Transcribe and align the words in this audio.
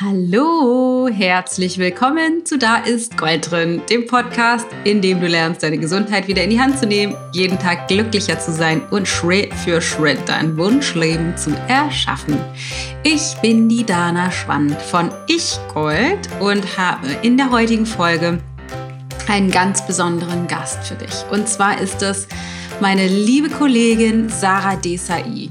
Hallo, 0.00 1.08
herzlich 1.12 1.76
willkommen 1.78 2.46
zu 2.46 2.56
Da 2.56 2.76
ist 2.76 3.18
Gold 3.18 3.50
drin, 3.50 3.82
dem 3.90 4.06
Podcast, 4.06 4.68
in 4.84 5.02
dem 5.02 5.20
du 5.20 5.26
lernst, 5.26 5.64
deine 5.64 5.76
Gesundheit 5.76 6.28
wieder 6.28 6.44
in 6.44 6.50
die 6.50 6.60
Hand 6.60 6.78
zu 6.78 6.86
nehmen, 6.86 7.16
jeden 7.32 7.58
Tag 7.58 7.88
glücklicher 7.88 8.38
zu 8.38 8.52
sein 8.52 8.80
und 8.92 9.08
Schritt 9.08 9.52
für 9.52 9.80
Schritt 9.80 10.20
dein 10.26 10.56
Wunschleben 10.56 11.36
zu 11.36 11.50
erschaffen. 11.66 12.38
Ich 13.02 13.34
bin 13.42 13.68
die 13.68 13.84
Dana 13.84 14.30
Schwand 14.30 14.80
von 14.80 15.10
Ich 15.26 15.58
Gold 15.74 16.28
und 16.38 16.78
habe 16.78 17.08
in 17.22 17.36
der 17.36 17.50
heutigen 17.50 17.84
Folge 17.84 18.38
einen 19.26 19.50
ganz 19.50 19.84
besonderen 19.84 20.46
Gast 20.46 20.84
für 20.86 20.94
dich. 20.94 21.24
Und 21.32 21.48
zwar 21.48 21.80
ist 21.80 22.02
es 22.02 22.28
meine 22.80 23.06
liebe 23.06 23.48
Kollegin 23.48 24.28
Sarah 24.28 24.76
Desai. 24.76 25.48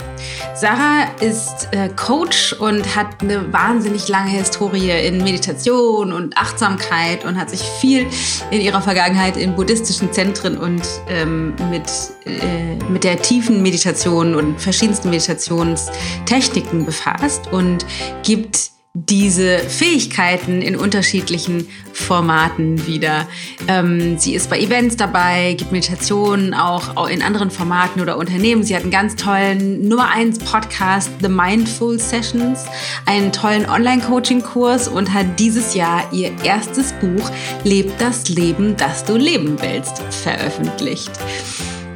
Sarah 0.56 1.08
ist 1.20 1.68
äh, 1.72 1.90
Coach 1.90 2.54
und 2.54 2.96
hat 2.96 3.22
eine 3.22 3.52
wahnsinnig 3.52 4.08
lange 4.08 4.32
Historie 4.32 4.92
in 5.06 5.24
Meditation 5.24 6.14
und 6.14 6.38
Achtsamkeit 6.38 7.26
und 7.26 7.38
hat 7.38 7.50
sich 7.50 7.62
viel 7.62 8.08
in 8.52 8.62
ihrer 8.62 8.82
Vergangenheit 8.82 9.38
in 9.38 9.56
buddhistischen 9.56 10.12
Zentren 10.14 10.58
und 10.58 10.84
ähm, 11.10 11.54
mit, 11.70 11.92
äh, 12.26 12.76
mit 12.90 13.04
der 13.04 13.22
tiefen 13.22 13.62
Meditation 13.62 14.34
und 14.34 14.60
verschiedensten 14.60 15.10
Meditationstechniken 15.10 16.86
befasst 16.86 17.52
und 17.52 17.86
gibt 18.24 18.77
diese 19.06 19.60
Fähigkeiten 19.60 20.62
in 20.62 20.76
unterschiedlichen 20.76 21.68
Formaten 21.94 22.88
wieder. 22.88 23.28
Ähm, 23.68 24.18
sie 24.18 24.34
ist 24.34 24.50
bei 24.50 24.60
Events 24.60 24.98
dabei, 24.98 25.54
gibt 25.54 25.72
Meditationen 25.72 26.54
auch 26.54 27.08
in 27.08 27.22
anderen 27.22 27.52
Formaten 27.52 28.02
oder 28.02 28.18
Unternehmen. 28.18 28.64
Sie 28.64 28.76
hat 28.76 28.84
einen 28.84 28.92
ganz 28.92 29.16
tollen 29.16 29.88
Nummer 29.88 30.10
1 30.10 30.40
Podcast, 30.40 31.12
The 31.22 31.30
Mindful 31.30 32.00
Sessions, 32.00 32.66
einen 33.06 33.32
tollen 33.32 33.70
Online-Coaching-Kurs 33.70 34.88
und 34.88 35.14
hat 35.14 35.40
dieses 35.40 35.76
Jahr 35.76 36.12
ihr 36.12 36.32
erstes 36.44 36.94
Buch 36.94 37.30
Leb 37.64 37.92
das 38.00 38.30
Leben, 38.30 38.76
das 38.78 39.04
du 39.04 39.16
leben 39.16 39.58
willst, 39.62 40.02
veröffentlicht. 40.12 41.12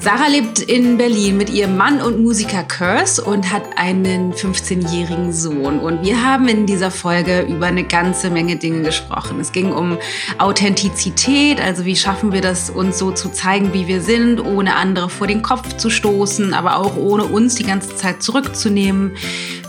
Sarah 0.04 0.30
lebt 0.30 0.58
in 0.58 0.98
Berlin 0.98 1.38
mit 1.38 1.52
ihrem 1.52 1.78
Mann 1.78 2.02
und 2.02 2.20
Musiker 2.24 2.64
Curse 2.64 3.24
und 3.24 3.52
hat 3.52 3.78
einen 3.78 4.34
15-jährigen 4.34 5.32
Sohn. 5.32 5.80
Und 5.80 6.02
wir 6.02 6.24
haben 6.24 6.48
in 6.48 6.66
dieser 6.66 6.90
Folge 6.90 7.42
über 7.42 7.68
eine 7.68 7.84
ganze 7.84 8.32
Menge 8.32 8.56
Dinge 8.56 8.82
gesprochen. 8.82 9.40
Es 9.40 9.52
ging 9.52 9.72
um 9.72 10.00
Authentizität, 10.40 11.62
also 11.62 11.86
wie 11.86 11.96
schaffen 11.96 12.34
wir 12.34 12.42
das, 12.42 12.72
uns 12.72 12.98
so 12.98 13.12
zu 13.12 13.30
zeigen, 13.30 13.74
wie 13.74 13.88
wir 13.88 14.02
sind, 14.02 14.40
ohne 14.40 14.76
andere 14.76 15.08
vor 15.08 15.28
den 15.28 15.44
Kopf 15.44 15.78
zu 15.78 15.92
stoßen, 15.92 16.56
aber 16.56 16.78
auch 16.78 16.98
ohne 16.98 17.26
uns 17.26 17.54
die 17.54 17.66
ganze 17.66 17.96
Zeit 17.96 18.24
zurückzunehmen. 18.24 19.12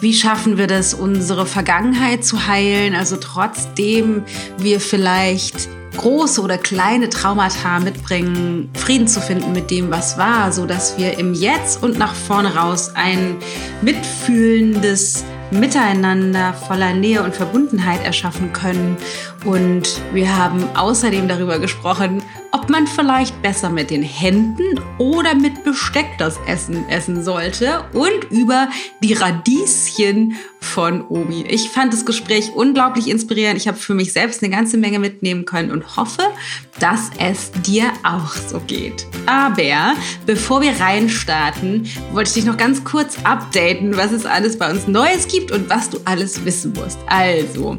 Wie 0.00 0.14
schaffen 0.14 0.56
wir 0.56 0.66
das, 0.66 0.94
unsere 0.94 1.44
Vergangenheit 1.44 2.24
zu 2.24 2.46
heilen, 2.46 2.94
also 2.94 3.16
trotzdem 3.16 4.22
wir 4.56 4.80
vielleicht 4.80 5.68
große 5.96 6.40
oder 6.40 6.58
kleine 6.58 7.08
Traumata 7.08 7.80
mitbringen, 7.80 8.70
Frieden 8.74 9.08
zu 9.08 9.20
finden 9.20 9.52
mit 9.52 9.70
dem, 9.70 9.90
was 9.90 10.18
war, 10.18 10.52
so 10.52 10.66
dass 10.66 10.98
wir 10.98 11.18
im 11.18 11.34
Jetzt 11.34 11.82
und 11.82 11.98
nach 11.98 12.14
vorne 12.14 12.54
raus 12.54 12.92
ein 12.94 13.36
mitfühlendes 13.82 15.24
Miteinander 15.50 16.54
voller 16.54 16.94
Nähe 16.94 17.22
und 17.22 17.34
Verbundenheit 17.34 18.02
erschaffen 18.04 18.54
können. 18.54 18.96
Und 19.44 20.00
wir 20.12 20.36
haben 20.36 20.64
außerdem 20.76 21.26
darüber 21.26 21.58
gesprochen, 21.58 22.22
ob 22.52 22.68
man 22.68 22.86
vielleicht 22.86 23.42
besser 23.42 23.70
mit 23.70 23.90
den 23.90 24.02
Händen 24.02 24.78
oder 24.98 25.34
mit 25.34 25.64
Besteck 25.64 26.06
das 26.18 26.38
Essen 26.46 26.88
essen 26.88 27.24
sollte 27.24 27.84
und 27.92 28.30
über 28.30 28.68
die 29.02 29.14
Radieschen 29.14 30.36
von 30.60 31.04
Omi. 31.08 31.44
Ich 31.48 31.70
fand 31.70 31.92
das 31.92 32.04
Gespräch 32.04 32.52
unglaublich 32.54 33.08
inspirierend. 33.08 33.56
Ich 33.56 33.66
habe 33.66 33.78
für 33.78 33.94
mich 33.94 34.12
selbst 34.12 34.42
eine 34.42 34.54
ganze 34.54 34.76
Menge 34.76 35.00
mitnehmen 35.00 35.44
können 35.44 35.72
und 35.72 35.96
hoffe, 35.96 36.22
dass 36.78 37.10
es 37.18 37.50
dir 37.62 37.90
auch 38.04 38.34
so 38.34 38.60
geht. 38.60 39.06
Aber 39.26 39.94
bevor 40.24 40.60
wir 40.60 40.78
reinstarten, 40.78 41.88
wollte 42.12 42.28
ich 42.28 42.34
dich 42.34 42.44
noch 42.44 42.56
ganz 42.56 42.84
kurz 42.84 43.16
updaten, 43.24 43.96
was 43.96 44.12
es 44.12 44.24
alles 44.24 44.56
bei 44.58 44.70
uns 44.70 44.86
Neues 44.86 45.26
gibt 45.26 45.50
und 45.50 45.68
was 45.68 45.90
du 45.90 45.98
alles 46.04 46.44
wissen 46.44 46.74
musst. 46.74 46.98
Also, 47.06 47.78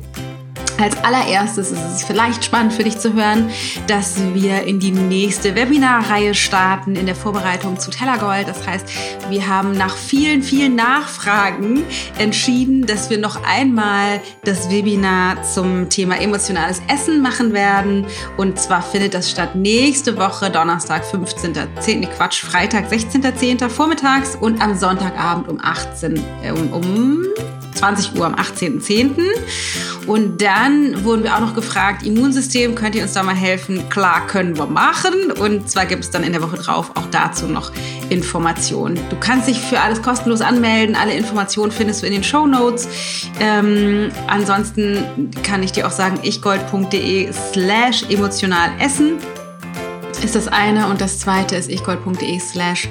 als 0.80 0.98
allererstes 1.04 1.72
ist 1.72 1.82
es 1.96 2.04
vielleicht 2.04 2.44
spannend 2.44 2.74
für 2.74 2.84
dich 2.84 2.98
zu 2.98 3.14
hören, 3.14 3.50
dass 3.88 4.22
wir 4.34 4.64
in 4.64 4.80
die 4.80 4.92
nächste 4.92 5.56
Webinarreihe 5.56 6.34
starten 6.34 6.96
in 6.96 7.06
der 7.06 7.16
Vorbereitung 7.16 7.80
zu 7.80 7.92
Tellergold. 7.92 8.48
Das 8.48 8.66
heißt, 8.66 8.86
wir 9.30 9.48
haben 9.48 9.74
nach 9.74 9.96
vielen, 9.96 10.42
vielen 10.42 10.76
Nachfragen 10.76 11.84
entschieden, 12.18 12.86
dass 12.86 13.10
wir 13.10 13.18
noch 13.18 13.44
einmal 13.44 14.22
das 14.44 14.70
Webinar 14.70 15.44
zum 15.44 15.90
Thema 15.90 16.20
emotionales 16.20 16.82
Essen 16.88 17.22
machen 17.22 17.54
werden. 17.54 18.06
Und 18.38 18.60
zwar 18.60 18.82
findet 18.82 19.14
das 19.14 19.30
statt 19.30 19.56
nächste 19.56 20.18
Woche, 20.18 20.50
Donnerstag, 20.50 21.04
15.10. 21.04 22.00
Nee, 22.00 22.08
Quatsch, 22.18 22.44
Freitag, 22.44 22.92
16.10. 22.92 23.70
vormittags 23.70 24.36
und 24.36 24.62
am 24.62 24.76
Sonntagabend 24.76 25.48
um 25.48 25.60
18 25.62 26.22
äh, 26.44 26.52
um, 26.52 26.74
um 26.74 27.26
20 27.76 28.16
Uhr 28.16 28.26
am 28.26 28.36
18.10. 28.36 29.16
Und 30.08 30.42
dann 30.42 31.04
wurden 31.04 31.24
wir 31.24 31.36
auch 31.36 31.40
noch 31.40 31.54
gefragt, 31.54 32.06
Immunsystem, 32.06 32.76
könnt 32.76 32.96
ihr 32.96 33.04
uns 33.04 33.14
da 33.14 33.24
mal 33.24 33.36
helfen? 33.36 33.90
Klar, 33.90 34.28
können 34.28 34.58
wir 34.58 34.66
machen. 34.66 35.32
Und 35.40 35.70
zwar 35.70 35.86
gibt 35.86 36.04
es 36.04 36.12
dann 36.12 36.24
in 36.24 36.34
der 36.34 36.42
Woche 36.42 36.58
drauf 36.58 36.92
auch 36.96 37.08
dazu 37.12 37.48
noch 37.48 37.72
Informationen. 38.10 39.00
Du 39.10 39.16
kannst 39.20 39.48
dich 39.48 39.60
für 39.60 39.80
alles 39.80 40.02
kostenlos 40.02 40.42
anmelden. 40.42 40.96
Alle 40.96 41.14
Informationen 41.14 41.72
findest 41.72 42.02
du 42.02 42.08
in 42.08 42.14
den 42.14 42.24
Show 42.24 42.46
Notes. 42.46 42.88
Ähm, 43.40 44.12
ansonsten 44.28 45.32
kann 45.44 45.64
ich 45.64 45.72
dir 45.72 45.88
auch 45.88 45.92
sagen, 45.92 46.20
ichgold.de 46.22 47.32
slash 47.52 48.04
emotional 48.10 48.72
essen 48.80 49.20
ist 50.24 50.36
das 50.36 50.48
eine. 50.48 50.88
Und 50.88 51.02
das 51.02 51.20
zweite 51.20 51.56
ist 51.56 51.70
ichgold.de 51.70 52.40
slash 52.40 52.88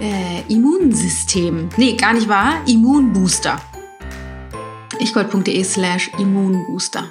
äh, 0.00 0.52
Immunsystem. 0.52 1.68
Nee, 1.76 1.94
gar 1.94 2.14
nicht 2.14 2.28
wahr. 2.28 2.54
Immunbooster 2.66 3.60
ichgold.de 5.00 5.64
slash 5.64 6.10
Immunbooster. 6.18 7.10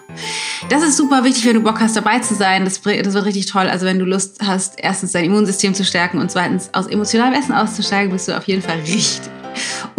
Das 0.69 0.83
ist 0.83 0.97
super 0.97 1.23
wichtig, 1.23 1.45
wenn 1.45 1.55
du 1.55 1.61
Bock 1.61 1.79
hast, 1.79 1.95
dabei 1.95 2.19
zu 2.19 2.35
sein. 2.35 2.65
Das, 2.65 2.81
das 2.81 3.13
wird 3.13 3.25
richtig 3.25 3.47
toll. 3.47 3.67
Also 3.67 3.85
wenn 3.85 3.99
du 3.99 4.05
Lust 4.05 4.39
hast, 4.45 4.75
erstens 4.77 5.11
dein 5.11 5.25
Immunsystem 5.25 5.73
zu 5.73 5.83
stärken 5.83 6.19
und 6.19 6.31
zweitens 6.31 6.69
aus 6.73 6.87
emotionalem 6.87 7.33
Essen 7.33 7.53
auszusteigen, 7.53 8.11
bist 8.11 8.27
du 8.27 8.37
auf 8.37 8.45
jeden 8.45 8.61
Fall 8.61 8.79
richtig 8.79 9.21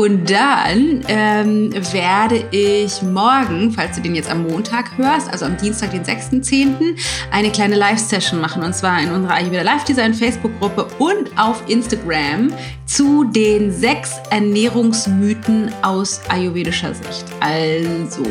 und 0.01 0.31
dann 0.31 1.05
ähm, 1.09 1.75
werde 1.93 2.47
ich 2.53 3.03
morgen, 3.03 3.71
falls 3.71 3.97
du 3.97 4.01
den 4.01 4.15
jetzt 4.15 4.31
am 4.31 4.45
Montag 4.45 4.97
hörst, 4.97 5.31
also 5.31 5.45
am 5.45 5.59
Dienstag, 5.59 5.91
den 5.91 6.05
6.10., 6.05 6.99
eine 7.31 7.51
kleine 7.51 7.77
Live-Session 7.77 8.41
machen. 8.41 8.63
Und 8.63 8.75
zwar 8.75 8.99
in 9.03 9.11
unserer 9.11 9.35
Ayurveda 9.35 9.61
Live 9.61 9.85
Design 9.85 10.15
Facebook-Gruppe 10.15 10.87
und 10.99 11.39
auf 11.39 11.63
Instagram 11.69 12.51
zu 12.87 13.25
den 13.25 13.71
sechs 13.71 14.15
Ernährungsmythen 14.31 15.71
aus 15.83 16.23
ayurvedischer 16.31 16.95
Sicht. 16.95 17.27
Also 17.41 18.25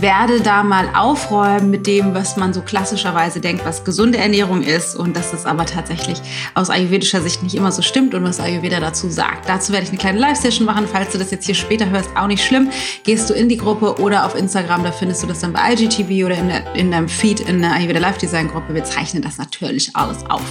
werde 0.00 0.40
da 0.40 0.62
mal 0.62 0.88
aufräumen 0.94 1.70
mit 1.70 1.86
dem, 1.86 2.14
was 2.14 2.36
man 2.36 2.52
so 2.52 2.62
klassischerweise 2.62 3.40
denkt, 3.40 3.64
was 3.64 3.84
gesunde 3.84 4.18
Ernährung 4.18 4.62
ist 4.62 4.96
und 4.96 5.16
dass 5.16 5.32
es 5.32 5.46
aber 5.46 5.66
tatsächlich 5.66 6.20
aus 6.54 6.70
ayurvedischer 6.70 7.20
Sicht 7.20 7.42
nicht 7.42 7.54
immer 7.54 7.72
so 7.72 7.82
stimmt 7.82 8.14
und 8.14 8.24
was 8.24 8.40
Ayurveda 8.40 8.80
dazu 8.80 9.08
sagt. 9.08 9.48
Dazu 9.48 9.72
werde 9.72 9.84
ich 9.84 9.90
eine 9.90 9.98
kleine 9.98 10.18
Live-Session 10.18 10.66
machen. 10.66 10.86
Falls 10.90 11.12
du 11.12 11.18
das 11.18 11.30
jetzt 11.30 11.46
hier 11.46 11.54
später 11.54 11.90
hörst, 11.90 12.10
auch 12.16 12.26
nicht 12.26 12.44
schlimm. 12.44 12.70
Gehst 13.04 13.28
du 13.28 13.34
in 13.34 13.48
die 13.48 13.56
Gruppe 13.56 14.00
oder 14.00 14.26
auf 14.26 14.34
Instagram, 14.34 14.84
da 14.84 14.92
findest 14.92 15.22
du 15.22 15.26
das 15.26 15.40
dann 15.40 15.52
bei 15.52 15.72
IGTV 15.72 16.26
oder 16.26 16.36
in, 16.36 16.48
der, 16.48 16.74
in 16.74 16.90
deinem 16.90 17.08
Feed 17.08 17.40
in 17.40 17.60
der 17.60 17.72
Ayurveda 17.72 18.00
Live 18.00 18.18
Design 18.18 18.48
Gruppe. 18.48 18.74
Wir 18.74 18.84
zeichnen 18.84 19.22
das 19.22 19.38
natürlich 19.38 19.94
alles 19.94 20.18
auf. 20.28 20.42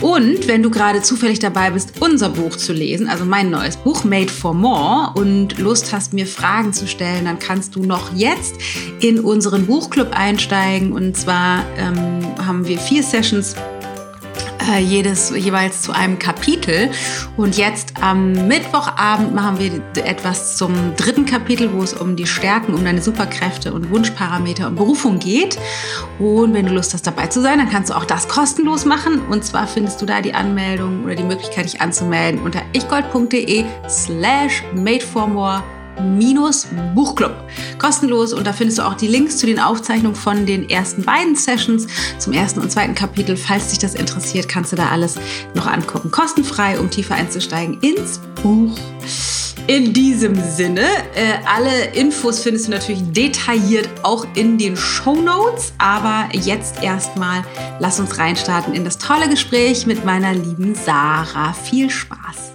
Und 0.00 0.48
wenn 0.48 0.62
du 0.62 0.70
gerade 0.70 1.02
zufällig 1.02 1.38
dabei 1.38 1.70
bist, 1.70 1.92
unser 2.00 2.30
Buch 2.30 2.56
zu 2.56 2.72
lesen, 2.72 3.08
also 3.08 3.24
mein 3.24 3.50
neues 3.50 3.76
Buch 3.76 4.04
Made 4.04 4.32
for 4.32 4.54
More 4.54 5.12
und 5.14 5.58
Lust 5.58 5.92
hast, 5.92 6.12
mir 6.12 6.26
Fragen 6.26 6.72
zu 6.72 6.88
stellen, 6.88 7.24
dann 7.24 7.38
kannst 7.38 7.76
du 7.76 7.84
noch 7.84 8.12
jetzt 8.14 8.56
in 9.00 9.20
unseren 9.20 9.66
Buchclub 9.66 10.08
einsteigen. 10.12 10.92
Und 10.92 11.16
zwar 11.16 11.64
ähm, 11.76 12.20
haben 12.46 12.66
wir 12.66 12.78
vier 12.78 13.02
Sessions 13.02 13.54
äh, 14.70 14.78
jedes 14.78 15.30
jeweils 15.30 15.82
zu 15.82 15.92
einem 15.92 16.18
Kapitel. 16.18 16.90
Und 17.36 17.56
jetzt 17.56 17.94
am 18.00 18.32
Mittwochabend 18.48 19.34
machen 19.34 19.58
wir 19.58 20.04
etwas 20.04 20.56
zum 20.56 20.72
dritten 20.96 21.26
Kapitel, 21.26 21.72
wo 21.72 21.82
es 21.82 21.92
um 21.92 22.16
die 22.16 22.26
Stärken, 22.26 22.74
um 22.74 22.84
deine 22.84 23.02
Superkräfte 23.02 23.72
und 23.72 23.90
Wunschparameter 23.90 24.68
und 24.68 24.76
Berufung 24.76 25.18
geht. 25.18 25.58
Und 26.18 26.54
wenn 26.54 26.66
du 26.66 26.72
Lust 26.72 26.94
hast, 26.94 27.06
dabei 27.06 27.26
zu 27.26 27.40
sein, 27.40 27.58
dann 27.58 27.70
kannst 27.70 27.90
du 27.90 27.94
auch 27.94 28.04
das 28.04 28.28
kostenlos 28.28 28.84
machen. 28.84 29.22
Und 29.30 29.44
zwar 29.44 29.66
findest 29.66 30.00
du 30.00 30.06
da 30.06 30.20
die 30.20 30.34
Anmeldung 30.34 31.04
oder 31.04 31.14
die 31.14 31.24
Möglichkeit, 31.24 31.64
dich 31.64 31.80
anzumelden 31.80 32.40
unter 32.42 32.62
ichgold.de 32.72 33.64
slash 33.88 34.62
made 34.74 35.04
for 35.04 35.26
more 35.26 35.62
Buchclub. 36.94 37.32
Kostenlos 37.78 38.32
und 38.32 38.46
da 38.46 38.52
findest 38.52 38.78
du 38.78 38.82
auch 38.82 38.94
die 38.94 39.08
Links 39.08 39.38
zu 39.38 39.46
den 39.46 39.58
Aufzeichnungen 39.58 40.16
von 40.16 40.46
den 40.46 40.68
ersten 40.68 41.02
beiden 41.02 41.36
Sessions 41.36 41.86
zum 42.18 42.32
ersten 42.32 42.60
und 42.60 42.70
zweiten 42.70 42.94
Kapitel. 42.94 43.36
Falls 43.36 43.68
dich 43.68 43.78
das 43.78 43.94
interessiert, 43.94 44.48
kannst 44.48 44.72
du 44.72 44.76
da 44.76 44.88
alles 44.88 45.16
noch 45.54 45.66
angucken. 45.66 46.10
Kostenfrei, 46.10 46.78
um 46.78 46.90
tiefer 46.90 47.14
einzusteigen 47.14 47.78
ins 47.80 48.20
Buch. 48.42 48.76
In 49.68 49.92
diesem 49.92 50.34
Sinne, 50.34 50.82
äh, 51.14 51.34
alle 51.46 51.86
Infos 51.94 52.40
findest 52.40 52.66
du 52.66 52.72
natürlich 52.72 53.02
detailliert 53.12 53.88
auch 54.02 54.26
in 54.34 54.58
den 54.58 54.76
Show 54.76 55.14
Notes. 55.14 55.72
Aber 55.78 56.28
jetzt 56.32 56.82
erstmal 56.82 57.44
lass 57.78 58.00
uns 58.00 58.18
reinstarten 58.18 58.74
in 58.74 58.84
das 58.84 58.98
tolle 58.98 59.28
Gespräch 59.28 59.86
mit 59.86 60.04
meiner 60.04 60.34
lieben 60.34 60.74
Sarah. 60.74 61.52
Viel 61.52 61.90
Spaß! 61.90 62.51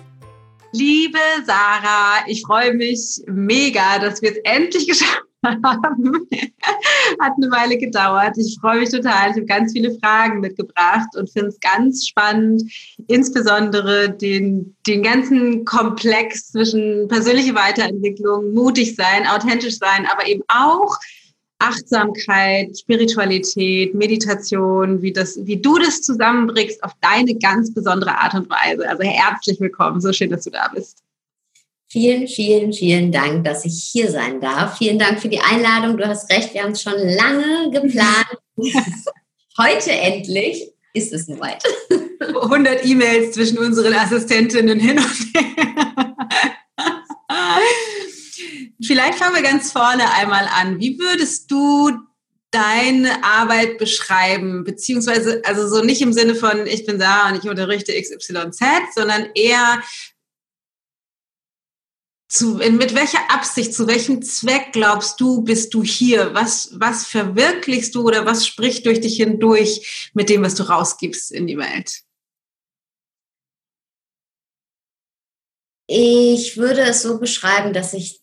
Liebe 0.74 1.19
Sarah, 1.46 2.25
ich 2.28 2.42
freue 2.42 2.74
mich 2.74 3.22
mega, 3.28 4.00
dass 4.00 4.22
wir 4.22 4.31
es 4.31 4.38
endlich 4.44 4.88
geschafft 4.88 5.24
haben. 5.44 6.28
Hat 7.22 7.34
eine 7.38 7.52
Weile 7.52 7.78
gedauert. 7.78 8.38
Ich 8.38 8.58
freue 8.60 8.80
mich 8.80 8.90
total. 8.90 9.30
Ich 9.30 9.38
habe 9.38 9.46
ganz 9.46 9.72
viele 9.72 9.98
Fragen 10.00 10.42
mitgebracht 10.42 11.08
und 11.16 11.31
finde 11.31 11.50
es 11.50 11.60
ganz 11.60 12.08
spannend, 12.08 12.64
insbesondere 13.08 14.10
den, 14.10 14.75
den 14.86 15.04
ganzen 15.04 15.64
Komplex 15.64 16.52
zwischen 16.52 17.08
persönliche 17.08 17.56
Weiterentwicklung, 17.56 18.54
mutig 18.54 18.96
sein, 18.96 19.28
authentisch 19.28 19.78
sein, 19.78 20.06
aber 20.12 20.28
eben 20.28 20.44
auch 20.48 20.98
Achtsamkeit, 21.59 22.77
Spiritualität, 22.77 23.95
Meditation, 23.95 25.01
wie, 25.01 25.12
das, 25.12 25.39
wie 25.44 25.57
du 25.57 25.77
das 25.80 26.01
zusammenbringst 26.01 26.83
auf 26.83 26.94
deine 27.01 27.36
ganz 27.36 27.74
besondere 27.74 28.15
Art 28.15 28.36
und 28.36 28.50
Weise. 28.50 28.88
Also 28.88 29.04
herzlich 29.04 29.59
willkommen, 29.59 30.00
so 30.00 30.13
schön, 30.13 30.30
dass 30.30 30.44
du 30.44 30.51
da 30.51 30.69
bist. 30.74 31.04
Vielen, 31.89 32.27
vielen, 32.27 32.74
vielen 32.74 33.12
Dank, 33.12 33.45
dass 33.45 33.65
ich 33.65 33.89
hier 33.92 34.12
sein 34.12 34.42
darf. 34.42 34.77
Vielen 34.77 35.00
Dank 35.00 35.21
für 35.21 35.30
die 35.30 35.39
Einladung. 35.39 35.98
Du 35.98 36.07
hast 36.07 36.30
recht, 36.31 36.54
wir 36.54 36.63
haben 36.63 36.74
es 36.74 36.81
schon 36.81 36.98
lange 36.98 37.71
geplant. 37.71 38.38
Heute 39.57 39.92
endlich 39.92 40.69
ist 40.94 41.13
es 41.13 41.25
soweit. 41.25 41.63
100 42.19 42.86
E-Mails 42.86 43.33
zwischen 43.33 43.57
unseren 43.57 43.94
Assistentinnen 43.94 44.80
hin 44.80 44.98
und 44.98 45.36
her. 45.36 46.15
Vielleicht 48.81 49.18
fangen 49.18 49.35
wir 49.35 49.41
ganz 49.41 49.71
vorne 49.71 50.12
einmal 50.13 50.47
an. 50.47 50.79
Wie 50.79 51.00
würdest 51.00 51.50
du 51.50 51.91
deine 52.51 53.24
Arbeit 53.24 53.77
beschreiben? 53.77 54.63
Beziehungsweise, 54.63 55.41
also 55.45 55.68
so 55.68 55.83
nicht 55.83 56.01
im 56.01 56.13
Sinne 56.13 56.35
von, 56.35 56.68
ich 56.68 56.85
bin 56.85 57.00
da 57.00 57.29
und 57.29 57.44
ich 57.44 57.50
unterrichte 57.50 58.00
XYZ, 58.00 58.59
sondern 58.95 59.29
eher, 59.33 59.81
zu, 62.29 62.56
mit 62.56 62.94
welcher 62.94 63.31
Absicht, 63.31 63.74
zu 63.74 63.88
welchem 63.88 64.21
Zweck 64.21 64.74
glaubst 64.74 65.19
du, 65.21 65.44
bist 65.44 65.74
du 65.74 65.83
hier? 65.83 66.33
Was, 66.33 66.71
was 66.74 67.07
verwirklichst 67.07 67.95
du 67.95 68.03
oder 68.03 68.25
was 68.25 68.45
spricht 68.45 68.85
durch 68.85 69.00
dich 69.00 69.15
hindurch 69.15 70.12
mit 70.13 70.29
dem, 70.29 70.44
was 70.44 70.56
du 70.56 70.63
rausgibst 70.63 71.31
in 71.31 71.47
die 71.47 71.57
Welt? 71.57 72.01
Ich 75.89 76.57
würde 76.57 76.81
es 76.81 77.01
so 77.01 77.18
beschreiben, 77.18 77.71
dass 77.71 77.94
ich 77.94 78.19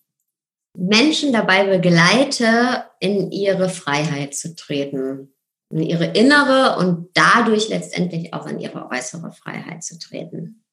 Menschen 0.77 1.33
dabei 1.33 1.65
begleite, 1.65 2.85
in 3.01 3.31
ihre 3.31 3.69
Freiheit 3.69 4.35
zu 4.35 4.55
treten, 4.55 5.33
in 5.71 5.83
ihre 5.83 6.07
innere 6.07 6.77
und 6.79 7.11
dadurch 7.15 7.69
letztendlich 7.69 8.35
auch 8.35 8.47
in 8.47 8.59
ihre 8.59 8.91
äußere 8.91 9.33
Freiheit 9.33 9.85
zu 9.85 9.99
treten. 9.99 10.65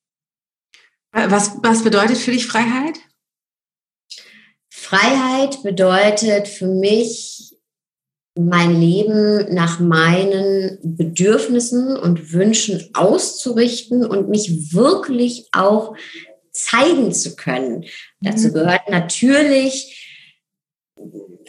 Was, 1.14 1.58
was 1.62 1.84
bedeutet 1.84 2.18
für 2.18 2.32
dich 2.32 2.48
Freiheit? 2.48 2.96
Freiheit 4.70 5.62
bedeutet 5.64 6.48
für 6.48 6.68
mich, 6.68 7.42
mein 8.36 8.80
Leben 8.80 9.54
nach 9.54 9.80
meinen 9.80 10.80
Bedürfnissen 10.82 11.98
und 11.98 12.32
Wünschen 12.32 12.90
auszurichten 12.94 14.06
und 14.06 14.30
mich 14.30 14.74
wirklich 14.74 15.50
auch 15.52 15.96
zeigen 16.52 17.14
zu 17.14 17.36
können. 17.36 17.80
Mhm. 17.80 17.86
Dazu 18.22 18.52
gehört 18.52 18.90
natürlich 18.90 19.98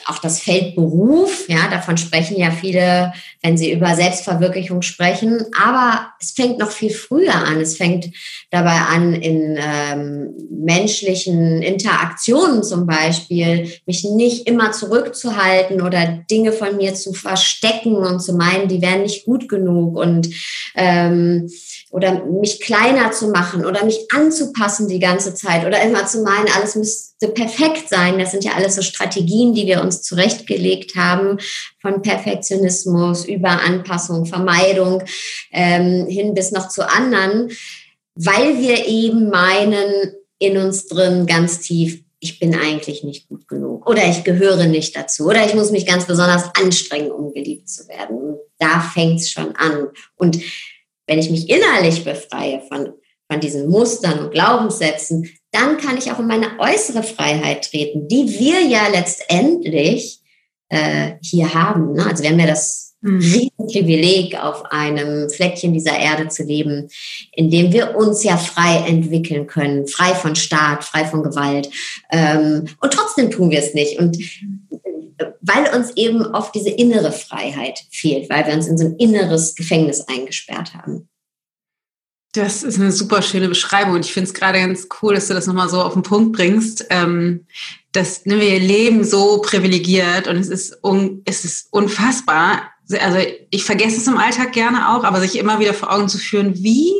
auch 0.06 0.18
das 0.18 0.40
Feld 0.40 0.74
Beruf, 0.74 1.48
ja, 1.48 1.68
davon 1.68 1.96
sprechen 1.96 2.36
ja 2.38 2.50
viele, 2.50 3.12
wenn 3.42 3.58
sie 3.58 3.72
über 3.72 3.94
Selbstverwirklichung 3.96 4.82
sprechen. 4.82 5.44
Aber 5.60 6.12
es 6.20 6.30
fängt 6.30 6.58
noch 6.58 6.70
viel 6.70 6.90
früher 6.90 7.34
an. 7.34 7.60
Es 7.60 7.76
fängt 7.76 8.10
dabei 8.50 8.76
an, 8.76 9.14
in 9.14 9.58
ähm, 9.58 10.34
menschlichen 10.50 11.60
Interaktionen 11.60 12.62
zum 12.62 12.86
Beispiel, 12.86 13.72
mich 13.84 14.04
nicht 14.04 14.46
immer 14.46 14.70
zurückzuhalten 14.72 15.82
oder 15.82 16.24
Dinge 16.30 16.52
von 16.52 16.76
mir 16.76 16.94
zu 16.94 17.12
verstecken 17.12 17.96
und 17.96 18.20
zu 18.20 18.34
meinen, 18.34 18.68
die 18.68 18.80
wären 18.80 19.02
nicht 19.02 19.24
gut 19.24 19.48
genug 19.48 19.96
und 19.96 20.28
ähm, 20.76 21.48
oder 21.92 22.24
mich 22.24 22.60
kleiner 22.60 23.12
zu 23.12 23.28
machen 23.28 23.66
oder 23.66 23.84
mich 23.84 24.06
anzupassen 24.10 24.88
die 24.88 24.98
ganze 24.98 25.34
Zeit 25.34 25.66
oder 25.66 25.82
immer 25.82 26.06
zu 26.06 26.22
meinen, 26.22 26.48
alles 26.56 26.74
müsste 26.74 27.28
perfekt 27.28 27.90
sein. 27.90 28.18
Das 28.18 28.30
sind 28.30 28.44
ja 28.44 28.52
alles 28.52 28.76
so 28.76 28.82
Strategien, 28.82 29.52
die 29.54 29.66
wir 29.66 29.82
uns 29.82 30.02
zurechtgelegt 30.02 30.96
haben, 30.96 31.38
von 31.82 32.00
Perfektionismus 32.00 33.26
über 33.26 33.50
Anpassung, 33.50 34.24
Vermeidung 34.24 35.02
ähm, 35.50 36.06
hin 36.06 36.32
bis 36.32 36.52
noch 36.52 36.68
zu 36.68 36.88
anderen, 36.88 37.50
weil 38.14 38.58
wir 38.58 38.86
eben 38.86 39.28
meinen 39.28 40.14
in 40.38 40.56
uns 40.56 40.86
drin 40.86 41.26
ganz 41.26 41.60
tief, 41.60 42.02
ich 42.20 42.38
bin 42.38 42.54
eigentlich 42.54 43.02
nicht 43.02 43.28
gut 43.28 43.48
genug 43.48 43.88
oder 43.88 44.08
ich 44.08 44.22
gehöre 44.22 44.66
nicht 44.66 44.96
dazu 44.96 45.26
oder 45.26 45.44
ich 45.44 45.54
muss 45.54 45.72
mich 45.72 45.86
ganz 45.86 46.06
besonders 46.06 46.54
anstrengen, 46.54 47.10
um 47.10 47.34
geliebt 47.34 47.68
zu 47.68 47.88
werden. 47.88 48.36
Da 48.58 48.80
fängt 48.80 49.20
es 49.20 49.30
schon 49.30 49.56
an. 49.56 49.88
Und 50.16 50.38
wenn 51.08 51.18
ich 51.18 51.30
mich 51.30 51.50
innerlich 51.50 52.04
befreie 52.04 52.62
von, 52.68 52.92
von 53.28 53.40
diesen 53.40 53.68
Mustern 53.68 54.20
und 54.20 54.30
Glaubenssätzen, 54.30 55.28
dann 55.50 55.78
kann 55.78 55.98
ich 55.98 56.12
auch 56.12 56.20
in 56.20 56.28
meine 56.28 56.58
äußere 56.60 57.02
Freiheit 57.02 57.68
treten, 57.68 58.06
die 58.06 58.38
wir 58.38 58.60
ja 58.60 58.86
letztendlich 58.88 60.21
äh, 60.72 61.16
hier 61.20 61.52
haben. 61.52 61.92
Ne? 61.92 62.06
Also 62.06 62.22
wir 62.22 62.30
haben 62.30 62.40
ja 62.40 62.46
das 62.46 62.94
mhm. 63.02 63.20
Riesenprivileg, 63.20 64.42
auf 64.42 64.64
einem 64.72 65.28
Fleckchen 65.28 65.74
dieser 65.74 65.98
Erde 65.98 66.28
zu 66.28 66.44
leben, 66.44 66.88
in 67.32 67.50
dem 67.50 67.72
wir 67.72 67.94
uns 67.94 68.24
ja 68.24 68.38
frei 68.38 68.84
entwickeln 68.88 69.46
können, 69.46 69.86
frei 69.86 70.14
von 70.14 70.34
Staat, 70.34 70.82
frei 70.82 71.04
von 71.04 71.22
Gewalt. 71.22 71.68
Ähm, 72.10 72.64
und 72.80 72.92
trotzdem 72.92 73.30
tun 73.30 73.50
wir 73.50 73.58
es 73.58 73.74
nicht. 73.74 73.98
Und 73.98 74.16
weil 75.42 75.74
uns 75.76 75.90
eben 75.96 76.22
oft 76.22 76.54
diese 76.54 76.70
innere 76.70 77.12
Freiheit 77.12 77.78
fehlt, 77.90 78.30
weil 78.30 78.46
wir 78.46 78.54
uns 78.54 78.66
in 78.66 78.78
so 78.78 78.86
ein 78.86 78.96
inneres 78.96 79.54
Gefängnis 79.54 80.00
eingesperrt 80.08 80.74
haben. 80.74 81.08
Das 82.32 82.62
ist 82.62 82.80
eine 82.80 82.92
super 82.92 83.20
schöne 83.20 83.48
Beschreibung 83.48 83.92
und 83.92 84.06
ich 84.06 84.12
finde 84.14 84.28
es 84.28 84.34
gerade 84.34 84.58
ganz 84.58 84.88
cool, 85.02 85.14
dass 85.14 85.28
du 85.28 85.34
das 85.34 85.46
nochmal 85.46 85.68
so 85.68 85.82
auf 85.82 85.92
den 85.92 86.02
Punkt 86.02 86.34
bringst. 86.34 86.86
Ähm, 86.88 87.46
dass 87.92 88.24
ne, 88.24 88.40
wir 88.40 88.58
leben 88.58 89.04
so 89.04 89.40
privilegiert 89.40 90.26
und 90.26 90.36
es 90.36 90.48
ist, 90.48 90.78
un, 90.82 91.22
es 91.24 91.44
ist 91.44 91.68
unfassbar. 91.70 92.72
Also 93.00 93.18
ich 93.50 93.64
vergesse 93.64 93.98
es 93.98 94.06
im 94.06 94.16
Alltag 94.16 94.52
gerne 94.52 94.90
auch, 94.90 95.04
aber 95.04 95.20
sich 95.20 95.38
immer 95.38 95.60
wieder 95.60 95.74
vor 95.74 95.92
Augen 95.92 96.08
zu 96.08 96.18
führen, 96.18 96.62
wie 96.62 96.92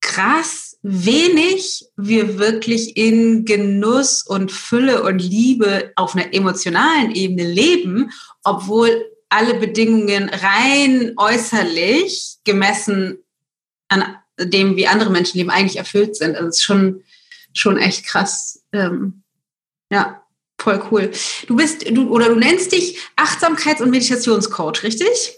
krass 0.00 0.78
wenig 0.82 1.86
wir 1.96 2.38
wirklich 2.38 2.96
in 2.96 3.44
Genuss 3.46 4.22
und 4.22 4.52
Fülle 4.52 5.02
und 5.02 5.18
Liebe 5.18 5.92
auf 5.96 6.14
einer 6.14 6.34
emotionalen 6.34 7.10
Ebene 7.14 7.50
leben, 7.50 8.10
obwohl 8.42 9.10
alle 9.30 9.54
Bedingungen 9.54 10.28
rein 10.28 11.14
äußerlich 11.16 12.36
gemessen 12.44 13.18
an 13.88 14.16
dem, 14.38 14.76
wie 14.76 14.86
andere 14.86 15.10
Menschen 15.10 15.38
leben, 15.38 15.50
eigentlich 15.50 15.78
erfüllt 15.78 16.16
sind. 16.16 16.36
Also 16.36 16.48
es 16.48 16.56
ist 16.56 16.64
schon, 16.64 17.02
schon 17.54 17.78
echt 17.78 18.04
krass. 18.04 18.62
Ähm, 18.72 19.23
ja, 19.94 20.22
voll 20.58 20.82
cool. 20.90 21.12
Du 21.46 21.54
bist, 21.54 21.88
du, 21.88 22.10
oder 22.10 22.28
du 22.28 22.34
nennst 22.34 22.72
dich 22.72 22.98
Achtsamkeits- 23.16 23.80
und 23.80 23.90
Meditationscoach, 23.90 24.82
richtig? 24.82 25.36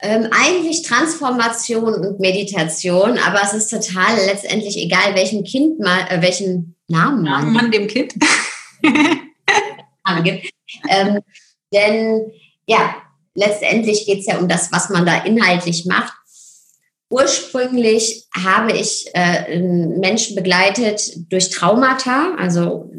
Ähm, 0.00 0.28
eigentlich 0.30 0.82
Transformation 0.82 1.94
und 1.94 2.20
Meditation, 2.20 3.18
aber 3.18 3.40
es 3.42 3.54
ist 3.54 3.70
total 3.70 4.16
letztendlich 4.26 4.76
egal, 4.76 5.14
welchen 5.14 5.42
Kind 5.44 5.80
man, 5.80 6.06
äh, 6.08 6.22
welchen 6.22 6.76
Namen 6.86 7.22
man, 7.22 7.52
man 7.52 7.70
dem 7.72 7.88
Kind 7.88 8.14
gibt. 10.24 10.50
Ähm, 10.88 11.20
denn 11.72 12.32
ja, 12.66 12.96
letztendlich 13.34 14.06
geht 14.06 14.20
es 14.20 14.26
ja 14.26 14.38
um 14.38 14.48
das, 14.48 14.70
was 14.70 14.90
man 14.90 15.06
da 15.06 15.24
inhaltlich 15.24 15.86
macht. 15.86 16.12
Ursprünglich 17.10 18.26
habe 18.34 18.72
ich 18.72 19.10
äh, 19.14 19.58
Menschen 19.60 20.34
begleitet 20.34 21.14
durch 21.30 21.50
Traumata, 21.50 22.34
also 22.38 22.90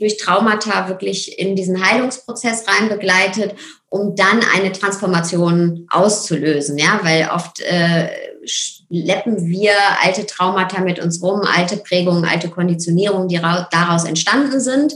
durch 0.00 0.16
Traumata 0.16 0.88
wirklich 0.88 1.38
in 1.38 1.54
diesen 1.54 1.84
Heilungsprozess 1.84 2.64
rein 2.66 2.88
begleitet, 2.88 3.54
um 3.88 4.16
dann 4.16 4.40
eine 4.54 4.72
Transformation 4.72 5.86
auszulösen. 5.90 6.78
Ja, 6.78 7.00
weil 7.02 7.28
oft 7.32 7.60
äh, 7.60 8.08
schleppen 8.44 9.46
wir 9.46 9.72
alte 10.02 10.26
Traumata 10.26 10.80
mit 10.80 10.98
uns 10.98 11.22
rum, 11.22 11.42
alte 11.42 11.76
Prägungen, 11.76 12.24
alte 12.24 12.48
Konditionierungen, 12.48 13.28
die 13.28 13.40
daraus 13.70 14.04
entstanden 14.04 14.60
sind. 14.60 14.94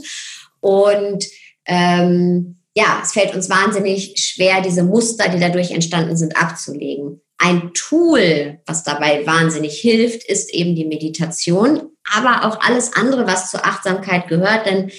Und 0.59 1.25
ähm, 1.65 2.57
ja, 2.75 2.99
es 3.01 3.13
fällt 3.13 3.33
uns 3.33 3.49
wahnsinnig 3.49 4.15
schwer, 4.17 4.61
diese 4.61 4.83
Muster, 4.83 5.29
die 5.29 5.39
dadurch 5.39 5.71
entstanden 5.71 6.17
sind, 6.17 6.35
abzulegen. 6.35 7.21
Ein 7.37 7.73
Tool, 7.73 8.59
was 8.65 8.83
dabei 8.83 9.25
wahnsinnig 9.25 9.79
hilft, 9.79 10.23
ist 10.23 10.53
eben 10.53 10.75
die 10.75 10.85
Meditation, 10.85 11.89
aber 12.11 12.45
auch 12.45 12.61
alles 12.61 12.93
andere, 12.93 13.27
was 13.27 13.51
zur 13.51 13.65
Achtsamkeit 13.65 14.27
gehört. 14.27 14.65
Denn 14.65 14.91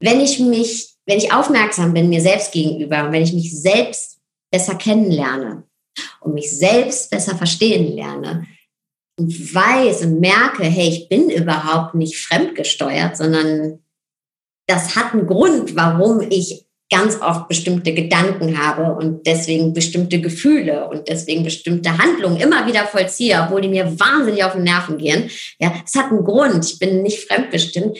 wenn 0.00 0.20
ich 0.20 0.38
mich, 0.38 0.94
wenn 1.06 1.18
ich 1.18 1.32
aufmerksam 1.32 1.92
bin 1.92 2.08
mir 2.08 2.20
selbst 2.20 2.52
gegenüber 2.52 3.04
und 3.04 3.12
wenn 3.12 3.22
ich 3.22 3.32
mich 3.32 3.60
selbst 3.60 4.20
besser 4.50 4.76
kennenlerne 4.76 5.64
und 6.20 6.34
mich 6.34 6.50
selbst 6.56 7.10
besser 7.10 7.36
verstehen 7.36 7.94
lerne 7.94 8.46
und 9.18 9.54
weiß 9.54 10.02
und 10.02 10.20
merke, 10.20 10.64
hey, 10.64 10.88
ich 10.88 11.08
bin 11.08 11.30
überhaupt 11.30 11.94
nicht 11.94 12.16
fremdgesteuert, 12.16 13.16
sondern 13.16 13.84
das 14.66 14.96
hat 14.96 15.12
einen 15.12 15.26
Grund, 15.26 15.76
warum 15.76 16.20
ich 16.20 16.66
ganz 16.94 17.20
oft 17.20 17.48
bestimmte 17.48 17.92
Gedanken 17.92 18.58
habe 18.58 18.94
und 18.94 19.26
deswegen 19.26 19.72
bestimmte 19.72 20.20
Gefühle 20.20 20.88
und 20.88 21.08
deswegen 21.08 21.42
bestimmte 21.42 21.98
Handlungen 21.98 22.40
immer 22.40 22.66
wieder 22.68 22.86
vollziehe, 22.86 23.40
obwohl 23.42 23.62
die 23.62 23.68
mir 23.68 23.98
wahnsinnig 23.98 24.44
auf 24.44 24.52
den 24.52 24.62
Nerven 24.62 24.98
gehen. 24.98 25.28
Ja, 25.58 25.74
es 25.84 25.94
hat 25.96 26.10
einen 26.10 26.24
Grund. 26.24 26.64
Ich 26.64 26.78
bin 26.78 27.02
nicht 27.02 27.26
fremdbestimmt. 27.26 27.98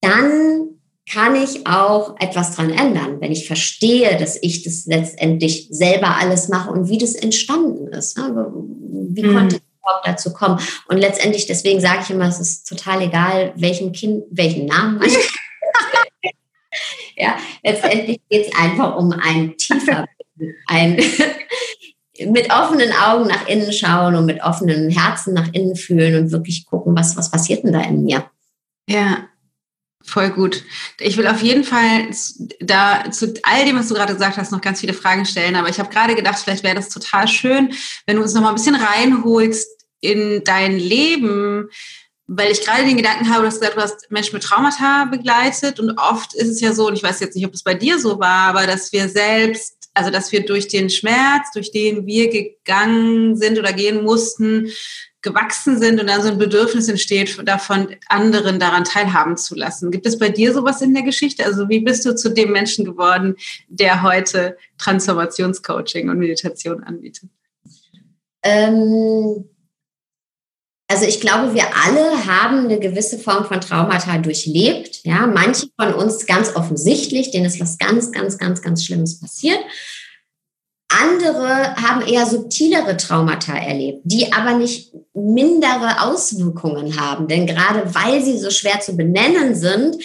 Dann 0.00 0.70
kann 1.08 1.36
ich 1.36 1.64
auch 1.66 2.16
etwas 2.18 2.56
dran 2.56 2.70
ändern, 2.70 3.20
wenn 3.20 3.30
ich 3.30 3.46
verstehe, 3.46 4.16
dass 4.18 4.36
ich 4.42 4.64
das 4.64 4.86
letztendlich 4.86 5.68
selber 5.70 6.16
alles 6.16 6.48
mache 6.48 6.70
und 6.70 6.88
wie 6.88 6.98
das 6.98 7.14
entstanden 7.14 7.86
ist. 7.92 8.18
Wie 8.18 9.22
mhm. 9.22 9.34
konnte 9.34 9.56
ich 9.56 9.62
überhaupt 9.80 10.06
dazu 10.06 10.32
kommen? 10.32 10.58
Und 10.88 10.96
letztendlich, 10.98 11.46
deswegen 11.46 11.80
sage 11.80 12.00
ich 12.02 12.10
immer, 12.10 12.26
es 12.26 12.40
ist 12.40 12.66
total 12.66 13.02
egal, 13.02 13.52
welchen 13.56 13.92
Kind, 13.92 14.24
welchen 14.30 14.66
Namen 14.66 14.98
man 14.98 15.08
Ja, 17.16 17.38
letztendlich 17.64 18.20
geht 18.28 18.46
es 18.46 18.54
einfach 18.56 18.96
um 18.96 19.12
ein 19.12 19.56
tiefer, 19.56 20.06
ein 20.66 21.02
mit 22.26 22.52
offenen 22.52 22.92
Augen 22.92 23.28
nach 23.28 23.46
innen 23.48 23.72
schauen 23.72 24.14
und 24.14 24.26
mit 24.26 24.42
offenen 24.42 24.90
Herzen 24.90 25.34
nach 25.34 25.52
innen 25.52 25.76
fühlen 25.76 26.22
und 26.22 26.32
wirklich 26.32 26.66
gucken, 26.66 26.96
was, 26.96 27.16
was 27.16 27.30
passiert 27.30 27.64
denn 27.64 27.72
da 27.72 27.80
in 27.80 28.04
mir. 28.04 28.30
Ja, 28.88 29.28
voll 30.02 30.30
gut. 30.30 30.62
Ich 31.00 31.16
will 31.16 31.26
auf 31.26 31.42
jeden 31.42 31.64
Fall 31.64 32.08
da 32.60 33.10
zu 33.10 33.34
all 33.42 33.64
dem, 33.64 33.76
was 33.76 33.88
du 33.88 33.94
gerade 33.94 34.12
gesagt 34.12 34.36
hast, 34.36 34.52
noch 34.52 34.60
ganz 34.60 34.80
viele 34.80 34.94
Fragen 34.94 35.26
stellen. 35.26 35.56
Aber 35.56 35.68
ich 35.68 35.78
habe 35.78 35.90
gerade 35.90 36.14
gedacht, 36.14 36.38
vielleicht 36.38 36.64
wäre 36.64 36.76
das 36.76 36.88
total 36.88 37.28
schön, 37.28 37.72
wenn 38.06 38.16
du 38.16 38.22
uns 38.22 38.34
noch 38.34 38.42
mal 38.42 38.50
ein 38.50 38.54
bisschen 38.54 38.76
reinholst 38.76 39.68
in 40.00 40.42
dein 40.44 40.78
Leben 40.78 41.68
weil 42.26 42.50
ich 42.50 42.62
gerade 42.62 42.84
den 42.84 42.96
Gedanken 42.96 43.32
habe, 43.32 43.44
dass 43.44 43.54
du 43.54 43.60
gesagt 43.60 43.80
hast, 43.80 44.10
Menschen 44.10 44.34
mit 44.34 44.42
Traumata 44.42 45.04
begleitet 45.04 45.78
und 45.78 45.96
oft 45.98 46.34
ist 46.34 46.48
es 46.48 46.60
ja 46.60 46.72
so, 46.72 46.88
und 46.88 46.94
ich 46.94 47.02
weiß 47.02 47.20
jetzt 47.20 47.36
nicht, 47.36 47.46
ob 47.46 47.54
es 47.54 47.62
bei 47.62 47.74
dir 47.74 47.98
so 47.98 48.18
war, 48.18 48.48
aber 48.48 48.66
dass 48.66 48.92
wir 48.92 49.08
selbst, 49.08 49.90
also 49.94 50.10
dass 50.10 50.32
wir 50.32 50.44
durch 50.44 50.68
den 50.68 50.90
Schmerz, 50.90 51.52
durch 51.54 51.70
den 51.70 52.06
wir 52.06 52.28
gegangen 52.28 53.36
sind 53.36 53.58
oder 53.58 53.72
gehen 53.72 54.02
mussten, 54.02 54.70
gewachsen 55.22 55.78
sind 55.78 56.00
und 56.00 56.08
dann 56.08 56.22
so 56.22 56.28
ein 56.28 56.38
Bedürfnis 56.38 56.88
entsteht, 56.88 57.36
davon 57.48 57.96
anderen 58.08 58.60
daran 58.60 58.84
teilhaben 58.84 59.36
zu 59.36 59.54
lassen. 59.56 59.90
Gibt 59.90 60.06
es 60.06 60.18
bei 60.18 60.28
dir 60.28 60.52
sowas 60.52 60.82
in 60.82 60.94
der 60.94 61.02
Geschichte? 61.02 61.44
Also 61.44 61.68
wie 61.68 61.80
bist 61.80 62.04
du 62.04 62.14
zu 62.14 62.28
dem 62.28 62.52
Menschen 62.52 62.84
geworden, 62.84 63.36
der 63.68 64.02
heute 64.02 64.56
Transformationscoaching 64.78 66.10
und 66.10 66.18
Meditation 66.18 66.84
anbietet? 66.84 67.28
Ähm 68.42 69.48
also 70.88 71.04
ich 71.04 71.20
glaube, 71.20 71.54
wir 71.54 71.64
alle 71.84 72.26
haben 72.26 72.66
eine 72.66 72.78
gewisse 72.78 73.18
Form 73.18 73.44
von 73.44 73.60
Traumata 73.60 74.18
durchlebt. 74.18 75.00
Ja, 75.04 75.26
manche 75.26 75.68
von 75.78 75.92
uns 75.92 76.26
ganz 76.26 76.54
offensichtlich, 76.54 77.32
denen 77.32 77.46
ist 77.46 77.60
was 77.60 77.78
ganz, 77.78 78.12
ganz, 78.12 78.38
ganz, 78.38 78.62
ganz 78.62 78.84
Schlimmes 78.84 79.18
passiert. 79.18 79.58
Andere 80.88 81.74
haben 81.74 82.06
eher 82.06 82.26
subtilere 82.26 82.96
Traumata 82.96 83.56
erlebt, 83.56 84.02
die 84.04 84.32
aber 84.32 84.52
nicht 84.52 84.92
mindere 85.14 86.02
Auswirkungen 86.02 87.00
haben. 87.00 87.26
Denn 87.26 87.46
gerade 87.46 87.92
weil 87.94 88.22
sie 88.22 88.38
so 88.38 88.50
schwer 88.50 88.78
zu 88.80 88.96
benennen 88.96 89.56
sind, 89.56 89.96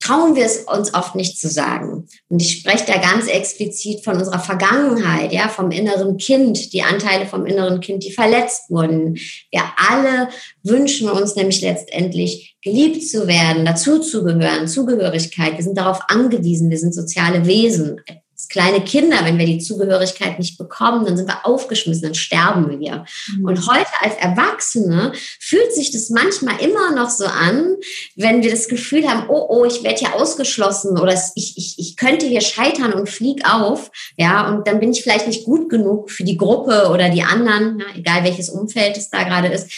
trauen 0.00 0.36
wir 0.36 0.44
es 0.44 0.64
uns 0.64 0.94
oft 0.94 1.14
nicht 1.14 1.38
zu 1.40 1.48
sagen. 1.48 2.06
Und 2.28 2.40
ich 2.40 2.58
spreche 2.58 2.86
da 2.86 2.98
ganz 2.98 3.26
explizit 3.26 4.04
von 4.04 4.16
unserer 4.16 4.38
Vergangenheit, 4.38 5.32
ja, 5.32 5.48
vom 5.48 5.70
inneren 5.70 6.16
Kind, 6.16 6.72
die 6.72 6.82
Anteile 6.82 7.26
vom 7.26 7.46
inneren 7.46 7.80
Kind, 7.80 8.04
die 8.04 8.12
verletzt 8.12 8.70
wurden. 8.70 9.16
Wir 9.50 9.62
alle 9.90 10.28
wünschen 10.62 11.10
uns 11.10 11.36
nämlich 11.36 11.60
letztendlich 11.62 12.56
geliebt 12.62 13.02
zu 13.02 13.26
werden, 13.26 13.64
dazuzugehören, 13.64 14.68
Zugehörigkeit. 14.68 15.56
Wir 15.56 15.64
sind 15.64 15.76
darauf 15.76 16.00
angewiesen, 16.08 16.70
wir 16.70 16.78
sind 16.78 16.94
soziale 16.94 17.46
Wesen 17.46 18.00
kleine 18.48 18.82
Kinder, 18.82 19.18
wenn 19.24 19.38
wir 19.38 19.46
die 19.46 19.58
Zugehörigkeit 19.58 20.38
nicht 20.38 20.58
bekommen, 20.58 21.04
dann 21.04 21.16
sind 21.16 21.28
wir 21.28 21.46
aufgeschmissen, 21.46 22.02
dann 22.02 22.14
sterben 22.14 22.80
wir. 22.80 23.04
Mhm. 23.36 23.44
Und 23.44 23.66
heute 23.70 23.90
als 24.00 24.14
Erwachsene 24.16 25.12
fühlt 25.40 25.72
sich 25.74 25.90
das 25.90 26.10
manchmal 26.10 26.60
immer 26.60 26.94
noch 26.94 27.10
so 27.10 27.26
an, 27.26 27.76
wenn 28.16 28.42
wir 28.42 28.50
das 28.50 28.68
Gefühl 28.68 29.08
haben, 29.08 29.28
oh, 29.28 29.46
oh, 29.48 29.64
ich 29.64 29.82
werde 29.82 29.98
hier 29.98 30.14
ausgeschlossen 30.14 30.98
oder 30.98 31.14
ich, 31.34 31.56
ich, 31.56 31.78
ich 31.78 31.96
könnte 31.96 32.26
hier 32.26 32.40
scheitern 32.40 32.92
und 32.92 33.08
flieg 33.08 33.42
auf. 33.50 33.90
Ja, 34.16 34.48
und 34.48 34.66
dann 34.66 34.80
bin 34.80 34.92
ich 34.92 35.02
vielleicht 35.02 35.26
nicht 35.26 35.44
gut 35.44 35.68
genug 35.68 36.10
für 36.10 36.24
die 36.24 36.36
Gruppe 36.36 36.88
oder 36.92 37.10
die 37.10 37.22
anderen, 37.22 37.78
ja, 37.80 37.86
egal 37.96 38.24
welches 38.24 38.48
Umfeld 38.48 38.96
es 38.96 39.10
da 39.10 39.22
gerade 39.24 39.48
ist 39.48 39.70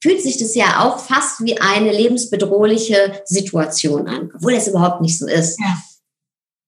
fühlt 0.00 0.22
sich 0.22 0.38
das 0.38 0.54
ja 0.54 0.84
auch 0.84 0.98
fast 0.98 1.44
wie 1.44 1.60
eine 1.60 1.92
lebensbedrohliche 1.92 3.20
Situation 3.24 4.06
an, 4.06 4.30
obwohl 4.34 4.54
es 4.54 4.68
überhaupt 4.68 5.00
nicht 5.00 5.18
so 5.18 5.26
ist. 5.26 5.58
Ja. 5.58 5.76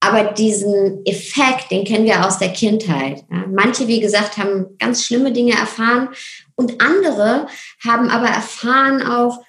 Aber 0.00 0.32
diesen 0.32 1.04
Effekt, 1.04 1.70
den 1.70 1.84
kennen 1.84 2.06
wir 2.06 2.26
aus 2.26 2.38
der 2.38 2.52
Kindheit. 2.52 3.22
Manche, 3.48 3.86
wie 3.86 4.00
gesagt, 4.00 4.38
haben 4.38 4.78
ganz 4.78 5.04
schlimme 5.04 5.30
Dinge 5.30 5.52
erfahren 5.52 6.08
und 6.56 6.80
andere 6.80 7.46
haben 7.84 8.08
aber 8.08 8.26
erfahren 8.26 9.02
auch, 9.02 9.40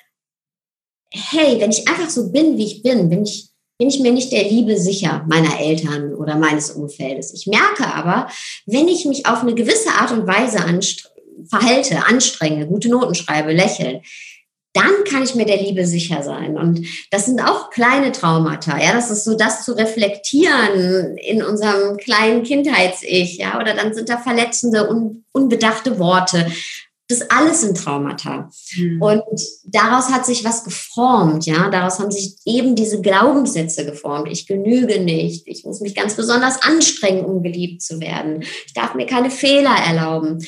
hey, 1.10 1.60
wenn 1.60 1.72
ich 1.72 1.88
einfach 1.88 2.10
so 2.10 2.32
bin, 2.32 2.58
wie 2.58 2.66
ich 2.66 2.84
bin, 2.84 3.10
bin 3.10 3.24
ich, 3.24 3.50
bin 3.78 3.88
ich 3.88 4.00
mir 4.02 4.12
nicht 4.12 4.32
der 4.32 4.44
Liebe 4.44 4.78
sicher 4.78 5.26
meiner 5.30 5.60
Eltern 5.60 6.14
oder 6.16 6.36
meines 6.36 6.72
Umfeldes. 6.72 7.34
Ich 7.34 7.48
merke 7.48 7.88
aber, 7.94 8.30
wenn 8.66 8.88
ich 8.88 9.06
mich 9.06 9.26
auf 9.26 9.42
eine 9.42 9.56
gewisse 9.56 9.90
Art 9.90 10.12
und 10.12 10.28
Weise 10.28 10.60
anstre 10.60 11.10
verhalte, 11.50 12.06
anstrenge, 12.06 12.68
gute 12.68 12.90
Noten 12.90 13.16
schreibe, 13.16 13.52
lächle, 13.52 14.02
dann 14.74 15.04
kann 15.10 15.24
ich 15.24 15.36
mir 15.36 15.46
der 15.46 15.62
Liebe 15.62 15.86
sicher 15.86 16.24
sein. 16.24 16.58
Und 16.58 16.86
das 17.10 17.26
sind 17.26 17.42
auch 17.42 17.70
kleine 17.72 18.12
Traumata. 18.12 18.82
Ja, 18.82 18.94
das 18.94 19.12
ist 19.12 19.26
so, 19.26 19.36
das 19.36 19.66
zu 19.66 19.74
reflektieren 19.74 21.18
in 21.18 21.44
unserem 21.44 21.98
kleinen 21.98 22.44
Kindheits-Ich. 22.44 23.38
Ja, 23.38 23.60
oder 23.60 23.74
dann 23.74 23.94
sind 23.94 24.10
da 24.10 24.18
verletzende, 24.18 24.90
un, 24.90 25.26
unbedachte 25.34 26.00
Worte. 26.00 26.48
Das 27.10 27.30
alles 27.30 27.60
sind 27.60 27.78
Traumata. 27.78 28.50
Mhm. 28.78 29.02
Und 29.02 29.24
daraus 29.66 30.10
hat 30.10 30.26
sich 30.26 30.46
was 30.46 30.64
geformt. 30.64 31.46
Ja, 31.46 31.70
daraus 31.70 32.00
haben 32.00 32.12
sich 32.12 32.38
eben 32.46 32.74
diese 32.74 33.02
Glaubenssätze 33.02 33.86
geformt. 33.86 34.32
Ich 34.32 34.48
genüge 34.48 35.02
nicht. 35.02 35.46
Ich 35.46 35.66
muss 35.66 35.82
mich 35.82 35.94
ganz 35.94 36.16
besonders 36.16 36.62
anstrengen, 36.62 37.26
um 37.26 37.44
geliebt 37.44 37.82
zu 37.82 38.00
werden. 38.00 38.44
Ich 38.66 38.74
darf 38.74 38.96
mir 38.96 39.06
keine 39.06 39.30
Fehler 39.30 39.76
erlauben 39.86 40.40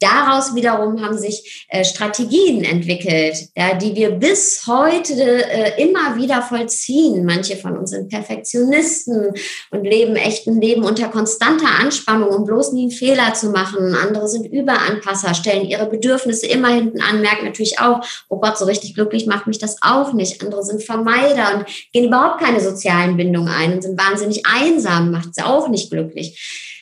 daraus 0.00 0.54
wiederum 0.54 1.02
haben 1.02 1.18
sich 1.18 1.66
äh, 1.68 1.84
Strategien 1.84 2.64
entwickelt, 2.64 3.48
ja, 3.56 3.74
die 3.74 3.94
wir 3.94 4.10
bis 4.10 4.66
heute 4.66 5.14
äh, 5.14 5.82
immer 5.82 6.16
wieder 6.16 6.42
vollziehen. 6.42 7.24
Manche 7.24 7.56
von 7.56 7.76
uns 7.76 7.90
sind 7.90 8.08
Perfektionisten 8.08 9.32
und 9.70 9.84
leben 9.84 10.16
echten 10.16 10.60
Leben 10.60 10.84
unter 10.84 11.08
konstanter 11.08 11.68
Anspannung, 11.80 12.30
um 12.30 12.44
bloß 12.44 12.72
nie 12.72 12.82
einen 12.82 12.90
Fehler 12.90 13.34
zu 13.34 13.50
machen. 13.50 13.94
Andere 13.94 14.28
sind 14.28 14.46
Überanpasser, 14.46 15.34
stellen 15.34 15.66
ihre 15.66 15.86
Bedürfnisse 15.86 16.46
immer 16.46 16.68
hinten 16.68 17.00
an, 17.00 17.20
merken 17.20 17.46
natürlich 17.46 17.78
auch, 17.78 18.00
oh 18.28 18.38
Gott, 18.40 18.58
so 18.58 18.64
richtig 18.64 18.94
glücklich 18.94 19.26
macht 19.26 19.46
mich 19.46 19.58
das 19.58 19.76
auch 19.82 20.12
nicht. 20.12 20.42
Andere 20.42 20.62
sind 20.62 20.82
Vermeider 20.82 21.56
und 21.56 21.66
gehen 21.92 22.06
überhaupt 22.06 22.40
keine 22.40 22.60
sozialen 22.60 23.16
Bindungen 23.16 23.48
ein 23.48 23.74
und 23.74 23.82
sind 23.82 23.98
wahnsinnig 23.98 24.44
einsam, 24.46 25.10
macht 25.10 25.34
sie 25.34 25.42
auch 25.42 25.68
nicht 25.68 25.90
glücklich. 25.90 26.75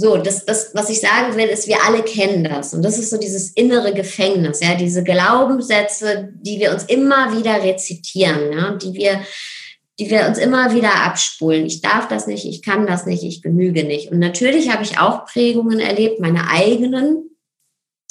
So, 0.00 0.16
das, 0.16 0.44
das, 0.44 0.70
was 0.74 0.90
ich 0.90 1.00
sagen 1.00 1.36
will, 1.36 1.48
ist, 1.48 1.66
wir 1.66 1.82
alle 1.84 2.04
kennen 2.04 2.44
das. 2.44 2.72
Und 2.72 2.82
das 2.82 3.00
ist 3.00 3.10
so 3.10 3.18
dieses 3.18 3.50
innere 3.50 3.92
Gefängnis, 3.92 4.60
ja, 4.60 4.76
diese 4.76 5.02
Glaubenssätze, 5.02 6.28
die 6.40 6.60
wir 6.60 6.70
uns 6.70 6.84
immer 6.84 7.36
wieder 7.36 7.64
rezitieren, 7.64 8.52
ja, 8.52 8.76
die 8.76 8.94
wir, 8.94 9.20
die 9.98 10.08
wir 10.08 10.28
uns 10.28 10.38
immer 10.38 10.72
wieder 10.72 11.04
abspulen. 11.04 11.66
Ich 11.66 11.80
darf 11.80 12.06
das 12.06 12.28
nicht, 12.28 12.44
ich 12.44 12.62
kann 12.62 12.86
das 12.86 13.06
nicht, 13.06 13.24
ich 13.24 13.42
genüge 13.42 13.82
nicht. 13.82 14.12
Und 14.12 14.20
natürlich 14.20 14.70
habe 14.70 14.84
ich 14.84 15.00
auch 15.00 15.26
Prägungen 15.26 15.80
erlebt, 15.80 16.20
meine 16.20 16.48
eigenen. 16.48 17.30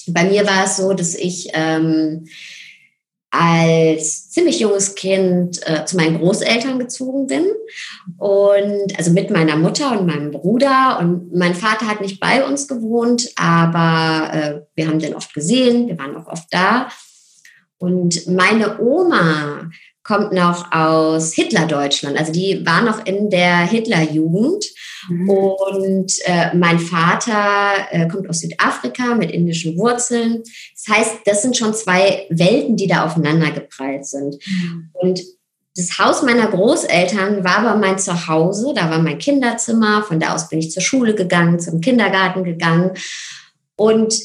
Bei 0.08 0.26
mir 0.26 0.46
war 0.46 0.66
es 0.66 0.76
so, 0.76 0.92
dass 0.92 1.16
ich 1.16 1.52
ähm, 1.54 2.28
als 3.30 4.30
ziemlich 4.30 4.60
junges 4.60 4.96
Kind 4.96 5.60
äh, 5.68 5.86
zu 5.86 5.98
meinen 5.98 6.18
Großeltern 6.20 6.80
gezogen 6.80 7.28
bin. 7.28 7.46
Und 8.18 8.98
also 8.98 9.12
mit 9.12 9.30
meiner 9.30 9.56
Mutter 9.56 10.00
und 10.00 10.08
meinem 10.08 10.32
Bruder. 10.32 10.98
Und 11.00 11.36
mein 11.36 11.54
Vater 11.54 11.88
hat 11.88 12.02
nicht 12.02 12.20
bei 12.20 12.46
uns 12.46 12.68
gewohnt, 12.68 13.30
aber 13.36 14.34
äh, 14.34 14.62
wir 14.76 14.88
haben 14.88 15.00
den 15.00 15.16
oft 15.16 15.34
gesehen, 15.34 15.88
wir 15.88 15.98
waren 15.98 16.16
auch 16.16 16.28
oft 16.28 16.48
da. 16.52 16.90
Und 17.80 18.28
meine 18.28 18.80
Oma 18.80 19.70
kommt 20.08 20.32
noch 20.32 20.72
aus 20.72 21.34
Hitlerdeutschland, 21.34 22.18
also 22.18 22.32
die 22.32 22.66
war 22.66 22.82
noch 22.82 23.06
in 23.06 23.30
der 23.30 23.58
Hitlerjugend 23.58 24.66
Mhm. 25.10 25.30
Und 25.30 26.14
äh, 26.26 26.56
mein 26.56 26.80
Vater 26.80 27.88
äh, 27.92 28.08
kommt 28.08 28.30
aus 28.30 28.40
Südafrika 28.40 29.16
mit 29.16 29.32
indischen 29.32 29.78
Wurzeln. 29.78 30.44
Das 30.76 30.96
heißt, 30.96 31.16
das 31.26 31.42
sind 31.42 31.58
schon 31.58 31.74
zwei 31.74 32.26
Welten, 32.30 32.76
die 32.76 32.88
da 32.88 33.06
aufeinander 33.06 33.52
geprallt 33.52 34.06
sind. 34.06 34.38
Mhm. 34.46 34.90
Und 34.94 35.22
das 35.76 36.00
Haus 36.00 36.24
meiner 36.24 36.48
Großeltern 36.48 37.44
war 37.44 37.60
aber 37.60 37.78
mein 37.78 38.00
Zuhause, 38.00 38.74
da 38.76 38.90
war 38.90 39.00
mein 39.00 39.20
Kinderzimmer, 39.20 40.02
von 40.04 40.20
da 40.20 40.34
aus 40.34 40.50
bin 40.50 40.60
ich 40.60 40.72
zur 40.72 40.82
Schule 40.82 41.14
gegangen, 41.14 41.60
zum 41.60 41.82
Kindergarten 41.82 42.44
gegangen. 42.44 42.92
Und 43.76 44.20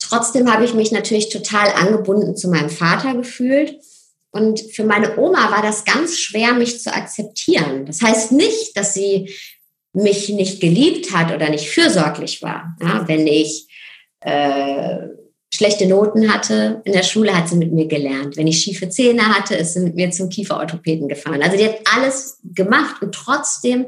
trotzdem 0.00 0.50
habe 0.50 0.64
ich 0.64 0.72
mich 0.72 0.92
natürlich 0.92 1.28
total 1.28 1.68
angebunden 1.72 2.34
zu 2.34 2.48
meinem 2.48 2.70
Vater 2.70 3.14
gefühlt. 3.14 3.76
Und 4.36 4.60
für 4.72 4.84
meine 4.84 5.18
Oma 5.18 5.50
war 5.50 5.62
das 5.62 5.84
ganz 5.84 6.18
schwer, 6.18 6.54
mich 6.54 6.80
zu 6.80 6.92
akzeptieren. 6.92 7.86
Das 7.86 8.02
heißt 8.02 8.32
nicht, 8.32 8.76
dass 8.76 8.94
sie 8.94 9.30
mich 9.92 10.28
nicht 10.28 10.60
geliebt 10.60 11.12
hat 11.12 11.34
oder 11.34 11.48
nicht 11.48 11.68
fürsorglich 11.68 12.42
war. 12.42 12.76
Ja, 12.82 13.08
wenn 13.08 13.26
ich 13.26 13.66
äh, 14.20 14.98
schlechte 15.52 15.86
Noten 15.86 16.32
hatte 16.32 16.82
in 16.84 16.92
der 16.92 17.02
Schule, 17.02 17.36
hat 17.36 17.48
sie 17.48 17.56
mit 17.56 17.72
mir 17.72 17.86
gelernt. 17.86 18.36
Wenn 18.36 18.46
ich 18.46 18.60
schiefe 18.60 18.88
Zähne 18.88 19.34
hatte, 19.34 19.54
ist 19.54 19.74
sie 19.74 19.80
mit 19.80 19.94
mir 19.94 20.10
zum 20.10 20.28
Kieferorthopäden 20.28 21.08
gefahren. 21.08 21.42
Also 21.42 21.56
die 21.56 21.64
hat 21.64 21.78
alles 21.94 22.38
gemacht 22.44 23.02
und 23.02 23.14
trotzdem 23.14 23.86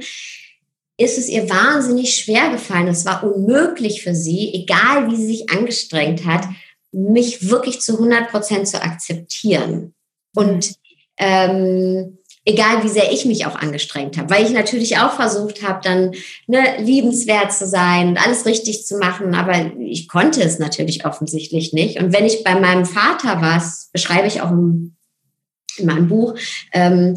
ist 0.97 1.19
es 1.19 1.29
ihr 1.29 1.49
wahnsinnig 1.49 2.17
schwer 2.17 2.51
gefallen. 2.51 2.89
Es 2.89 3.05
war 3.05 3.23
unmöglich 3.23 4.03
für 4.03 4.15
sie, 4.15 4.53
egal 4.53 5.11
wie 5.11 5.17
sie 5.17 5.27
sich 5.27 5.51
angestrengt 5.51 6.25
hat, 6.25 6.49
mich 6.91 7.49
wirklich 7.49 7.81
zu 7.81 7.95
100 7.95 8.31
Prozent 8.31 8.67
zu 8.67 8.83
akzeptieren. 8.83 9.95
Und 10.35 10.75
ähm, 11.17 12.19
egal 12.49 12.83
wie 12.83 12.89
sehr 12.89 13.13
ich 13.13 13.25
mich 13.27 13.45
auch 13.47 13.57
angestrengt 13.57 14.17
habe, 14.17 14.31
weil 14.31 14.45
ich 14.45 14.53
natürlich 14.53 14.99
auch 14.99 15.13
versucht 15.13 15.63
habe, 15.63 15.81
dann 15.83 16.13
ne, 16.47 16.79
liebenswert 16.79 17.53
zu 17.53 17.67
sein 17.67 18.09
und 18.09 18.25
alles 18.25 18.47
richtig 18.47 18.87
zu 18.87 18.97
machen, 18.99 19.35
aber 19.35 19.73
ich 19.81 20.09
konnte 20.09 20.43
es 20.43 20.59
natürlich 20.59 21.05
offensichtlich 21.05 21.73
nicht. 21.73 22.01
Und 22.01 22.13
wenn 22.13 22.25
ich 22.25 22.45
bei 22.45 22.59
meinem 22.59 22.87
Vater 22.87 23.43
war, 23.43 23.63
beschreibe 23.93 24.27
ich 24.27 24.41
auch 24.41 24.51
in 24.51 24.97
meinem 25.83 26.09
Buch, 26.09 26.35
ähm, 26.73 27.17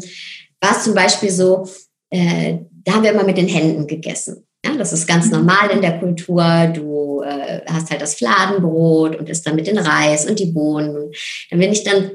war 0.60 0.72
es 0.72 0.84
zum 0.84 0.94
Beispiel 0.94 1.30
so, 1.30 1.66
äh, 2.10 2.58
da 2.84 2.94
haben 2.94 3.02
wir 3.02 3.12
immer 3.12 3.24
mit 3.24 3.38
den 3.38 3.48
Händen 3.48 3.86
gegessen. 3.86 4.46
Ja, 4.64 4.76
das 4.76 4.92
ist 4.92 5.08
ganz 5.08 5.26
mhm. 5.26 5.32
normal 5.32 5.70
in 5.70 5.80
der 5.80 5.98
Kultur. 5.98 6.70
Du 6.74 7.22
äh, 7.22 7.62
hast 7.66 7.90
halt 7.90 8.02
das 8.02 8.14
Fladenbrot 8.14 9.16
und 9.16 9.28
isst 9.28 9.46
dann 9.46 9.56
mit 9.56 9.66
den 9.66 9.78
Reis 9.78 10.28
und 10.28 10.38
die 10.38 10.52
Bohnen. 10.52 11.10
Dann 11.50 11.58
bin 11.58 11.72
ich 11.72 11.82
dann 11.82 12.12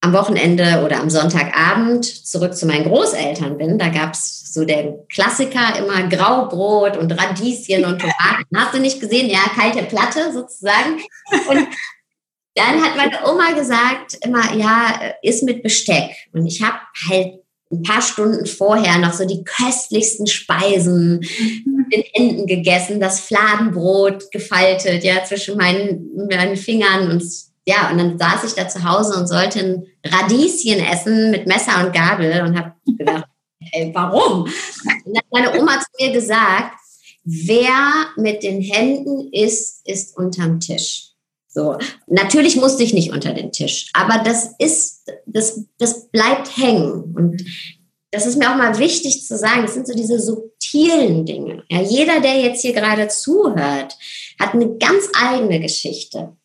am 0.00 0.12
Wochenende 0.12 0.82
oder 0.84 1.00
am 1.00 1.10
Sonntagabend 1.10 2.04
zurück 2.04 2.56
zu 2.56 2.66
meinen 2.66 2.84
Großeltern 2.84 3.58
bin, 3.58 3.78
da 3.78 3.88
gab 3.88 4.14
es 4.14 4.52
so 4.52 4.64
der 4.64 4.94
Klassiker 5.12 5.78
immer 5.78 6.08
Graubrot 6.08 6.96
und 6.96 7.12
Radieschen 7.12 7.84
und 7.84 8.00
Tomaten. 8.00 8.46
Hast 8.56 8.74
du 8.74 8.80
nicht 8.80 9.00
gesehen? 9.00 9.28
Ja, 9.28 9.40
kalte 9.54 9.84
Platte 9.84 10.32
sozusagen. 10.32 11.00
Und 11.48 11.68
dann 12.54 12.82
hat 12.82 12.96
meine 12.96 13.30
Oma 13.30 13.52
gesagt 13.52 14.18
immer, 14.24 14.54
ja, 14.54 15.12
ist 15.22 15.44
mit 15.44 15.62
Besteck. 15.62 16.10
Und 16.32 16.46
ich 16.46 16.62
habe 16.62 16.78
halt 17.08 17.34
ein 17.72 17.82
paar 17.82 18.02
Stunden 18.02 18.46
vorher 18.46 18.98
noch 18.98 19.12
so 19.12 19.24
die 19.24 19.44
köstlichsten 19.44 20.26
Speisen 20.26 21.20
mit 21.20 21.94
den 21.94 22.02
Händen 22.12 22.46
gegessen, 22.46 23.00
das 23.00 23.20
Fladenbrot 23.20 24.32
gefaltet, 24.32 25.04
ja, 25.04 25.22
zwischen 25.24 25.56
meinen, 25.56 26.10
meinen 26.28 26.56
Fingern 26.56 27.10
und 27.12 27.22
ja, 27.70 27.90
und 27.90 27.98
dann 27.98 28.18
saß 28.18 28.44
ich 28.44 28.54
da 28.54 28.68
zu 28.68 28.82
Hause 28.82 29.18
und 29.18 29.28
sollte 29.28 29.60
ein 29.60 29.86
Radieschen 30.04 30.84
essen 30.84 31.30
mit 31.30 31.46
Messer 31.46 31.84
und 31.84 31.92
Gabel 31.92 32.42
und 32.42 32.58
habe 32.58 32.72
gedacht, 32.84 33.26
ey, 33.72 33.90
warum? 33.94 34.42
Und 34.42 34.52
dann 35.06 35.18
hat 35.18 35.24
meine 35.30 35.60
Oma 35.60 35.78
zu 35.78 35.86
mir 36.04 36.12
gesagt, 36.12 36.74
wer 37.22 38.06
mit 38.16 38.42
den 38.42 38.60
Händen 38.60 39.32
isst, 39.32 39.86
ist 39.86 40.16
unterm 40.16 40.58
Tisch. 40.58 41.10
So, 41.46 41.76
natürlich 42.06 42.56
musste 42.56 42.82
ich 42.82 42.92
nicht 42.92 43.12
unter 43.12 43.34
den 43.34 43.52
Tisch, 43.52 43.90
aber 43.92 44.22
das 44.22 44.50
ist, 44.58 45.10
das, 45.26 45.64
das 45.78 46.08
bleibt 46.08 46.56
hängen. 46.56 47.14
Und 47.16 47.44
das 48.12 48.26
ist 48.26 48.36
mir 48.36 48.50
auch 48.50 48.56
mal 48.56 48.78
wichtig 48.78 49.24
zu 49.26 49.36
sagen, 49.36 49.62
das 49.62 49.74
sind 49.74 49.86
so 49.86 49.94
diese 49.94 50.18
subtilen 50.18 51.24
Dinge. 51.24 51.62
Ja, 51.68 51.82
jeder, 51.82 52.20
der 52.20 52.40
jetzt 52.40 52.62
hier 52.62 52.72
gerade 52.72 53.08
zuhört, 53.08 53.96
hat 54.40 54.54
eine 54.54 54.76
ganz 54.78 55.08
eigene 55.20 55.60
Geschichte 55.60 56.36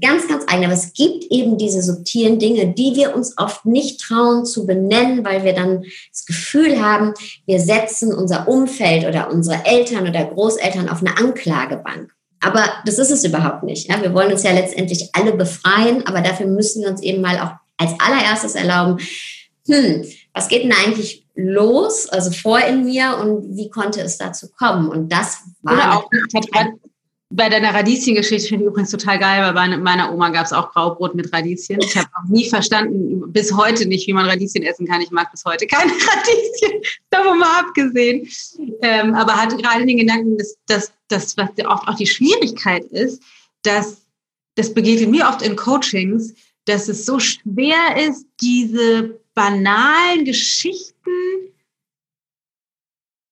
ganz, 0.00 0.28
ganz 0.28 0.44
eigen. 0.46 0.64
Aber 0.64 0.74
es 0.74 0.92
gibt 0.92 1.24
eben 1.30 1.58
diese 1.58 1.82
subtilen 1.82 2.38
Dinge, 2.38 2.68
die 2.68 2.94
wir 2.94 3.14
uns 3.14 3.36
oft 3.38 3.64
nicht 3.64 4.00
trauen 4.00 4.44
zu 4.44 4.66
benennen, 4.66 5.24
weil 5.24 5.44
wir 5.44 5.54
dann 5.54 5.84
das 6.10 6.26
Gefühl 6.26 6.82
haben, 6.82 7.14
wir 7.46 7.60
setzen 7.60 8.12
unser 8.12 8.48
Umfeld 8.48 9.06
oder 9.06 9.30
unsere 9.30 9.64
Eltern 9.64 10.08
oder 10.08 10.24
Großeltern 10.24 10.88
auf 10.88 11.00
eine 11.00 11.16
Anklagebank. 11.16 12.12
Aber 12.40 12.64
das 12.86 12.98
ist 12.98 13.10
es 13.10 13.24
überhaupt 13.24 13.62
nicht. 13.62 13.88
Ja? 13.88 14.00
Wir 14.02 14.14
wollen 14.14 14.32
uns 14.32 14.42
ja 14.42 14.52
letztendlich 14.52 15.10
alle 15.12 15.32
befreien, 15.32 16.06
aber 16.06 16.20
dafür 16.20 16.46
müssen 16.46 16.82
wir 16.82 16.90
uns 16.90 17.02
eben 17.02 17.20
mal 17.20 17.38
auch 17.38 17.52
als 17.76 17.92
allererstes 17.98 18.54
erlauben, 18.54 18.98
hm, 19.66 20.04
was 20.34 20.48
geht 20.48 20.64
denn 20.64 20.72
eigentlich 20.72 21.26
los, 21.34 22.08
also 22.08 22.30
vor 22.30 22.60
in 22.60 22.84
mir 22.84 23.18
und 23.20 23.56
wie 23.56 23.70
konnte 23.70 24.00
es 24.00 24.18
dazu 24.18 24.48
kommen? 24.50 24.88
Und 24.88 25.10
das 25.10 25.38
war. 25.62 25.74
Oder 25.74 25.96
auch, 25.96 26.10
bei 27.32 27.48
deiner 27.48 27.72
Radieschen-Geschichte 27.72 28.48
finde 28.48 28.64
ich 28.64 28.70
übrigens 28.70 28.90
total 28.90 29.18
geil, 29.18 29.42
weil 29.42 29.52
bei 29.52 29.76
meiner 29.76 30.12
Oma 30.12 30.30
gab 30.30 30.46
es 30.46 30.52
auch 30.52 30.72
Graubrot 30.72 31.14
mit 31.14 31.32
Radieschen. 31.32 31.78
Ich 31.80 31.96
habe 31.96 32.08
auch 32.18 32.28
nie 32.28 32.48
verstanden, 32.48 33.32
bis 33.32 33.52
heute 33.56 33.86
nicht, 33.86 34.08
wie 34.08 34.12
man 34.12 34.26
Radieschen 34.26 34.64
essen 34.64 34.86
kann. 34.86 35.00
Ich 35.00 35.12
mag 35.12 35.30
bis 35.30 35.44
heute 35.44 35.66
keine 35.68 35.92
Radieschen, 35.92 36.82
davon 37.08 37.38
mal 37.38 37.60
abgesehen. 37.60 38.28
Ähm, 38.82 39.14
aber 39.14 39.36
hatte 39.36 39.56
gerade 39.56 39.86
den 39.86 39.98
Gedanken, 39.98 40.38
dass, 40.38 40.56
dass, 40.66 40.92
dass 41.06 41.36
was 41.36 41.50
oft 41.64 41.86
auch 41.86 41.94
die 41.94 42.06
Schwierigkeit 42.06 42.84
ist, 42.86 43.22
dass 43.62 43.98
das 44.56 44.74
begegnet 44.74 45.10
mir 45.10 45.28
oft 45.28 45.42
in 45.42 45.54
Coachings, 45.54 46.34
dass 46.64 46.88
es 46.88 47.06
so 47.06 47.20
schwer 47.20 47.96
ist, 47.96 48.26
diese 48.40 49.20
banalen 49.34 50.24
Geschichten 50.24 51.10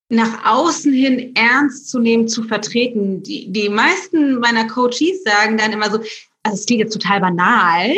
nach 0.09 0.44
außen 0.44 0.92
hin 0.92 1.35
ernst 1.35 1.90
zu 1.90 1.99
nehmen, 1.99 2.29
zu 2.29 2.42
vertreten. 2.42 3.23
Die, 3.23 3.53
die 3.53 3.68
meisten 3.68 4.38
meiner 4.38 4.66
Coaches 4.66 5.23
sagen 5.25 5.59
dann 5.59 5.73
immer 5.73 5.90
so, 5.90 5.99
also 6.42 6.55
es 6.55 6.66
klingt 6.66 6.81
jetzt 6.81 6.94
total 6.94 7.21
banal, 7.21 7.94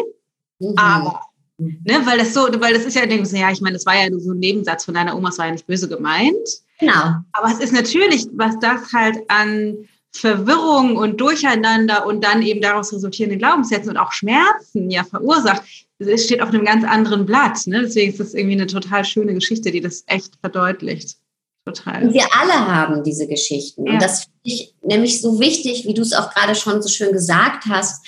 mhm. 0.59 0.75
aber, 0.77 1.20
ne, 1.59 2.01
weil 2.05 2.18
das 2.18 2.35
so, 2.35 2.49
weil 2.59 2.75
das 2.75 2.85
ist 2.85 2.96
ja, 2.96 3.07
denkst, 3.07 3.33
ja, 3.33 3.51
ich 3.51 3.61
meine, 3.61 3.75
das 3.75 3.87
war 3.87 3.94
ja 3.94 4.09
so 4.18 4.33
ein 4.33 4.38
Nebensatz 4.38 4.85
von 4.85 4.94
deiner 4.94 5.16
Oma, 5.16 5.29
es 5.29 5.38
war 5.38 5.46
ja 5.46 5.53
nicht 5.53 5.66
böse 5.66 5.88
gemeint. 5.88 6.49
Genau. 6.81 7.14
Aber 7.33 7.49
es 7.53 7.61
ist 7.61 7.73
natürlich, 7.73 8.27
was 8.33 8.59
das 8.59 8.92
halt 8.92 9.18
an 9.29 9.77
Verwirrung 10.12 10.96
und 10.96 11.20
Durcheinander 11.20 12.07
und 12.07 12.25
dann 12.25 12.42
eben 12.42 12.61
daraus 12.61 12.92
resultierende 12.92 13.37
Glaubenssätze 13.37 13.90
und 13.90 13.96
auch 13.96 14.12
Schmerzen 14.12 14.90
ja 14.90 15.05
verursacht, 15.05 15.62
es 15.99 16.25
steht 16.25 16.40
auf 16.40 16.49
einem 16.49 16.64
ganz 16.64 16.85
anderen 16.85 17.27
Blatt. 17.27 17.66
Ne? 17.66 17.83
Deswegen 17.83 18.11
ist 18.11 18.20
das 18.20 18.35
irgendwie 18.35 18.57
eine 18.57 18.66
total 18.66 19.05
schöne 19.05 19.35
Geschichte, 19.35 19.70
die 19.70 19.81
das 19.81 20.03
echt 20.07 20.35
verdeutlicht. 20.40 21.16
Total. 21.64 22.03
Und 22.05 22.14
wir 22.14 22.27
alle 22.33 22.66
haben 22.66 23.05
diese 23.05 23.27
Geschichten. 23.27 23.87
Ja. 23.87 23.92
Und 23.92 24.03
das 24.03 24.25
finde 24.25 24.38
ich 24.42 24.75
nämlich 24.83 25.20
so 25.20 25.38
wichtig, 25.40 25.87
wie 25.87 25.94
du 25.94 26.03
es 26.03 26.12
auch 26.12 26.33
gerade 26.33 26.55
schon 26.55 26.83
so 26.83 26.88
schön 26.88 27.12
gesagt 27.12 27.66
hast. 27.66 28.05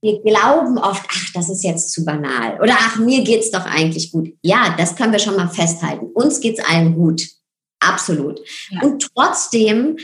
Wir 0.00 0.20
glauben 0.20 0.78
oft, 0.78 1.04
ach, 1.08 1.32
das 1.34 1.48
ist 1.48 1.62
jetzt 1.62 1.92
zu 1.92 2.04
banal. 2.04 2.58
Oder 2.60 2.76
ach, 2.76 2.96
mir 2.96 3.22
geht 3.22 3.40
es 3.40 3.50
doch 3.50 3.64
eigentlich 3.64 4.10
gut. 4.10 4.30
Ja, 4.42 4.74
das 4.76 4.96
können 4.96 5.12
wir 5.12 5.20
schon 5.20 5.36
mal 5.36 5.48
festhalten. 5.48 6.06
Uns 6.06 6.40
geht 6.40 6.58
es 6.58 6.64
allen 6.64 6.94
gut. 6.94 7.22
Absolut. 7.78 8.40
Ja. 8.70 8.80
Und 8.82 9.08
trotzdem 9.14 9.96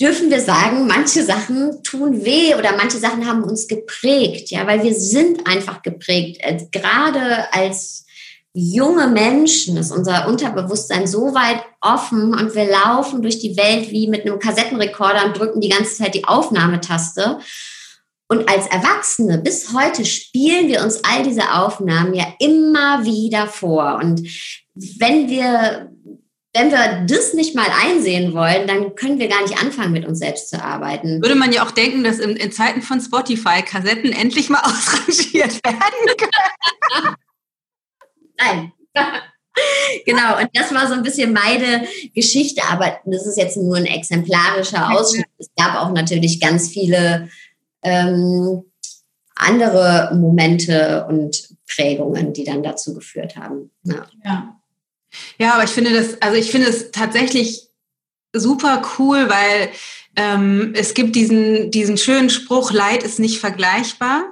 dürfen 0.00 0.30
wir 0.30 0.40
sagen, 0.40 0.86
manche 0.86 1.22
Sachen 1.22 1.82
tun 1.82 2.24
weh 2.24 2.54
oder 2.56 2.76
manche 2.76 2.98
Sachen 2.98 3.26
haben 3.26 3.44
uns 3.44 3.68
geprägt, 3.68 4.50
ja, 4.50 4.66
weil 4.66 4.82
wir 4.82 4.94
sind 4.94 5.46
einfach 5.46 5.82
geprägt. 5.82 6.40
Gerade 6.72 7.52
als 7.52 8.03
junge 8.54 9.08
Menschen 9.08 9.76
ist 9.76 9.90
unser 9.90 10.28
Unterbewusstsein 10.28 11.08
so 11.08 11.34
weit 11.34 11.62
offen 11.80 12.32
und 12.34 12.54
wir 12.54 12.70
laufen 12.70 13.20
durch 13.20 13.40
die 13.40 13.56
Welt 13.56 13.90
wie 13.90 14.06
mit 14.06 14.24
einem 14.24 14.38
Kassettenrekorder 14.38 15.26
und 15.26 15.38
drücken 15.38 15.60
die 15.60 15.68
ganze 15.68 15.96
Zeit 15.96 16.14
die 16.14 16.24
Aufnahmetaste. 16.24 17.40
Und 18.28 18.48
als 18.48 18.66
Erwachsene 18.68 19.38
bis 19.38 19.72
heute 19.74 20.04
spielen 20.04 20.68
wir 20.68 20.82
uns 20.82 21.02
all 21.04 21.24
diese 21.24 21.52
Aufnahmen 21.52 22.14
ja 22.14 22.26
immer 22.38 23.04
wieder 23.04 23.48
vor. 23.48 23.98
Und 24.00 24.20
wenn 24.74 25.28
wir, 25.28 25.92
wenn 26.54 26.70
wir 26.70 27.04
das 27.06 27.34
nicht 27.34 27.56
mal 27.56 27.66
einsehen 27.84 28.34
wollen, 28.34 28.68
dann 28.68 28.94
können 28.94 29.18
wir 29.18 29.28
gar 29.28 29.42
nicht 29.42 29.60
anfangen, 29.60 29.92
mit 29.92 30.06
uns 30.06 30.20
selbst 30.20 30.48
zu 30.48 30.62
arbeiten. 30.62 31.20
Würde 31.20 31.34
man 31.34 31.52
ja 31.52 31.66
auch 31.66 31.72
denken, 31.72 32.04
dass 32.04 32.20
in, 32.20 32.36
in 32.36 32.52
Zeiten 32.52 32.82
von 32.82 33.00
Spotify 33.00 33.62
Kassetten 33.62 34.12
endlich 34.12 34.48
mal 34.48 34.60
ausrangiert 34.62 35.60
werden 35.64 36.16
können. 36.16 37.13
Nein. 38.44 38.72
genau, 40.06 40.38
und 40.38 40.50
das 40.54 40.72
war 40.72 40.86
so 40.86 40.94
ein 40.94 41.02
bisschen 41.02 41.32
meine 41.32 41.86
Geschichte, 42.14 42.62
aber 42.70 43.00
das 43.04 43.26
ist 43.26 43.36
jetzt 43.36 43.56
nur 43.56 43.76
ein 43.76 43.86
exemplarischer 43.86 44.90
Ausschnitt. 44.92 45.26
Es 45.38 45.50
gab 45.56 45.76
auch 45.76 45.92
natürlich 45.92 46.40
ganz 46.40 46.68
viele 46.68 47.28
ähm, 47.82 48.64
andere 49.34 50.14
Momente 50.14 51.06
und 51.08 51.48
Prägungen, 51.66 52.32
die 52.32 52.44
dann 52.44 52.62
dazu 52.62 52.94
geführt 52.94 53.36
haben. 53.36 53.70
Ja. 53.84 54.06
ja. 54.24 54.60
ja. 55.38 55.54
aber 55.54 55.64
ich 55.64 55.70
finde 55.70 55.92
das, 55.92 56.20
also 56.22 56.36
ich 56.36 56.50
finde 56.50 56.68
es 56.68 56.90
tatsächlich 56.92 57.68
super 58.32 58.82
cool, 58.98 59.28
weil 59.28 59.70
ähm, 60.16 60.72
es 60.76 60.94
gibt 60.94 61.16
diesen, 61.16 61.70
diesen 61.70 61.96
schönen 61.96 62.30
Spruch, 62.30 62.72
Leid 62.72 63.02
ist 63.02 63.18
nicht 63.18 63.40
vergleichbar. 63.40 64.24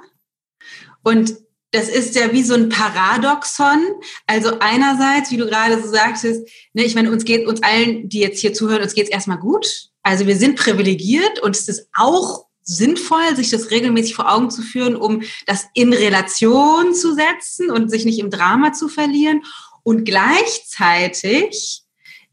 Und 1.03 1.35
das 1.73 1.89
ist 1.89 2.15
ja 2.15 2.31
wie 2.31 2.43
so 2.43 2.53
ein 2.53 2.69
Paradoxon. 2.69 3.83
Also 4.27 4.59
einerseits, 4.59 5.31
wie 5.31 5.37
du 5.37 5.47
gerade 5.47 5.81
so 5.81 5.89
sagtest, 5.89 6.47
ne, 6.73 6.83
ich 6.83 6.93
meine, 6.93 7.11
uns 7.11 7.25
geht, 7.25 7.47
uns 7.47 7.63
allen, 7.63 8.07
die 8.07 8.19
jetzt 8.19 8.39
hier 8.39 8.53
zuhören, 8.53 8.83
uns 8.83 8.93
geht 8.93 9.05
es 9.05 9.11
erstmal 9.11 9.39
gut. 9.39 9.89
Also 10.03 10.27
wir 10.27 10.37
sind 10.37 10.55
privilegiert 10.55 11.39
und 11.41 11.55
es 11.55 11.67
ist 11.67 11.89
auch 11.97 12.45
sinnvoll, 12.61 13.35
sich 13.35 13.49
das 13.49 13.71
regelmäßig 13.71 14.13
vor 14.13 14.31
Augen 14.31 14.51
zu 14.51 14.61
führen, 14.61 14.95
um 14.95 15.23
das 15.47 15.65
in 15.73 15.91
Relation 15.91 16.93
zu 16.93 17.15
setzen 17.15 17.71
und 17.71 17.89
sich 17.89 18.05
nicht 18.05 18.19
im 18.19 18.29
Drama 18.29 18.73
zu 18.73 18.87
verlieren. 18.87 19.41
Und 19.81 20.05
gleichzeitig 20.05 21.83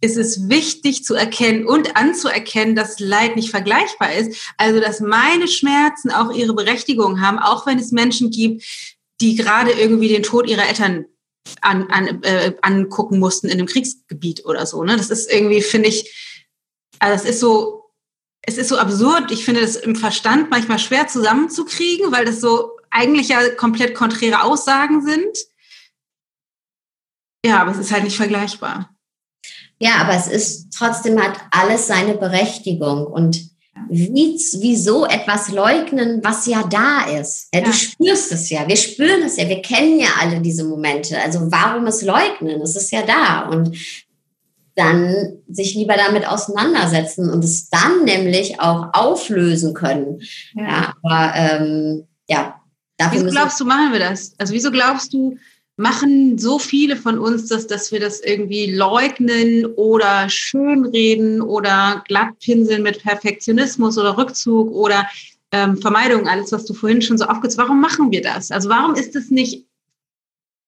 ist 0.02 0.16
es 0.16 0.48
wichtig 0.48 1.04
zu 1.04 1.14
erkennen 1.14 1.66
und 1.66 1.96
anzuerkennen, 1.96 2.74
dass 2.74 3.00
Leid 3.00 3.36
nicht 3.36 3.50
vergleichbar 3.50 4.14
ist. 4.14 4.52
Also, 4.56 4.80
dass 4.80 5.00
meine 5.00 5.46
Schmerzen 5.46 6.10
auch 6.10 6.32
ihre 6.32 6.54
Berechtigung 6.54 7.20
haben, 7.20 7.38
auch 7.38 7.66
wenn 7.66 7.78
es 7.78 7.92
Menschen 7.92 8.30
gibt, 8.30 8.64
die 9.20 9.36
gerade 9.36 9.72
irgendwie 9.72 10.08
den 10.08 10.22
Tod 10.22 10.48
ihrer 10.48 10.66
Eltern 10.66 11.06
an, 11.60 11.88
an, 11.90 12.22
äh, 12.22 12.54
angucken 12.62 13.18
mussten 13.18 13.48
in 13.48 13.54
einem 13.54 13.66
Kriegsgebiet 13.66 14.44
oder 14.44 14.66
so. 14.66 14.82
Ne? 14.84 14.96
Das 14.96 15.10
ist 15.10 15.30
irgendwie, 15.30 15.62
finde 15.62 15.88
ich, 15.88 16.42
also 16.98 17.14
das 17.14 17.24
ist 17.30 17.40
so, 17.40 17.90
es 18.42 18.56
ist 18.56 18.68
so 18.68 18.78
absurd. 18.78 19.30
Ich 19.30 19.44
finde 19.44 19.60
das 19.60 19.76
im 19.76 19.96
Verstand 19.96 20.50
manchmal 20.50 20.78
schwer 20.78 21.08
zusammenzukriegen, 21.08 22.12
weil 22.12 22.24
das 22.24 22.40
so 22.40 22.76
eigentlich 22.90 23.28
ja 23.28 23.48
komplett 23.50 23.94
konträre 23.94 24.42
Aussagen 24.42 25.04
sind. 25.04 25.38
Ja, 27.44 27.60
aber 27.60 27.72
es 27.72 27.78
ist 27.78 27.92
halt 27.92 28.04
nicht 28.04 28.16
vergleichbar. 28.16 28.94
Ja, 29.78 29.96
aber 29.96 30.14
es 30.14 30.26
ist 30.26 30.72
trotzdem 30.76 31.20
hat 31.22 31.40
alles 31.50 31.86
seine 31.86 32.14
Berechtigung 32.14 33.06
und 33.06 33.49
wie, 33.88 34.36
wieso 34.60 35.06
etwas 35.06 35.50
leugnen, 35.50 36.20
was 36.22 36.46
ja 36.46 36.62
da 36.64 37.06
ist. 37.18 37.48
Ja, 37.54 37.60
du 37.62 37.72
spürst 37.72 38.32
es 38.32 38.50
ja, 38.50 38.66
wir 38.66 38.76
spüren 38.76 39.22
es 39.22 39.36
ja, 39.36 39.48
wir 39.48 39.62
kennen 39.62 39.98
ja 39.98 40.08
alle 40.20 40.40
diese 40.40 40.64
Momente. 40.64 41.20
Also 41.20 41.50
warum 41.50 41.86
es 41.86 42.02
leugnen? 42.02 42.60
Es 42.60 42.76
ist 42.76 42.90
ja 42.92 43.02
da 43.02 43.48
und 43.48 43.76
dann 44.76 45.38
sich 45.48 45.74
lieber 45.74 45.94
damit 45.96 46.26
auseinandersetzen 46.26 47.30
und 47.30 47.44
es 47.44 47.68
dann 47.68 48.04
nämlich 48.04 48.60
auch 48.60 48.88
auflösen 48.92 49.74
können. 49.74 50.20
Ja, 50.54 50.62
ja 50.64 50.94
aber 51.02 51.32
ähm, 51.36 52.06
ja. 52.28 52.56
Wieso 53.12 53.26
glaubst 53.26 53.58
du, 53.58 53.64
machen 53.64 53.92
wir 53.92 53.98
das? 53.98 54.34
Also 54.38 54.52
wieso 54.52 54.70
glaubst 54.70 55.12
du, 55.14 55.38
machen 55.80 56.38
so 56.38 56.58
viele 56.58 56.96
von 56.96 57.18
uns 57.18 57.46
das, 57.46 57.66
dass 57.66 57.90
wir 57.90 58.00
das 58.00 58.20
irgendwie 58.20 58.70
leugnen 58.70 59.66
oder 59.66 60.28
schönreden 60.28 61.40
oder 61.40 62.04
glattpinseln 62.06 62.82
mit 62.82 63.02
Perfektionismus 63.02 63.96
oder 63.96 64.16
Rückzug 64.16 64.70
oder 64.72 65.08
ähm, 65.52 65.78
Vermeidung, 65.78 66.28
alles, 66.28 66.52
was 66.52 66.66
du 66.66 66.74
vorhin 66.74 67.02
schon 67.02 67.18
so 67.18 67.24
aufgezählt 67.24 67.58
hast. 67.58 67.68
Warum 67.68 67.80
machen 67.80 68.10
wir 68.10 68.22
das? 68.22 68.50
Also 68.50 68.68
warum 68.68 68.94
ist 68.94 69.16
es 69.16 69.30
nicht, 69.30 69.66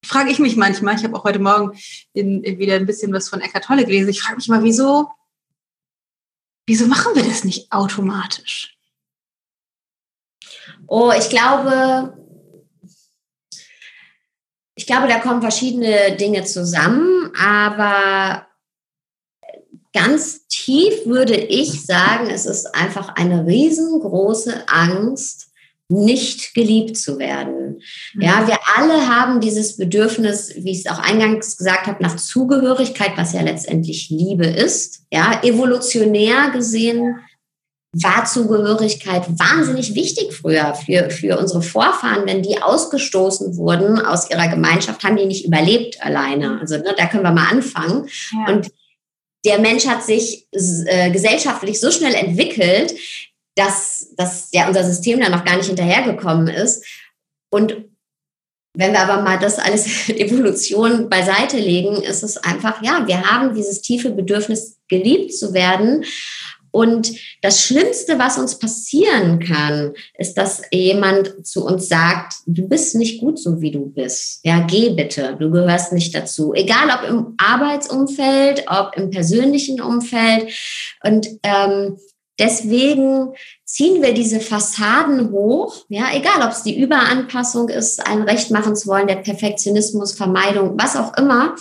frage 0.05 0.31
ich 0.31 0.39
mich 0.39 0.57
manchmal, 0.57 0.97
ich 0.97 1.05
habe 1.05 1.15
auch 1.15 1.25
heute 1.25 1.39
Morgen 1.39 1.79
in, 2.15 2.43
in 2.43 2.59
wieder 2.59 2.77
ein 2.77 2.87
bisschen 2.87 3.13
was 3.13 3.29
von 3.29 3.41
Eckart 3.41 3.65
Tolle 3.65 3.85
gelesen, 3.85 4.09
ich 4.09 4.23
frage 4.23 4.37
mich 4.37 4.49
mal, 4.49 4.65
wieso, 4.65 5.11
wieso 6.67 6.87
machen 6.87 7.15
wir 7.15 7.23
das 7.23 7.45
nicht 7.45 7.71
automatisch? 7.71 8.77
Oh, 10.87 11.13
ich 11.17 11.29
glaube, 11.29 12.22
ich 14.83 14.87
glaube, 14.87 15.07
da 15.07 15.21
kommen 15.21 15.43
verschiedene 15.43 16.17
Dinge 16.17 16.43
zusammen, 16.43 17.31
aber 17.41 18.49
ganz 19.93 20.49
tief 20.49 21.07
würde 21.07 21.37
ich 21.37 21.87
sagen, 21.87 22.29
es 22.29 22.47
ist 22.47 22.75
einfach 22.75 23.15
eine 23.15 23.47
riesengroße 23.47 24.65
Angst, 24.67 25.53
nicht 25.87 26.53
geliebt 26.55 26.97
zu 26.97 27.21
werden. 27.21 27.81
Ja, 28.15 28.41
mhm. 28.41 28.47
wir 28.49 28.59
alle 28.77 29.07
haben 29.07 29.41
dieses 29.41 29.77
Bedürfnis, 29.77 30.53
wie 30.57 30.73
ich 30.73 30.85
es 30.85 30.91
auch 30.91 30.99
eingangs 30.99 31.57
gesagt 31.57 31.87
habe, 31.87 32.03
nach 32.03 32.17
Zugehörigkeit, 32.17 33.13
was 33.15 33.35
ja 33.35 33.43
letztendlich 33.43 34.11
Liebe 34.11 34.47
ist. 34.47 35.03
Ja, 35.13 35.43
evolutionär 35.45 36.51
gesehen 36.51 37.21
war 37.93 38.25
Zugehörigkeit 38.25 39.29
wahnsinnig 39.39 39.95
wichtig 39.95 40.33
früher 40.33 40.75
für, 40.75 41.11
für 41.11 41.39
unsere 41.39 41.61
Vorfahren. 41.61 42.27
Wenn 42.27 42.43
die 42.43 42.61
ausgestoßen 42.63 43.57
wurden 43.57 43.99
aus 43.99 44.31
ihrer 44.31 44.49
Gemeinschaft, 44.49 45.05
haben 45.05 45.17
die 45.17 45.27
nicht 45.27 45.45
überlebt 45.45 46.03
alleine. 46.03 46.59
Also 46.59 46.79
ne, 46.79 46.95
da 46.97 47.07
können 47.07 47.25
wir 47.25 47.33
mal 47.33 47.51
anfangen. 47.51 48.09
Ja. 48.33 48.55
Und 48.55 48.71
der 49.45 49.59
Mensch 49.59 49.87
hat 49.87 50.03
sich 50.05 50.47
äh, 50.53 51.11
gesellschaftlich 51.11 51.81
so 51.81 51.91
schnell 51.91 52.15
entwickelt, 52.15 52.95
dass, 53.57 54.15
dass 54.17 54.49
ja 54.53 54.69
unser 54.69 54.85
System 54.85 55.21
da 55.21 55.29
noch 55.29 55.45
gar 55.45 55.57
nicht 55.57 55.67
hinterhergekommen 55.67 56.49
ist. 56.49 56.87
Und 57.51 57.77
wenn 58.75 58.93
wir 58.93 59.01
aber 59.01 59.21
mal 59.23 59.39
das 59.39 59.59
alles 59.59 60.09
Evolution 60.09 61.11
beiseite 61.11 61.59
legen, 61.59 61.97
ist 61.97 62.23
es 62.23 62.39
einfach, 62.39 62.83
ja, 62.83 63.07
wir 63.07 63.23
haben 63.23 63.55
dieses 63.55 63.83
tiefe 63.83 64.11
Bedürfnis, 64.11 64.79
geliebt 64.89 65.35
zu 65.35 65.55
werden. 65.55 66.05
Und 66.73 67.13
das 67.43 67.63
Schlimmste, 67.63 68.19
was 68.19 68.39
uns 68.39 68.59
passieren 68.59 69.39
kann, 69.39 69.93
ist, 70.19 70.35
dass 70.35 70.63
jemand 70.73 71.47
zu 71.47 71.65
uns 71.65 71.89
sagt, 71.89 72.35
du 72.47 72.67
bist 72.67 72.97
nicht 72.97 73.21
gut 73.21 73.39
so, 73.39 73.61
wie 73.61 73.71
du 73.71 73.87
bist. 73.87 74.41
Ja, 74.43 74.61
geh 74.61 74.91
bitte, 74.91 75.37
du 75.39 75.51
gehörst 75.51 75.93
nicht 75.93 76.15
dazu. 76.15 76.55
Egal 76.55 76.89
ob 76.89 77.09
im 77.09 77.35
Arbeitsumfeld, 77.37 78.65
ob 78.69 78.97
im 78.97 79.11
persönlichen 79.11 79.81
Umfeld. 79.83 80.51
Und 81.05 81.29
ähm, 81.43 81.99
deswegen 82.39 83.35
ziehen 83.65 84.03
wir 84.03 84.15
diese 84.15 84.41
Fassaden 84.41 85.31
hoch, 85.31 85.85
ja, 85.89 86.07
egal 86.15 86.43
ob 86.43 86.53
es 86.53 86.63
die 86.63 86.79
Überanpassung 86.79 87.69
ist, 87.69 88.07
ein 88.07 88.23
Recht 88.23 88.51
machen 88.51 88.77
zu 88.77 88.89
wollen, 88.89 89.07
der 89.07 89.17
Perfektionismus, 89.17 90.13
Vermeidung, 90.13 90.79
was 90.79 90.97
auch 90.97 91.17
immer, 91.17 91.55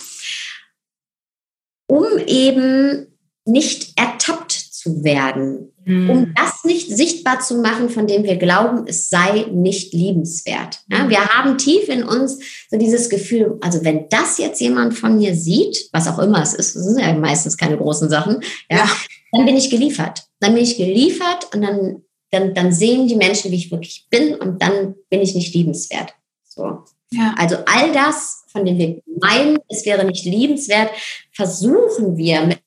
um 1.86 2.04
eben 2.26 3.06
nicht 3.44 3.98
ertappt 3.98 4.61
zu 4.82 5.04
werden, 5.04 5.72
mhm. 5.84 6.10
um 6.10 6.34
das 6.34 6.64
nicht 6.64 6.94
sichtbar 6.94 7.40
zu 7.40 7.58
machen, 7.58 7.88
von 7.88 8.06
dem 8.06 8.24
wir 8.24 8.36
glauben, 8.36 8.84
es 8.86 9.08
sei 9.08 9.46
nicht 9.52 9.92
liebenswert. 9.92 10.80
Ja, 10.90 11.02
hm. 11.02 11.10
wir 11.10 11.28
haben 11.28 11.58
tief 11.58 11.88
in 11.88 12.02
uns 12.02 12.38
so 12.70 12.76
dieses 12.76 13.08
Gefühl, 13.08 13.58
also 13.60 13.84
wenn 13.84 14.08
das 14.08 14.38
jetzt 14.38 14.60
jemand 14.60 14.94
von 14.94 15.18
mir 15.18 15.34
sieht, 15.34 15.88
was 15.92 16.08
auch 16.08 16.18
immer 16.18 16.42
es 16.42 16.54
ist, 16.54 16.74
das 16.74 16.84
sind 16.84 17.00
ja 17.00 17.12
meistens 17.14 17.56
keine 17.56 17.76
großen 17.76 18.08
Sachen, 18.08 18.40
ja, 18.70 18.78
ja. 18.78 18.90
dann 19.32 19.46
bin 19.46 19.56
ich 19.56 19.70
geliefert. 19.70 20.24
Dann 20.40 20.54
bin 20.54 20.64
ich 20.64 20.76
geliefert 20.76 21.48
und 21.54 21.62
dann, 21.62 22.02
dann, 22.30 22.54
dann 22.54 22.72
sehen 22.72 23.06
die 23.06 23.16
Menschen, 23.16 23.52
wie 23.52 23.56
ich 23.56 23.70
wirklich 23.70 24.06
bin 24.10 24.34
und 24.34 24.60
dann 24.60 24.94
bin 25.10 25.20
ich 25.20 25.34
nicht 25.34 25.54
liebenswert. 25.54 26.14
So. 26.44 26.84
Ja. 27.12 27.34
Also 27.38 27.56
all 27.66 27.92
das, 27.92 28.44
von 28.48 28.64
dem 28.64 28.78
wir 28.78 29.00
meinen, 29.20 29.58
es 29.68 29.84
wäre 29.84 30.04
nicht 30.04 30.24
liebenswert, 30.24 30.90
versuchen 31.32 32.16
wir 32.16 32.42
mit 32.42 32.58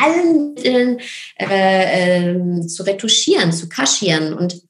allen 0.00 0.54
Mitteln 0.54 1.00
äh, 1.38 2.30
äh, 2.30 2.66
zu 2.66 2.82
retuschieren, 2.82 3.52
zu 3.52 3.68
kaschieren. 3.68 4.34
Und 4.34 4.62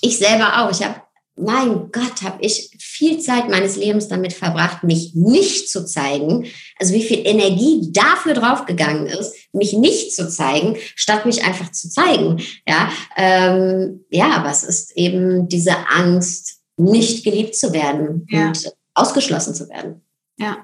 ich 0.00 0.18
selber 0.18 0.62
auch. 0.62 0.70
Ich 0.70 0.84
habe, 0.84 1.02
mein 1.36 1.90
Gott, 1.92 2.22
habe 2.22 2.38
ich 2.40 2.70
viel 2.78 3.18
Zeit 3.18 3.48
meines 3.48 3.76
Lebens 3.76 4.08
damit 4.08 4.32
verbracht, 4.32 4.84
mich 4.84 5.14
nicht 5.14 5.70
zu 5.70 5.86
zeigen. 5.86 6.46
Also 6.78 6.94
wie 6.94 7.02
viel 7.02 7.26
Energie 7.26 7.90
dafür 7.92 8.34
draufgegangen 8.34 9.06
ist, 9.06 9.34
mich 9.52 9.72
nicht 9.72 10.14
zu 10.14 10.28
zeigen, 10.28 10.76
statt 10.94 11.26
mich 11.26 11.44
einfach 11.44 11.72
zu 11.72 11.88
zeigen. 11.88 12.42
Ja, 12.66 12.90
ähm, 13.16 14.04
ja, 14.10 14.30
aber 14.32 14.50
es 14.50 14.64
ist 14.64 14.96
eben 14.96 15.48
diese 15.48 15.76
Angst, 15.88 16.60
nicht 16.76 17.24
geliebt 17.24 17.54
zu 17.54 17.72
werden 17.72 18.26
ja. 18.30 18.48
und 18.48 18.72
ausgeschlossen 18.94 19.54
zu 19.54 19.68
werden. 19.68 20.02
Ja. 20.38 20.58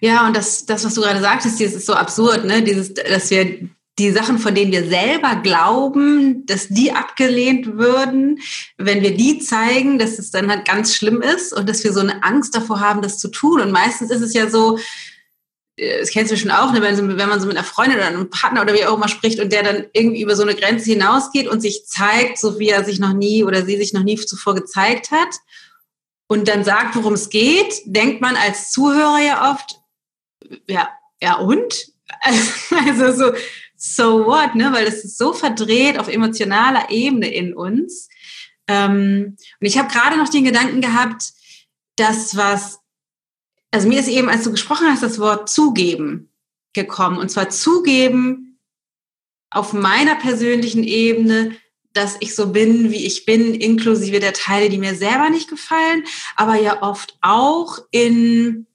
Ja, 0.00 0.26
und 0.26 0.36
das, 0.36 0.66
das, 0.66 0.84
was 0.84 0.94
du 0.94 1.02
gerade 1.02 1.20
sagtest, 1.20 1.60
das 1.60 1.74
ist 1.74 1.86
so 1.86 1.94
absurd, 1.94 2.44
ne? 2.44 2.62
Dieses, 2.62 2.94
dass 2.94 3.30
wir 3.30 3.68
die 3.98 4.10
Sachen, 4.12 4.38
von 4.38 4.54
denen 4.54 4.70
wir 4.70 4.88
selber 4.88 5.36
glauben, 5.42 6.46
dass 6.46 6.68
die 6.68 6.92
abgelehnt 6.92 7.78
würden, 7.78 8.38
wenn 8.76 9.02
wir 9.02 9.16
die 9.16 9.40
zeigen, 9.40 9.98
dass 9.98 10.18
es 10.18 10.30
dann 10.30 10.50
halt 10.50 10.66
ganz 10.66 10.94
schlimm 10.94 11.20
ist 11.20 11.52
und 11.52 11.68
dass 11.68 11.82
wir 11.82 11.92
so 11.92 12.00
eine 12.00 12.22
Angst 12.22 12.54
davor 12.54 12.80
haben, 12.80 13.02
das 13.02 13.18
zu 13.18 13.28
tun. 13.28 13.60
Und 13.60 13.72
meistens 13.72 14.10
ist 14.10 14.20
es 14.20 14.34
ja 14.34 14.48
so, 14.48 14.78
äh, 15.76 15.98
das 15.98 16.10
kennst 16.10 16.30
du 16.30 16.36
schon 16.36 16.52
auch, 16.52 16.72
ne, 16.72 16.80
wenn 16.80 17.28
man 17.28 17.40
so 17.40 17.46
mit 17.46 17.56
einer 17.56 17.66
Freundin 17.66 17.98
oder 17.98 18.06
einem 18.06 18.30
Partner 18.30 18.62
oder 18.62 18.74
wie 18.74 18.84
auch 18.84 18.96
immer 18.96 19.08
spricht 19.08 19.40
und 19.40 19.52
der 19.52 19.64
dann 19.64 19.86
irgendwie 19.92 20.22
über 20.22 20.36
so 20.36 20.42
eine 20.42 20.54
Grenze 20.54 20.92
hinausgeht 20.92 21.48
und 21.48 21.60
sich 21.60 21.84
zeigt, 21.86 22.38
so 22.38 22.60
wie 22.60 22.68
er 22.68 22.84
sich 22.84 23.00
noch 23.00 23.12
nie 23.12 23.42
oder 23.42 23.64
sie 23.64 23.76
sich 23.76 23.92
noch 23.92 24.04
nie 24.04 24.16
zuvor 24.16 24.54
gezeigt 24.54 25.10
hat 25.10 25.34
und 26.28 26.46
dann 26.46 26.62
sagt, 26.62 26.94
worum 26.94 27.14
es 27.14 27.30
geht, 27.30 27.82
denkt 27.84 28.20
man 28.20 28.36
als 28.36 28.70
Zuhörer 28.70 29.20
ja 29.20 29.50
oft, 29.50 29.80
ja, 30.68 30.88
ja 31.20 31.36
und? 31.36 31.92
Also 32.70 33.12
so, 33.12 33.32
so 33.76 34.26
what, 34.26 34.54
ne? 34.54 34.72
Weil 34.72 34.84
das 34.84 35.04
ist 35.04 35.18
so 35.18 35.32
verdreht 35.32 35.98
auf 35.98 36.08
emotionaler 36.08 36.90
Ebene 36.90 37.32
in 37.32 37.54
uns. 37.54 38.08
Ähm, 38.66 39.36
und 39.60 39.66
ich 39.66 39.78
habe 39.78 39.90
gerade 39.90 40.16
noch 40.16 40.28
den 40.28 40.44
Gedanken 40.44 40.80
gehabt, 40.80 41.32
dass 41.96 42.36
was, 42.36 42.80
also 43.70 43.88
mir 43.88 44.00
ist 44.00 44.08
eben, 44.08 44.28
als 44.28 44.44
du 44.44 44.50
gesprochen 44.50 44.86
hast, 44.88 45.02
das 45.02 45.18
Wort 45.18 45.48
zugeben 45.48 46.30
gekommen. 46.74 47.18
Und 47.18 47.30
zwar 47.30 47.50
zugeben, 47.50 48.58
auf 49.50 49.72
meiner 49.72 50.16
persönlichen 50.16 50.84
Ebene, 50.84 51.56
dass 51.98 52.16
ich 52.20 52.34
so 52.34 52.52
bin, 52.52 52.90
wie 52.90 53.06
ich 53.06 53.24
bin, 53.26 53.54
inklusive 53.54 54.20
der 54.20 54.32
Teile, 54.32 54.70
die 54.70 54.78
mir 54.78 54.94
selber 54.94 55.28
nicht 55.30 55.50
gefallen, 55.50 56.04
aber 56.36 56.54
ja 56.54 56.82
oft 56.82 57.18
auch 57.20 57.80
in 57.90 58.66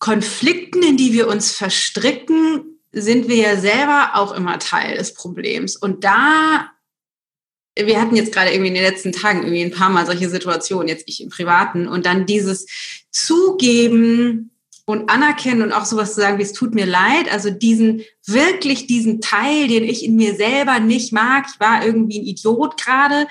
Konflikten, 0.00 0.82
in 0.82 0.96
die 0.96 1.12
wir 1.12 1.28
uns 1.28 1.52
verstricken, 1.52 2.80
sind 2.90 3.28
wir 3.28 3.36
ja 3.36 3.56
selber 3.56 4.10
auch 4.14 4.32
immer 4.32 4.58
Teil 4.58 4.96
des 4.96 5.14
Problems. 5.14 5.76
Und 5.76 6.02
da, 6.02 6.70
wir 7.78 8.00
hatten 8.00 8.16
jetzt 8.16 8.32
gerade 8.32 8.50
irgendwie 8.50 8.68
in 8.68 8.74
den 8.74 8.82
letzten 8.82 9.12
Tagen 9.12 9.42
irgendwie 9.42 9.62
ein 9.62 9.70
paar 9.70 9.90
Mal 9.90 10.06
solche 10.06 10.28
Situationen, 10.28 10.88
jetzt 10.88 11.04
ich 11.06 11.22
im 11.22 11.28
Privaten, 11.28 11.86
und 11.86 12.06
dann 12.06 12.26
dieses 12.26 12.66
Zugeben, 13.10 14.49
und 14.90 15.08
anerkennen 15.08 15.62
und 15.62 15.72
auch 15.72 15.84
sowas 15.84 16.14
zu 16.14 16.20
sagen, 16.20 16.38
wie 16.38 16.42
es 16.42 16.52
tut 16.52 16.74
mir 16.74 16.86
leid, 16.86 17.30
also 17.32 17.50
diesen, 17.50 18.02
wirklich 18.26 18.86
diesen 18.86 19.20
Teil, 19.20 19.68
den 19.68 19.84
ich 19.84 20.04
in 20.04 20.16
mir 20.16 20.34
selber 20.34 20.80
nicht 20.80 21.12
mag, 21.12 21.46
ich 21.52 21.60
war 21.60 21.84
irgendwie 21.84 22.20
ein 22.20 22.26
Idiot 22.26 22.76
gerade, 22.82 23.26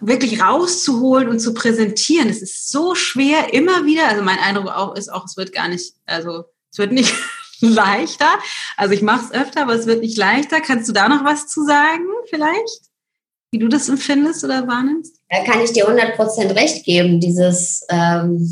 wirklich 0.00 0.42
rauszuholen 0.42 1.28
und 1.28 1.40
zu 1.40 1.52
präsentieren. 1.54 2.28
Es 2.28 2.42
ist 2.42 2.70
so 2.70 2.94
schwer, 2.94 3.52
immer 3.52 3.84
wieder, 3.86 4.08
also 4.08 4.22
mein 4.22 4.38
Eindruck 4.38 4.68
auch 4.68 4.94
ist 4.94 5.12
auch, 5.12 5.24
es 5.24 5.36
wird 5.36 5.52
gar 5.52 5.68
nicht, 5.68 5.94
also 6.06 6.44
es 6.70 6.78
wird 6.78 6.92
nicht 6.92 7.12
leichter. 7.60 8.30
Also 8.76 8.94
ich 8.94 9.02
mache 9.02 9.26
es 9.26 9.32
öfter, 9.32 9.62
aber 9.62 9.74
es 9.74 9.86
wird 9.86 10.00
nicht 10.00 10.16
leichter. 10.16 10.60
Kannst 10.60 10.88
du 10.88 10.92
da 10.92 11.08
noch 11.08 11.24
was 11.24 11.48
zu 11.48 11.64
sagen 11.64 12.06
vielleicht? 12.28 12.82
Wie 13.50 13.58
du 13.58 13.68
das 13.68 13.88
empfindest 13.88 14.44
oder 14.44 14.66
wahrnimmst? 14.68 15.16
Da 15.28 15.42
kann 15.44 15.60
ich 15.60 15.72
dir 15.72 15.88
100% 15.88 16.54
recht 16.54 16.84
geben, 16.84 17.20
dieses... 17.20 17.84
Ähm 17.88 18.48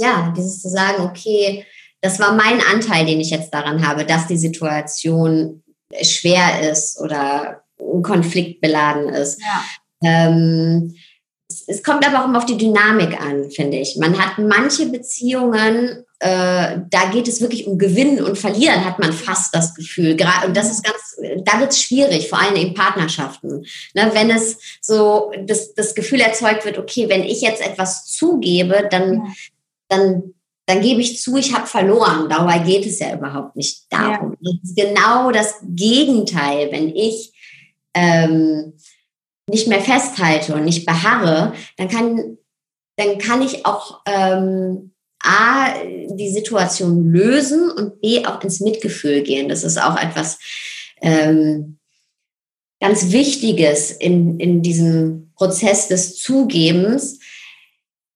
ja, 0.00 0.32
dieses 0.36 0.62
zu 0.62 0.68
sagen, 0.68 1.02
okay, 1.02 1.64
das 2.00 2.18
war 2.20 2.32
mein 2.32 2.60
Anteil, 2.60 3.06
den 3.06 3.20
ich 3.20 3.30
jetzt 3.30 3.52
daran 3.52 3.86
habe, 3.86 4.04
dass 4.04 4.26
die 4.26 4.38
Situation 4.38 5.62
schwer 6.00 6.70
ist 6.70 7.00
oder 7.00 7.62
konfliktbeladen 8.02 9.08
ist. 9.08 9.40
Ja. 9.40 9.64
Ähm, 10.04 10.94
es 11.66 11.82
kommt 11.82 12.06
aber 12.06 12.22
auch 12.22 12.28
immer 12.28 12.38
auf 12.38 12.46
die 12.46 12.58
Dynamik 12.58 13.20
an, 13.20 13.50
finde 13.50 13.78
ich. 13.78 13.96
Man 13.96 14.18
hat 14.18 14.38
manche 14.38 14.86
Beziehungen, 14.86 16.04
äh, 16.18 16.78
da 16.90 17.10
geht 17.10 17.26
es 17.26 17.40
wirklich 17.40 17.66
um 17.66 17.78
Gewinnen 17.78 18.22
und 18.22 18.38
Verlieren, 18.38 18.84
hat 18.84 18.98
man 18.98 19.12
fast 19.12 19.54
das 19.54 19.74
Gefühl. 19.74 20.16
Und 20.46 20.56
das 20.56 20.70
ist 20.70 20.84
ganz, 20.84 21.16
da 21.44 21.58
wird 21.58 21.72
es 21.72 21.82
schwierig, 21.82 22.28
vor 22.28 22.40
allem 22.40 22.56
in 22.56 22.74
Partnerschaften. 22.74 23.64
Ne, 23.94 24.10
wenn 24.12 24.30
es 24.30 24.58
so 24.82 25.32
das, 25.44 25.74
das 25.74 25.94
Gefühl 25.94 26.20
erzeugt 26.20 26.64
wird, 26.64 26.78
okay, 26.78 27.08
wenn 27.08 27.24
ich 27.24 27.40
jetzt 27.40 27.64
etwas 27.64 28.06
zugebe, 28.06 28.86
dann 28.90 29.34
dann, 29.88 30.34
dann 30.66 30.80
gebe 30.80 31.00
ich 31.00 31.20
zu, 31.20 31.36
ich 31.36 31.54
habe 31.54 31.66
verloren. 31.66 32.28
Dabei 32.28 32.58
geht 32.58 32.86
es 32.86 32.98
ja 32.98 33.14
überhaupt 33.14 33.56
nicht 33.56 33.86
darum. 33.90 34.36
Ja. 34.40 34.52
Das 34.52 34.70
ist 34.70 34.76
genau 34.76 35.30
das 35.30 35.56
Gegenteil, 35.62 36.70
wenn 36.70 36.94
ich 36.94 37.32
ähm, 37.94 38.74
nicht 39.48 39.66
mehr 39.66 39.80
festhalte 39.80 40.54
und 40.54 40.64
nicht 40.64 40.86
beharre, 40.86 41.54
dann 41.76 41.88
kann, 41.88 42.38
dann 42.96 43.18
kann 43.18 43.42
ich 43.42 43.64
auch 43.66 44.00
ähm, 44.06 44.92
A, 45.20 45.74
die 46.10 46.30
Situation 46.30 47.10
lösen 47.10 47.70
und 47.70 48.00
B, 48.00 48.24
auch 48.24 48.42
ins 48.42 48.60
Mitgefühl 48.60 49.22
gehen. 49.22 49.48
Das 49.48 49.64
ist 49.64 49.80
auch 49.80 49.96
etwas 49.96 50.38
ähm, 51.00 51.78
ganz 52.80 53.10
Wichtiges 53.10 53.90
in, 53.90 54.38
in 54.38 54.62
diesem 54.62 55.32
Prozess 55.34 55.88
des 55.88 56.16
Zugebens, 56.16 57.18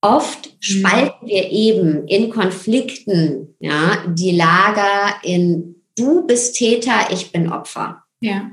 Oft 0.03 0.47
mhm. 0.47 0.57
spalten 0.61 1.27
wir 1.27 1.51
eben 1.51 2.07
in 2.09 2.29
Konflikten 2.31 3.55
ja, 3.61 4.05
die 4.09 4.33
Lager 4.33 5.15
in 5.23 5.77
du 5.97 6.27
bist 6.27 6.57
Täter, 6.57 7.11
ich 7.11 7.33
bin 7.33 7.51
Opfer. 7.51 8.03
Ja. 8.21 8.51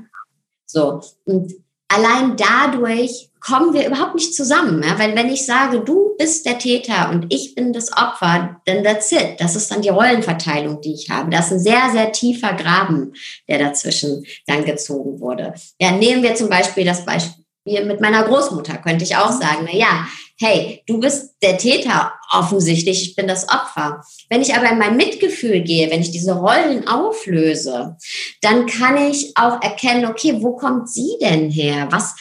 So. 0.66 1.00
Und 1.24 1.52
allein 1.88 2.36
dadurch 2.36 3.30
kommen 3.40 3.72
wir 3.72 3.86
überhaupt 3.86 4.14
nicht 4.14 4.34
zusammen. 4.34 4.82
Ja? 4.82 4.98
Weil 4.98 5.16
wenn 5.16 5.30
ich 5.30 5.44
sage, 5.46 5.80
du 5.80 6.14
bist 6.18 6.46
der 6.46 6.58
Täter 6.58 7.10
und 7.10 7.32
ich 7.32 7.54
bin 7.54 7.72
das 7.72 7.90
Opfer, 7.92 8.60
dann 8.66 8.84
that's 8.84 9.10
it. 9.12 9.40
Das 9.40 9.56
ist 9.56 9.70
dann 9.70 9.82
die 9.82 9.88
Rollenverteilung, 9.88 10.80
die 10.80 10.94
ich 10.94 11.10
habe. 11.10 11.30
Das 11.30 11.46
ist 11.46 11.52
ein 11.52 11.60
sehr, 11.60 11.90
sehr 11.92 12.12
tiefer 12.12 12.52
Graben, 12.52 13.14
der 13.48 13.58
dazwischen 13.58 14.24
dann 14.46 14.64
gezogen 14.64 15.20
wurde. 15.20 15.54
Ja, 15.80 15.92
nehmen 15.92 16.22
wir 16.22 16.34
zum 16.34 16.48
Beispiel 16.48 16.84
das 16.84 17.04
Beispiel 17.04 17.34
mit 17.66 18.00
meiner 18.00 18.24
Großmutter, 18.24 18.78
könnte 18.78 19.04
ich 19.04 19.16
auch 19.16 19.32
sagen, 19.32 19.64
na 19.64 19.74
ja, 19.74 20.06
hey, 20.40 20.82
du 20.86 20.98
bist 20.98 21.34
der 21.42 21.58
Täter 21.58 22.14
offensichtlich, 22.30 23.02
ich 23.02 23.14
bin 23.14 23.28
das 23.28 23.46
Opfer. 23.48 24.02
Wenn 24.30 24.40
ich 24.40 24.54
aber 24.54 24.70
in 24.70 24.78
mein 24.78 24.96
Mitgefühl 24.96 25.60
gehe, 25.60 25.90
wenn 25.90 26.00
ich 26.00 26.12
diese 26.12 26.32
Rollen 26.32 26.88
auflöse, 26.88 27.96
dann 28.40 28.66
kann 28.66 28.96
ich 29.10 29.36
auch 29.36 29.62
erkennen, 29.62 30.06
okay, 30.06 30.36
wo 30.40 30.56
kommt 30.56 30.88
sie 30.88 31.16
denn 31.20 31.50
her? 31.50 31.88
Was, 31.90 32.14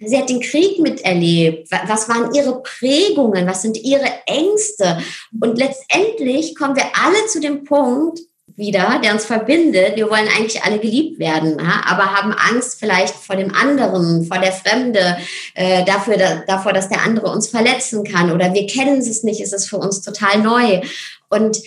sie 0.00 0.16
hat 0.16 0.30
den 0.30 0.40
Krieg 0.40 0.78
miterlebt. 0.78 1.70
Was 1.86 2.08
waren 2.08 2.34
ihre 2.34 2.62
Prägungen? 2.62 3.46
Was 3.46 3.60
sind 3.60 3.76
ihre 3.76 4.10
Ängste? 4.26 4.98
Und 5.38 5.58
letztendlich 5.58 6.54
kommen 6.54 6.76
wir 6.76 6.86
alle 7.04 7.26
zu 7.26 7.40
dem 7.40 7.64
Punkt, 7.64 8.20
wieder, 8.56 9.00
der 9.04 9.12
uns 9.12 9.26
verbindet. 9.26 9.96
Wir 9.96 10.10
wollen 10.10 10.28
eigentlich 10.36 10.62
alle 10.62 10.78
geliebt 10.78 11.18
werden, 11.18 11.60
aber 11.60 12.14
haben 12.14 12.32
Angst 12.32 12.78
vielleicht 12.78 13.14
vor 13.14 13.36
dem 13.36 13.54
anderen, 13.54 14.24
vor 14.24 14.38
der 14.38 14.52
Fremde, 14.52 15.18
äh, 15.54 15.84
dafür, 15.84 16.16
da, 16.16 16.42
davor, 16.46 16.72
dass 16.72 16.88
der 16.88 17.02
andere 17.02 17.30
uns 17.30 17.48
verletzen 17.48 18.02
kann 18.04 18.32
oder 18.32 18.54
wir 18.54 18.66
kennen 18.66 18.98
es 18.98 19.22
nicht, 19.22 19.40
ist 19.40 19.52
es 19.52 19.68
für 19.68 19.76
uns 19.76 20.00
total 20.00 20.40
neu. 20.40 20.80
Und 21.28 21.58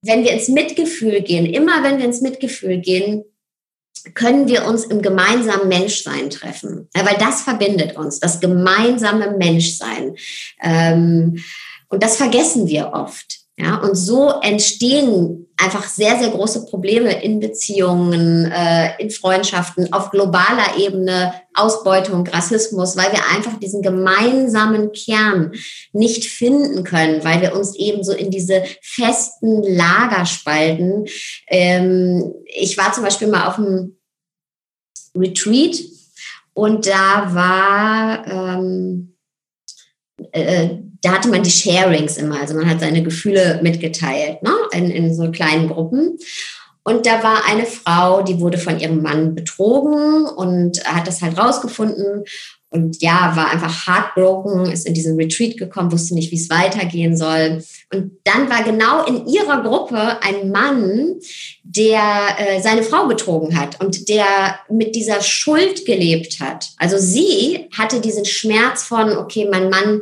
wenn 0.00 0.24
wir 0.24 0.32
ins 0.32 0.48
Mitgefühl 0.48 1.20
gehen, 1.20 1.46
immer 1.46 1.82
wenn 1.82 1.98
wir 1.98 2.06
ins 2.06 2.22
Mitgefühl 2.22 2.78
gehen, 2.78 3.24
können 4.14 4.48
wir 4.48 4.66
uns 4.66 4.84
im 4.84 5.00
gemeinsamen 5.00 5.68
Menschsein 5.68 6.30
treffen, 6.30 6.88
weil 6.94 7.16
das 7.20 7.42
verbindet 7.42 7.96
uns, 7.96 8.18
das 8.18 8.40
gemeinsame 8.40 9.36
Menschsein. 9.36 10.16
Ähm, 10.60 11.42
und 11.88 12.02
das 12.02 12.16
vergessen 12.16 12.66
wir 12.66 12.92
oft. 12.94 13.42
Ja, 13.58 13.76
und 13.76 13.94
so 13.94 14.30
entstehen 14.40 15.46
einfach 15.62 15.88
sehr, 15.88 16.18
sehr 16.18 16.30
große 16.30 16.66
Probleme 16.66 17.22
in 17.22 17.40
Beziehungen, 17.40 18.50
äh, 18.50 19.00
in 19.00 19.10
Freundschaften, 19.10 19.92
auf 19.92 20.10
globaler 20.10 20.76
Ebene, 20.78 21.34
Ausbeutung, 21.54 22.26
Rassismus, 22.26 22.96
weil 22.96 23.12
wir 23.12 23.26
einfach 23.34 23.58
diesen 23.58 23.82
gemeinsamen 23.82 24.92
Kern 24.92 25.52
nicht 25.92 26.24
finden 26.24 26.84
können, 26.84 27.22
weil 27.24 27.40
wir 27.40 27.54
uns 27.54 27.76
eben 27.76 28.02
so 28.02 28.12
in 28.12 28.30
diese 28.30 28.62
festen 28.80 29.62
Lager 29.62 30.26
spalten. 30.26 31.06
Ähm, 31.48 32.34
ich 32.46 32.76
war 32.76 32.92
zum 32.92 33.04
Beispiel 33.04 33.28
mal 33.28 33.46
auf 33.48 33.58
einem 33.58 33.96
Retreat 35.14 35.76
und 36.54 36.86
da 36.86 37.34
war 37.34 38.26
ähm, 38.26 39.16
äh, 40.32 40.70
da 41.02 41.12
hatte 41.12 41.28
man 41.28 41.42
die 41.42 41.50
Sharings 41.50 42.16
immer, 42.16 42.40
also 42.40 42.54
man 42.54 42.68
hat 42.68 42.80
seine 42.80 43.02
Gefühle 43.02 43.60
mitgeteilt, 43.62 44.42
ne? 44.42 44.52
in, 44.72 44.90
in 44.90 45.14
so 45.14 45.30
kleinen 45.30 45.68
Gruppen. 45.68 46.18
Und 46.84 47.06
da 47.06 47.22
war 47.22 47.44
eine 47.46 47.64
Frau, 47.64 48.22
die 48.22 48.40
wurde 48.40 48.58
von 48.58 48.80
ihrem 48.80 49.02
Mann 49.02 49.34
betrogen 49.34 50.26
und 50.26 50.84
hat 50.84 51.06
das 51.06 51.22
halt 51.22 51.38
rausgefunden 51.38 52.24
und 52.72 53.02
ja, 53.02 53.32
war 53.36 53.50
einfach 53.50 53.86
heartbroken, 53.86 54.72
ist 54.72 54.86
in 54.86 54.94
diesen 54.94 55.16
Retreat 55.16 55.58
gekommen, 55.58 55.92
wusste 55.92 56.14
nicht, 56.14 56.32
wie 56.32 56.40
es 56.40 56.48
weitergehen 56.48 57.16
soll. 57.16 57.62
Und 57.92 58.12
dann 58.24 58.48
war 58.48 58.64
genau 58.64 59.04
in 59.04 59.26
ihrer 59.26 59.62
Gruppe 59.62 60.22
ein 60.22 60.50
Mann, 60.50 61.16
der 61.62 62.00
äh, 62.38 62.62
seine 62.62 62.82
Frau 62.82 63.06
betrogen 63.06 63.58
hat 63.58 63.78
und 63.80 64.08
der 64.08 64.58
mit 64.70 64.96
dieser 64.96 65.20
Schuld 65.20 65.84
gelebt 65.84 66.40
hat. 66.40 66.70
Also 66.78 66.96
sie 66.96 67.68
hatte 67.76 68.00
diesen 68.00 68.24
Schmerz 68.24 68.84
von, 68.84 69.18
okay, 69.18 69.46
mein 69.50 69.68
Mann 69.68 70.00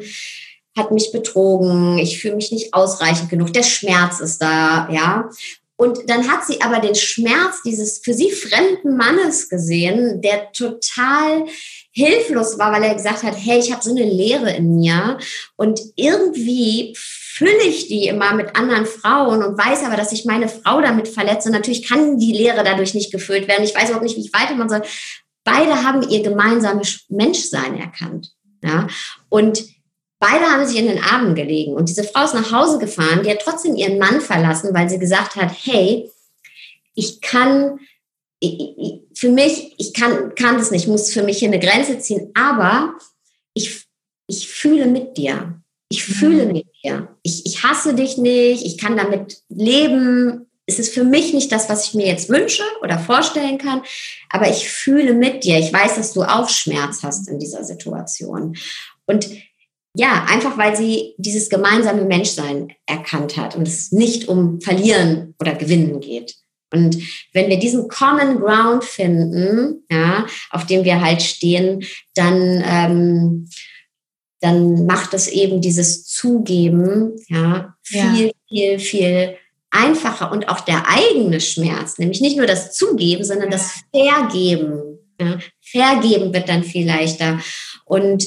hat 0.77 0.91
mich 0.91 1.13
betrogen, 1.13 1.99
ich 1.99 2.21
fühle 2.21 2.37
mich 2.37 2.53
nicht 2.53 2.75
ausreichend 2.75 3.29
genug, 3.29 3.53
der 3.53 3.63
Schmerz 3.63 4.21
ist 4.21 4.41
da, 4.41 4.89
ja. 4.91 5.29
Und 5.77 6.11
dann 6.11 6.31
hat 6.31 6.45
sie 6.45 6.61
aber 6.61 6.79
den 6.79 6.95
Schmerz 6.95 7.63
dieses 7.65 8.01
für 8.05 8.13
sie 8.13 8.31
fremden 8.31 8.99
Mannes 8.99 9.49
gesehen, 9.49 10.21
der 10.21 10.53
total 10.53 11.47
hilflos 11.91 12.59
war, 12.59 12.71
weil 12.71 12.83
er 12.83 12.95
gesagt 12.95 13.23
hat, 13.23 13.35
hey, 13.35 13.59
ich 13.59 13.73
habe 13.73 13.83
so 13.83 13.91
eine 13.91 14.05
Leere 14.05 14.55
in 14.55 14.77
mir 14.77 15.17
und 15.57 15.81
irgendwie 15.97 16.95
fülle 16.97 17.63
ich 17.63 17.89
die 17.89 18.09
immer 18.09 18.35
mit 18.35 18.57
anderen 18.57 18.85
Frauen 18.85 19.43
und 19.43 19.57
weiß 19.57 19.85
aber, 19.85 19.97
dass 19.97 20.13
ich 20.13 20.27
meine 20.27 20.49
Frau 20.49 20.83
damit 20.83 21.09
verletze. 21.09 21.51
Natürlich 21.51 21.89
kann 21.89 22.19
die 22.19 22.33
Leere 22.33 22.63
dadurch 22.63 22.93
nicht 22.93 23.11
gefüllt 23.11 23.49
werden. 23.49 23.65
Ich 23.65 23.75
weiß 23.75 23.85
überhaupt 23.85 24.05
nicht, 24.05 24.19
wie 24.19 24.27
ich 24.27 24.35
weitermachen 24.35 24.69
soll. 24.69 24.83
Beide 25.45 25.83
haben 25.83 26.03
ihr 26.03 26.23
gemeinsames 26.23 27.07
Menschsein 27.09 27.79
erkannt. 27.81 28.33
Ja? 28.63 28.87
Und 29.31 29.65
Beide 30.21 30.45
haben 30.45 30.67
sich 30.67 30.79
in 30.79 30.87
den 30.87 31.03
Armen 31.03 31.35
gelegen 31.35 31.73
und 31.73 31.89
diese 31.89 32.05
Frau 32.05 32.25
ist 32.25 32.35
nach 32.35 32.53
Hause 32.53 32.79
gefahren, 32.79 33.23
die 33.25 33.31
hat 33.31 33.41
trotzdem 33.43 33.75
ihren 33.75 33.99
Mann 33.99 34.21
verlassen, 34.21 34.75
weil 34.75 34.89
sie 34.89 34.99
gesagt 34.99 35.35
hat, 35.35 35.51
hey, 35.65 36.11
ich 36.95 37.23
kann, 37.23 37.81
für 39.15 39.31
mich, 39.31 39.75
ich 39.79 39.95
kann, 39.95 40.35
kann 40.35 40.59
das 40.59 40.71
nicht, 40.71 40.83
ich 40.83 40.89
muss 40.89 41.11
für 41.11 41.23
mich 41.23 41.39
hier 41.39 41.49
eine 41.49 41.59
Grenze 41.59 41.99
ziehen, 41.99 42.31
aber 42.35 42.95
ich, 43.55 43.87
ich 44.27 44.47
fühle 44.47 44.87
mit 44.87 45.17
dir. 45.17 45.61
Ich 45.89 46.05
fühle 46.05 46.45
mhm. 46.45 46.53
mit 46.53 46.67
dir. 46.85 47.17
Ich, 47.23 47.47
ich 47.47 47.65
hasse 47.65 47.95
dich 47.95 48.19
nicht, 48.19 48.65
ich 48.65 48.77
kann 48.77 48.99
damit 48.99 49.39
leben, 49.49 50.47
es 50.67 50.79
ist 50.79 50.95
für 50.95 51.05
mich 51.05 51.33
nicht 51.33 51.51
das, 51.51 51.69
was 51.71 51.89
ich 51.89 51.95
mir 51.95 52.07
jetzt 52.07 52.29
wünsche 52.29 52.63
oder 52.83 52.99
vorstellen 52.99 53.57
kann, 53.57 53.83
aber 54.29 54.51
ich 54.51 54.69
fühle 54.69 55.15
mit 55.15 55.45
dir. 55.45 55.59
Ich 55.59 55.73
weiß, 55.73 55.97
dass 55.97 56.13
du 56.13 56.23
auch 56.23 56.49
Schmerz 56.49 57.03
hast 57.03 57.27
in 57.29 57.39
dieser 57.39 57.65
Situation. 57.65 58.57
Und 59.07 59.29
ja, 59.95 60.25
einfach 60.29 60.57
weil 60.57 60.77
sie 60.77 61.15
dieses 61.19 61.49
gemeinsame 61.49 62.05
Menschsein 62.05 62.73
erkannt 62.87 63.37
hat 63.37 63.57
und 63.57 63.67
es 63.67 63.93
nicht 63.93 64.29
um 64.29 64.61
Verlieren 64.61 65.35
oder 65.41 65.55
Gewinnen 65.55 66.01
geht. 66.01 66.37
Und 66.73 66.97
wenn 67.33 67.49
wir 67.49 67.59
diesen 67.59 67.89
Common 67.89 68.39
Ground 68.39 68.85
finden, 68.85 69.85
ja, 69.91 70.27
auf 70.51 70.67
dem 70.67 70.85
wir 70.85 71.01
halt 71.01 71.21
stehen, 71.21 71.83
dann, 72.15 72.63
ähm, 72.65 73.49
dann 74.41 74.87
macht 74.87 75.13
es 75.15 75.27
eben 75.27 75.61
dieses 75.61 76.07
Zugeben, 76.07 77.17
ja, 77.29 77.75
viel, 77.83 78.27
ja. 78.27 78.31
viel, 78.49 78.79
viel 78.79 79.37
einfacher 79.71 80.31
und 80.31 80.49
auch 80.49 80.61
der 80.61 80.85
eigene 80.89 81.41
Schmerz, 81.41 81.99
nämlich 81.99 82.21
nicht 82.21 82.37
nur 82.37 82.47
das 82.47 82.73
Zugeben, 82.73 83.25
sondern 83.25 83.51
das 83.51 83.83
Vergeben. 83.93 84.99
Ja, 85.21 85.39
Vergeben 85.61 86.33
wird 86.33 86.49
dann 86.49 86.65
viel 86.65 86.87
leichter. 86.87 87.41
Und 87.85 88.25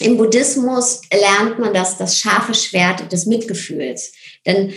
im 0.00 0.16
Buddhismus 0.16 1.02
lernt 1.12 1.58
man 1.58 1.74
das, 1.74 1.98
das 1.98 2.18
scharfe 2.18 2.54
Schwert 2.54 3.12
des 3.12 3.26
Mitgefühls. 3.26 4.12
Denn 4.46 4.72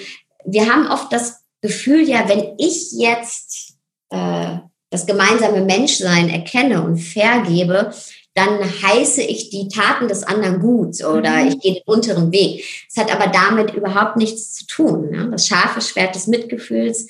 wir 0.46 0.72
haben 0.72 0.88
oft 0.88 1.12
das 1.12 1.42
Gefühl, 1.62 2.08
ja, 2.08 2.28
wenn 2.28 2.54
ich 2.58 2.92
jetzt 2.92 3.74
äh, 4.12 4.58
das 4.90 5.06
gemeinsame 5.06 5.62
Menschsein 5.62 6.30
erkenne 6.30 6.84
und 6.84 6.98
vergebe, 6.98 7.94
dann 8.36 8.60
heiße 8.60 9.22
ich 9.22 9.50
die 9.50 9.70
Taten 9.70 10.10
des 10.10 10.24
anderen 10.24 10.60
gut 10.60 11.04
oder 11.04 11.32
mhm. 11.32 11.48
ich 11.48 11.60
gehe 11.60 11.74
den 11.76 11.84
unteren 11.86 12.32
Weg. 12.32 12.64
Es 12.90 12.98
hat 12.98 13.12
aber 13.12 13.28
damit 13.28 13.74
überhaupt 13.74 14.18
nichts 14.18 14.54
zu 14.54 14.68
tun. 14.68 15.10
Ne? 15.10 15.30
Das 15.32 15.48
scharfe 15.48 15.82
Schwert 15.82 16.16
des 16.16 16.28
Mitgefühls 16.28 17.08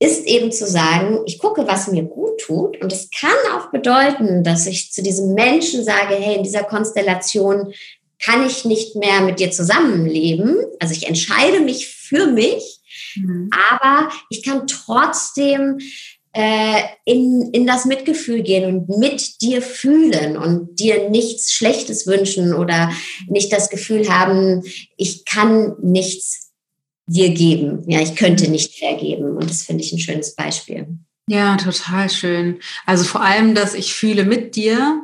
ist 0.00 0.26
eben 0.26 0.50
zu 0.50 0.66
sagen, 0.66 1.20
ich 1.26 1.38
gucke, 1.38 1.68
was 1.68 1.88
mir 1.88 2.02
gut 2.02 2.40
tut. 2.40 2.82
Und 2.82 2.92
es 2.92 3.10
kann 3.10 3.30
auch 3.54 3.70
bedeuten, 3.70 4.42
dass 4.42 4.66
ich 4.66 4.92
zu 4.92 5.02
diesem 5.02 5.34
Menschen 5.34 5.84
sage, 5.84 6.16
hey, 6.16 6.36
in 6.36 6.42
dieser 6.42 6.64
Konstellation 6.64 7.72
kann 8.22 8.46
ich 8.46 8.64
nicht 8.64 8.96
mehr 8.96 9.20
mit 9.20 9.38
dir 9.38 9.50
zusammenleben. 9.50 10.56
Also 10.80 10.94
ich 10.94 11.06
entscheide 11.06 11.60
mich 11.60 11.86
für 11.86 12.26
mich 12.26 12.80
Mhm. 13.16 13.50
Aber 13.70 14.10
ich 14.28 14.42
kann 14.42 14.66
trotzdem 14.66 15.78
äh, 16.32 16.82
in, 17.04 17.50
in 17.52 17.66
das 17.66 17.84
Mitgefühl 17.86 18.42
gehen 18.42 18.64
und 18.64 18.98
mit 18.98 19.42
dir 19.42 19.62
fühlen 19.62 20.36
und 20.36 20.78
dir 20.78 21.08
nichts 21.10 21.52
Schlechtes 21.52 22.06
wünschen 22.06 22.54
oder 22.54 22.92
nicht 23.28 23.52
das 23.52 23.68
Gefühl 23.68 24.08
haben, 24.08 24.62
ich 24.96 25.24
kann 25.24 25.74
nichts 25.82 26.49
dir 27.10 27.30
geben. 27.30 27.82
Ja, 27.88 28.00
ich 28.00 28.14
könnte 28.14 28.48
nicht 28.50 28.78
vergeben. 28.78 29.36
Und 29.36 29.50
das 29.50 29.62
finde 29.62 29.82
ich 29.82 29.92
ein 29.92 29.98
schönes 29.98 30.34
Beispiel. 30.34 30.86
Ja, 31.28 31.56
total 31.56 32.08
schön. 32.08 32.60
Also 32.86 33.04
vor 33.04 33.22
allem, 33.22 33.54
dass 33.54 33.74
ich 33.74 33.94
fühle 33.94 34.24
mit 34.24 34.56
dir, 34.56 35.02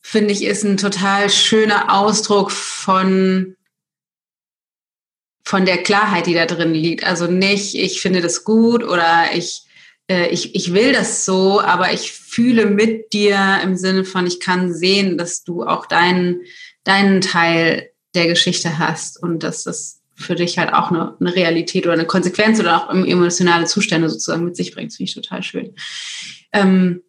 finde 0.00 0.32
ich, 0.32 0.44
ist 0.44 0.64
ein 0.64 0.76
total 0.76 1.30
schöner 1.30 1.94
Ausdruck 1.94 2.50
von 2.50 3.56
von 5.44 5.66
der 5.66 5.78
Klarheit, 5.82 6.26
die 6.26 6.34
da 6.34 6.46
drin 6.46 6.74
liegt. 6.74 7.02
Also 7.02 7.26
nicht, 7.26 7.74
ich 7.74 8.00
finde 8.00 8.20
das 8.20 8.44
gut 8.44 8.84
oder 8.84 9.30
ich, 9.34 9.62
äh, 10.08 10.28
ich, 10.28 10.54
ich 10.54 10.72
will 10.74 10.92
das 10.92 11.24
so, 11.24 11.60
aber 11.60 11.92
ich 11.92 12.12
fühle 12.12 12.66
mit 12.66 13.12
dir 13.12 13.58
im 13.64 13.76
Sinne 13.76 14.04
von, 14.04 14.28
ich 14.28 14.38
kann 14.38 14.72
sehen, 14.72 15.18
dass 15.18 15.42
du 15.42 15.64
auch 15.64 15.86
deinen, 15.86 16.42
deinen 16.84 17.20
Teil 17.20 17.90
der 18.14 18.28
Geschichte 18.28 18.78
hast 18.78 19.20
und 19.20 19.42
dass 19.42 19.64
das 19.64 19.99
für 20.20 20.34
dich 20.34 20.58
halt 20.58 20.72
auch 20.72 20.90
eine, 20.90 21.16
eine 21.18 21.34
Realität 21.34 21.86
oder 21.86 21.94
eine 21.94 22.06
Konsequenz 22.06 22.60
oder 22.60 22.76
auch 22.76 22.94
emotionale 22.94 23.66
Zustände 23.66 24.08
sozusagen 24.08 24.44
mit 24.44 24.56
sich 24.56 24.74
bringt. 24.74 24.92
Finde 24.92 25.08
ich 25.08 25.14
total 25.14 25.42
schön. 25.42 25.74
Ähm, 26.52 27.02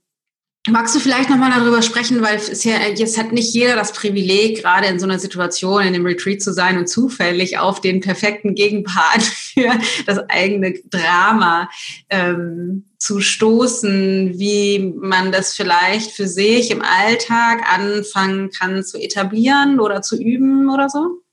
Magst 0.70 0.96
du 0.96 1.00
vielleicht 1.00 1.32
nochmal 1.32 1.50
darüber 1.50 1.82
sprechen, 1.82 2.22
weil 2.22 2.36
es 2.36 2.64
ja, 2.64 2.74
jetzt 2.96 3.18
hat 3.18 3.32
nicht 3.32 3.52
jeder 3.52 3.76
das 3.76 3.94
Privileg, 3.94 4.62
gerade 4.62 4.86
in 4.86 5.00
so 5.00 5.08
einer 5.08 5.18
Situation 5.18 5.82
in 5.82 5.94
dem 5.94 6.06
Retreat 6.06 6.40
zu 6.40 6.54
sein 6.54 6.78
und 6.78 6.88
zufällig 6.88 7.58
auf 7.58 7.82
den 7.82 8.00
perfekten 8.00 8.54
Gegenpart 8.54 9.24
für 9.24 9.72
das 10.06 10.20
eigene 10.30 10.76
Drama 10.92 11.68
ähm, 12.12 12.86
zu 13.00 13.22
stoßen, 13.22 14.38
wie 14.38 14.94
man 14.98 15.32
das 15.32 15.56
vielleicht 15.56 16.12
für 16.12 16.28
sich 16.28 16.70
im 16.70 16.84
Alltag 16.84 17.64
anfangen 17.68 18.52
kann 18.52 18.84
zu 18.84 19.00
etablieren 19.00 19.80
oder 19.80 20.04
zu 20.04 20.16
üben 20.22 20.70
oder 20.70 20.90
so? 20.90 21.24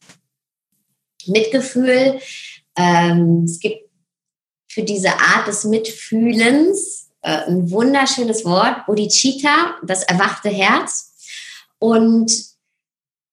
Mitgefühl. 1.28 2.18
Ähm, 2.76 3.44
es 3.44 3.60
gibt 3.60 3.88
für 4.70 4.82
diese 4.82 5.10
Art 5.10 5.46
des 5.48 5.64
Mitfühlens 5.64 7.10
äh, 7.22 7.46
ein 7.48 7.70
wunderschönes 7.70 8.44
Wort, 8.44 8.86
Bodhicitta, 8.86 9.76
das 9.84 10.04
erwachte 10.04 10.50
Herz. 10.50 11.14
Und 11.78 12.32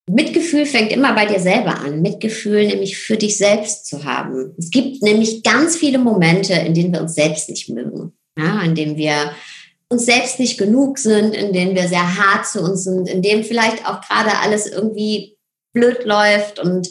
Mitgefühl 0.08 0.65
fängt 0.65 0.91
immer 0.91 1.13
bei 1.13 1.25
dir 1.25 1.39
selber 1.39 1.79
an. 1.79 2.01
Mitgefühl 2.01 2.67
nämlich 2.67 2.97
für 2.97 3.17
dich 3.17 3.38
selbst 3.38 3.88
zu 3.88 4.03
haben. 4.03 4.53
Es 4.58 4.69
gibt 4.69 5.01
nämlich 5.01 5.43
ganz 5.43 5.75
viele 5.75 5.97
Momente, 5.97 6.53
in 6.53 6.73
denen 6.73 6.93
wir 6.93 7.01
uns 7.01 7.15
selbst 7.15 7.49
nicht 7.49 7.69
mögen. 7.69 8.13
Ja, 8.38 8.62
in 8.62 8.75
denen 8.75 8.97
wir 8.97 9.31
uns 9.89 10.05
selbst 10.05 10.39
nicht 10.39 10.58
genug 10.58 10.97
sind, 10.97 11.36
in 11.36 11.53
denen 11.53 11.75
wir 11.75 11.88
sehr 11.88 12.17
hart 12.17 12.47
zu 12.47 12.62
uns 12.62 12.84
sind, 12.84 13.08
in 13.08 13.21
denen 13.21 13.43
vielleicht 13.43 13.88
auch 13.88 14.01
gerade 14.01 14.39
alles 14.39 14.67
irgendwie 14.67 15.35
blöd 15.75 16.05
läuft. 16.05 16.57
Und 16.57 16.89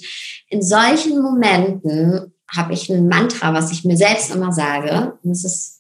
in 0.49 0.63
solchen 0.63 1.21
Momenten 1.21 2.33
habe 2.49 2.73
ich 2.73 2.89
ein 2.89 3.09
Mantra, 3.09 3.53
was 3.53 3.73
ich 3.73 3.85
mir 3.85 3.97
selbst 3.97 4.33
immer 4.33 4.53
sage. 4.53 5.19
Und 5.25 5.33
es 5.33 5.45
ist 5.45 5.75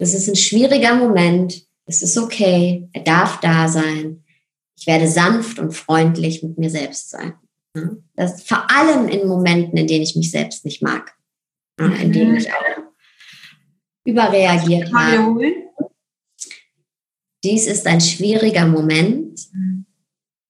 das 0.00 0.14
ist 0.14 0.28
ein 0.28 0.36
schwieriger 0.36 0.94
Moment. 0.94 1.62
Es 1.84 2.02
ist 2.02 2.16
okay. 2.16 2.88
Er 2.94 3.02
darf 3.02 3.38
da 3.40 3.68
sein. 3.68 4.24
Ich 4.78 4.86
werde 4.86 5.06
sanft 5.06 5.58
und 5.58 5.72
freundlich 5.72 6.42
mit 6.42 6.56
mir 6.56 6.70
selbst 6.70 7.10
sein. 7.10 7.34
Das 8.16 8.42
vor 8.42 8.70
allem 8.70 9.08
in 9.08 9.28
Momenten, 9.28 9.76
in 9.76 9.86
denen 9.86 10.02
ich 10.02 10.16
mich 10.16 10.30
selbst 10.30 10.64
nicht 10.64 10.82
mag. 10.82 11.14
In 11.78 12.12
denen 12.12 12.36
ich 12.36 12.50
auch 12.50 12.56
überreagiert 14.06 14.90
habe. 14.92 15.52
Dies 17.44 17.66
ist 17.66 17.86
ein 17.86 18.00
schwieriger 18.00 18.66
Moment. 18.66 19.38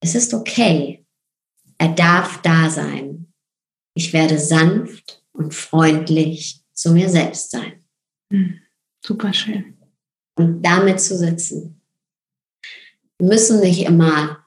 Es 0.01 0.15
ist 0.15 0.33
okay. 0.33 1.00
Er 1.81 1.89
darf 1.89 2.43
da 2.43 2.69
sein. 2.69 3.33
Ich 3.95 4.13
werde 4.13 4.39
sanft 4.39 5.25
und 5.33 5.55
freundlich 5.55 6.63
zu 6.75 6.93
mir 6.93 7.09
selbst 7.09 7.53
sein. 7.53 7.83
Mhm. 8.31 8.61
Super 9.03 9.33
schön. 9.33 9.79
Und 10.37 10.61
damit 10.61 11.01
zu 11.01 11.17
sitzen. 11.17 11.81
Wir 13.19 13.29
müssen 13.29 13.61
nicht 13.61 13.87
immer 13.87 14.47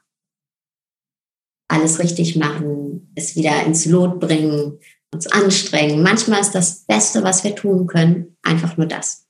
alles 1.68 1.98
richtig 1.98 2.36
machen, 2.36 3.12
es 3.16 3.36
wieder 3.36 3.66
ins 3.66 3.86
Lot 3.88 4.20
bringen, 4.20 4.80
uns 5.12 5.26
anstrengen. 5.26 6.04
Manchmal 6.04 6.42
ist 6.42 6.54
das 6.54 6.86
Beste, 6.86 7.24
was 7.24 7.44
wir 7.44 7.56
tun 7.56 7.88
können, 7.88 8.38
einfach 8.44 8.78
nur 8.78 8.86
das. 8.86 9.26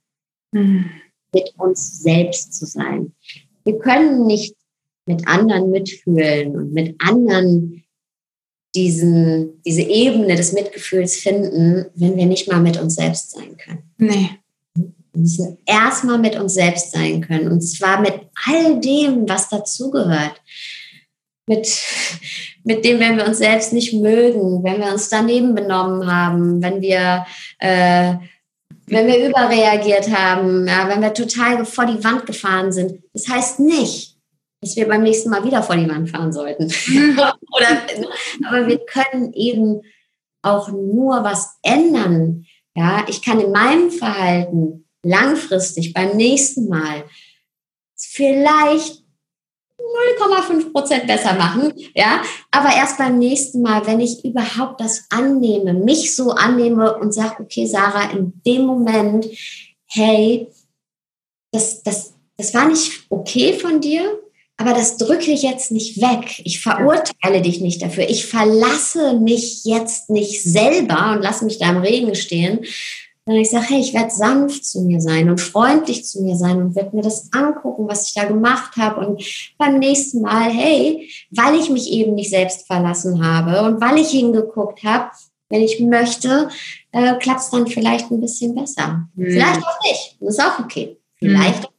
Mhm. 0.51 0.89
Mit 1.33 1.53
uns 1.57 2.01
selbst 2.01 2.53
zu 2.53 2.65
sein. 2.65 3.15
Wir 3.63 3.79
können 3.79 4.25
nicht 4.25 4.57
mit 5.05 5.25
anderen 5.25 5.71
mitfühlen 5.71 6.57
und 6.57 6.73
mit 6.73 7.01
anderen 7.01 7.82
diesen, 8.75 9.61
diese 9.63 9.83
Ebene 9.83 10.35
des 10.35 10.53
Mitgefühls 10.53 11.15
finden, 11.15 11.85
wenn 11.95 12.15
wir 12.17 12.25
nicht 12.25 12.49
mal 12.49 12.59
mit 12.59 12.79
uns 12.79 12.95
selbst 12.95 13.31
sein 13.31 13.55
können. 13.57 13.83
Nee. 13.97 14.29
Wir 14.75 15.21
müssen 15.21 15.57
erstmal 15.65 16.17
mit 16.17 16.35
uns 16.35 16.55
selbst 16.55 16.91
sein 16.91 17.21
können. 17.21 17.51
Und 17.51 17.61
zwar 17.61 18.01
mit 18.01 18.13
all 18.47 18.79
dem, 18.79 19.29
was 19.29 19.49
dazugehört. 19.49 20.41
Mit, 21.45 21.67
mit 22.63 22.85
dem, 22.85 22.99
wenn 22.99 23.17
wir 23.17 23.27
uns 23.27 23.37
selbst 23.37 23.73
nicht 23.73 23.93
mögen, 23.93 24.63
wenn 24.63 24.79
wir 24.79 24.91
uns 24.91 25.09
daneben 25.09 25.53
benommen 25.53 26.09
haben, 26.09 26.61
wenn 26.61 26.81
wir, 26.81 27.25
äh, 27.59 28.13
wenn 28.87 29.07
wir 29.07 29.27
überreagiert 29.27 30.09
haben, 30.09 30.67
ja, 30.67 30.87
wenn 30.87 31.01
wir 31.01 31.13
total 31.13 31.65
vor 31.65 31.85
die 31.85 32.03
Wand 32.03 32.25
gefahren 32.25 32.71
sind. 32.71 33.03
Das 33.13 33.27
heißt 33.27 33.59
nicht, 33.59 34.12
dass 34.63 34.75
wir 34.75 34.87
beim 34.87 35.03
nächsten 35.03 35.29
Mal 35.29 35.43
wieder 35.43 35.61
vor 35.61 35.75
die 35.75 35.89
Wand 35.89 36.09
fahren 36.09 36.33
sollten. 36.33 36.65
Oder, 36.95 37.81
aber 38.47 38.67
wir 38.67 38.79
können 38.85 39.33
eben 39.33 39.81
auch 40.41 40.69
nur 40.69 41.23
was 41.23 41.57
ändern. 41.61 42.45
Ja, 42.75 43.05
ich 43.07 43.21
kann 43.21 43.39
in 43.39 43.51
meinem 43.51 43.91
Verhalten 43.91 44.87
langfristig 45.03 45.93
beim 45.93 46.15
nächsten 46.15 46.67
Mal 46.67 47.03
vielleicht 47.95 49.03
0,5 49.77 50.71
Prozent 50.71 51.07
besser 51.07 51.33
machen, 51.33 51.73
ja, 51.93 52.21
aber 52.51 52.73
erst 52.73 52.97
beim 52.97 53.19
nächsten 53.19 53.61
Mal, 53.61 53.85
wenn 53.85 53.99
ich 53.99 54.23
überhaupt 54.23 54.79
das 54.79 55.05
annehme, 55.09 55.73
mich 55.73 56.15
so 56.15 56.31
annehme 56.31 56.97
und 56.97 57.13
sage, 57.13 57.43
okay, 57.43 57.65
Sarah, 57.65 58.11
in 58.11 58.41
dem 58.45 58.65
Moment, 58.65 59.27
hey, 59.87 60.47
das, 61.51 61.83
das, 61.83 62.13
das 62.37 62.53
war 62.53 62.67
nicht 62.67 63.05
okay 63.09 63.53
von 63.53 63.81
dir, 63.81 64.22
aber 64.57 64.73
das 64.73 64.97
drücke 64.97 65.31
ich 65.31 65.41
jetzt 65.41 65.71
nicht 65.71 66.01
weg. 66.01 66.41
Ich 66.45 66.61
verurteile 66.61 67.41
dich 67.41 67.59
nicht 67.59 67.81
dafür. 67.81 68.07
Ich 68.09 68.25
verlasse 68.25 69.19
mich 69.19 69.65
jetzt 69.65 70.09
nicht 70.09 70.43
selber 70.43 71.13
und 71.13 71.23
lasse 71.23 71.45
mich 71.45 71.57
da 71.57 71.71
im 71.71 71.77
Regen 71.77 72.13
stehen, 72.15 72.59
sondern 73.25 73.41
ich 73.41 73.49
sage, 73.49 73.65
hey, 73.69 73.79
ich 73.79 73.93
werde 73.93 74.11
sanft 74.11 74.65
zu 74.65 74.81
mir 74.81 74.99
sein 74.99 75.29
und 75.29 75.39
freundlich 75.39 76.05
zu 76.05 76.21
mir 76.21 76.35
sein 76.35 76.57
und 76.61 76.75
werde 76.75 76.95
mir 76.95 77.01
das 77.01 77.29
angucken, 77.31 77.87
was 77.87 78.07
ich 78.07 78.13
da 78.13 78.25
gemacht 78.25 78.75
habe. 78.77 79.05
Und 79.05 79.23
beim 79.57 79.79
nächsten 79.79 80.21
Mal, 80.21 80.51
hey, 80.51 81.09
weil 81.31 81.55
ich 81.55 81.69
mich 81.69 81.91
eben 81.91 82.15
nicht 82.15 82.29
selbst 82.29 82.67
verlassen 82.67 83.25
habe 83.25 83.65
und 83.67 83.81
weil 83.81 83.97
ich 83.97 84.09
hingeguckt 84.09 84.83
habe, 84.83 85.09
wenn 85.49 85.61
ich 85.61 85.79
möchte, 85.79 86.49
äh, 86.91 87.15
klappt 87.15 87.41
es 87.41 87.49
dann 87.49 87.67
vielleicht 87.67 88.11
ein 88.11 88.19
bisschen 88.19 88.55
besser. 88.55 89.07
Mhm. 89.15 89.31
Vielleicht 89.31 89.63
auch 89.63 89.79
nicht. 89.83 90.17
Das 90.19 90.35
ist 90.35 90.43
auch 90.43 90.59
okay. 90.59 90.97
Vielleicht. 91.15 91.63
Mhm. 91.63 91.72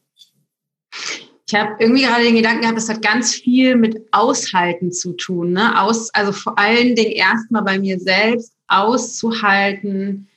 Ich 1.47 1.53
habe 1.53 1.75
irgendwie 1.79 2.03
gerade 2.03 2.23
den 2.23 2.35
Gedanken 2.35 2.61
gehabt, 2.61 2.77
das 2.77 2.89
hat 2.89 3.03
ganz 3.03 3.35
viel 3.35 3.75
mit 3.75 4.07
Aushalten 4.11 4.91
zu 4.91 5.13
tun. 5.13 5.53
Ne? 5.53 5.79
Aus, 5.79 6.11
also 6.13 6.31
vor 6.31 6.57
allen 6.57 6.95
Dingen 6.95 7.11
erstmal 7.11 7.61
bei 7.61 7.77
mir 7.77 7.99
selbst 7.99 8.53
auszuhalten, 8.67 10.27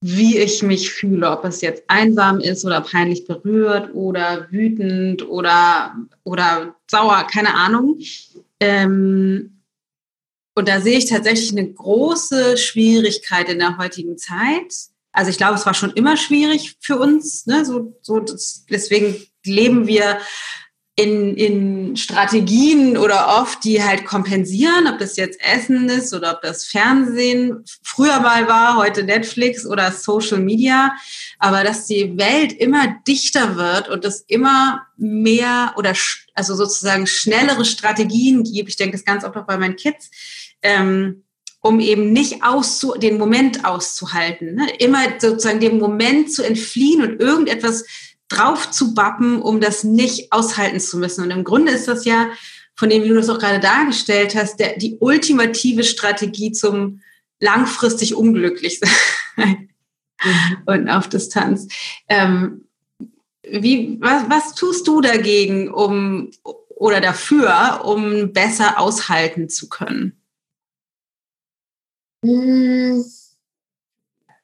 wie 0.00 0.38
ich 0.38 0.62
mich 0.62 0.90
fühle, 0.90 1.30
ob 1.30 1.44
es 1.44 1.62
jetzt 1.62 1.84
einsam 1.88 2.38
ist 2.38 2.64
oder 2.64 2.82
peinlich 2.82 3.26
berührt 3.26 3.94
oder 3.94 4.46
wütend 4.50 5.26
oder, 5.26 5.96
oder 6.22 6.76
sauer, 6.88 7.26
keine 7.30 7.54
Ahnung. 7.54 7.98
Ähm, 8.60 9.62
und 10.54 10.68
da 10.68 10.80
sehe 10.80 10.98
ich 10.98 11.06
tatsächlich 11.06 11.52
eine 11.52 11.72
große 11.72 12.56
Schwierigkeit 12.58 13.48
in 13.48 13.58
der 13.58 13.78
heutigen 13.78 14.18
Zeit. 14.18 14.74
Also 15.18 15.32
ich 15.32 15.36
glaube, 15.36 15.56
es 15.56 15.66
war 15.66 15.74
schon 15.74 15.90
immer 15.94 16.16
schwierig 16.16 16.76
für 16.78 16.96
uns. 16.96 17.44
Ne? 17.46 17.64
So, 17.64 17.98
so 18.02 18.20
das, 18.20 18.64
deswegen 18.70 19.16
leben 19.44 19.88
wir 19.88 20.20
in, 20.94 21.36
in 21.36 21.96
Strategien 21.96 22.96
oder 22.96 23.40
oft, 23.40 23.64
die 23.64 23.82
halt 23.82 24.04
kompensieren, 24.04 24.86
ob 24.86 25.00
das 25.00 25.16
jetzt 25.16 25.40
Essen 25.42 25.88
ist 25.88 26.14
oder 26.14 26.34
ob 26.34 26.42
das 26.42 26.66
Fernsehen 26.66 27.64
früher 27.82 28.20
mal 28.20 28.46
war, 28.46 28.76
heute 28.76 29.02
Netflix 29.02 29.66
oder 29.66 29.90
Social 29.90 30.38
Media. 30.38 30.92
Aber 31.40 31.64
dass 31.64 31.86
die 31.86 32.16
Welt 32.16 32.52
immer 32.52 32.86
dichter 33.08 33.56
wird 33.56 33.88
und 33.88 34.04
es 34.04 34.20
immer 34.28 34.86
mehr 34.96 35.74
oder 35.76 35.94
also 36.34 36.54
sozusagen 36.54 37.08
schnellere 37.08 37.64
Strategien 37.64 38.44
gibt. 38.44 38.68
Ich 38.68 38.76
denke 38.76 38.92
das 38.92 39.04
ganz 39.04 39.24
oft 39.24 39.36
auch 39.36 39.46
bei 39.46 39.58
meinen 39.58 39.74
Kids. 39.74 40.12
Ähm, 40.62 41.24
um 41.60 41.80
eben 41.80 42.12
nicht 42.12 42.44
auszu 42.44 42.94
den 42.96 43.18
Moment 43.18 43.64
auszuhalten, 43.64 44.54
ne? 44.54 44.68
immer 44.78 45.00
sozusagen 45.18 45.60
dem 45.60 45.78
Moment 45.78 46.32
zu 46.32 46.42
entfliehen 46.42 47.02
und 47.02 47.20
irgendetwas 47.20 47.84
drauf 48.28 48.70
zu 48.70 48.94
bappen, 48.94 49.40
um 49.42 49.60
das 49.60 49.84
nicht 49.84 50.32
aushalten 50.32 50.80
zu 50.80 50.98
müssen. 50.98 51.24
Und 51.24 51.30
im 51.30 51.44
Grunde 51.44 51.72
ist 51.72 51.88
das 51.88 52.04
ja, 52.04 52.28
von 52.74 52.90
dem, 52.90 53.02
wie 53.02 53.08
du 53.08 53.14
das 53.14 53.28
auch 53.28 53.40
gerade 53.40 53.58
dargestellt 53.58 54.36
hast, 54.36 54.60
der, 54.60 54.78
die 54.78 54.98
ultimative 55.00 55.82
Strategie 55.82 56.52
zum 56.52 57.00
langfristig 57.40 58.14
unglücklich 58.14 58.80
sein 59.36 59.68
mhm. 60.22 60.56
und 60.66 60.88
auf 60.88 61.08
Distanz. 61.08 61.66
Ähm, 62.08 62.66
wie, 63.42 63.96
was, 64.00 64.28
was 64.28 64.54
tust 64.54 64.86
du 64.86 65.00
dagegen, 65.00 65.72
um 65.72 66.30
oder 66.68 67.00
dafür, 67.00 67.84
um 67.84 68.32
besser 68.32 68.78
aushalten 68.78 69.48
zu 69.48 69.68
können? 69.68 70.20
Hm, 72.24 73.04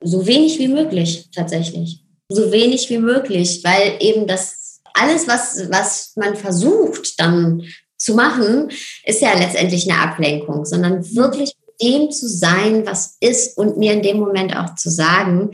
so 0.00 0.26
wenig 0.26 0.58
wie 0.58 0.68
möglich, 0.68 1.28
tatsächlich 1.34 2.04
so 2.28 2.52
wenig 2.52 2.90
wie 2.90 2.98
möglich, 2.98 3.60
weil 3.64 3.96
eben 4.00 4.26
das 4.26 4.80
alles, 4.94 5.26
was, 5.26 5.70
was 5.70 6.12
man 6.16 6.36
versucht 6.36 7.18
dann 7.18 7.62
zu 7.96 8.14
machen, 8.14 8.70
ist 9.04 9.20
ja 9.20 9.36
letztendlich 9.36 9.90
eine 9.90 10.00
Ablenkung, 10.00 10.64
sondern 10.64 11.04
wirklich 11.14 11.54
dem 11.82 12.10
zu 12.10 12.28
sein, 12.28 12.86
was 12.86 13.16
ist 13.20 13.58
und 13.58 13.76
mir 13.76 13.92
in 13.92 14.02
dem 14.02 14.18
Moment 14.18 14.56
auch 14.56 14.74
zu 14.76 14.90
sagen, 14.90 15.50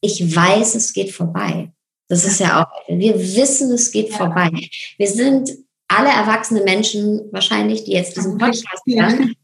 ich 0.00 0.34
weiß, 0.34 0.76
es 0.76 0.92
geht 0.92 1.12
vorbei. 1.12 1.72
Das 2.08 2.24
ist 2.24 2.38
ja 2.38 2.62
auch, 2.62 2.88
wir 2.88 3.18
wissen, 3.18 3.72
es 3.72 3.90
geht 3.90 4.10
ja. 4.10 4.16
vorbei. 4.16 4.50
Wir 4.98 5.08
sind 5.08 5.50
alle 5.88 6.10
erwachsene 6.10 6.62
Menschen 6.62 7.22
wahrscheinlich, 7.32 7.84
die 7.84 7.92
jetzt 7.92 8.16
diesen 8.16 8.38
Podcast 8.38 8.82
hören. 8.86 9.34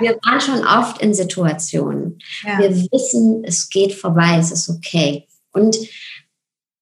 Wir 0.00 0.18
waren 0.24 0.40
schon 0.40 0.66
oft 0.66 1.00
in 1.02 1.14
Situationen. 1.14 2.18
Ja. 2.44 2.58
Wir 2.58 2.70
wissen, 2.70 3.44
es 3.44 3.68
geht 3.68 3.92
vorbei, 3.92 4.36
es 4.38 4.50
ist 4.50 4.68
okay. 4.68 5.26
Und 5.52 5.76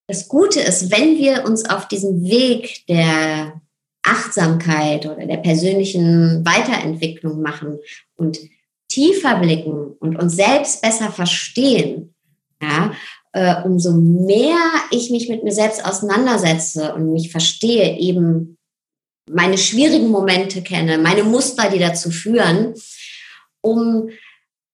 das 0.06 0.28
Gute 0.28 0.60
ist, 0.60 0.90
wenn 0.90 1.18
wir 1.18 1.44
uns 1.44 1.68
auf 1.68 1.88
diesem 1.88 2.24
Weg 2.24 2.86
der 2.88 3.60
Achtsamkeit 4.02 5.06
oder 5.06 5.26
der 5.26 5.36
persönlichen 5.36 6.44
Weiterentwicklung 6.44 7.42
machen 7.42 7.78
und 8.16 8.38
tiefer 8.88 9.38
blicken 9.38 9.92
und 10.00 10.16
uns 10.18 10.34
selbst 10.34 10.82
besser 10.82 11.10
verstehen, 11.10 12.14
ja, 12.60 12.92
äh, 13.32 13.62
umso 13.64 13.92
mehr 13.92 14.58
ich 14.90 15.10
mich 15.10 15.28
mit 15.28 15.44
mir 15.44 15.52
selbst 15.52 15.84
auseinandersetze 15.84 16.94
und 16.94 17.12
mich 17.12 17.30
verstehe, 17.30 17.98
eben 17.98 18.58
meine 19.32 19.58
schwierigen 19.58 20.08
Momente 20.08 20.62
kenne, 20.62 20.98
meine 20.98 21.24
Muster, 21.24 21.70
die 21.70 21.78
dazu 21.78 22.10
führen, 22.10 22.74
um 23.60 24.10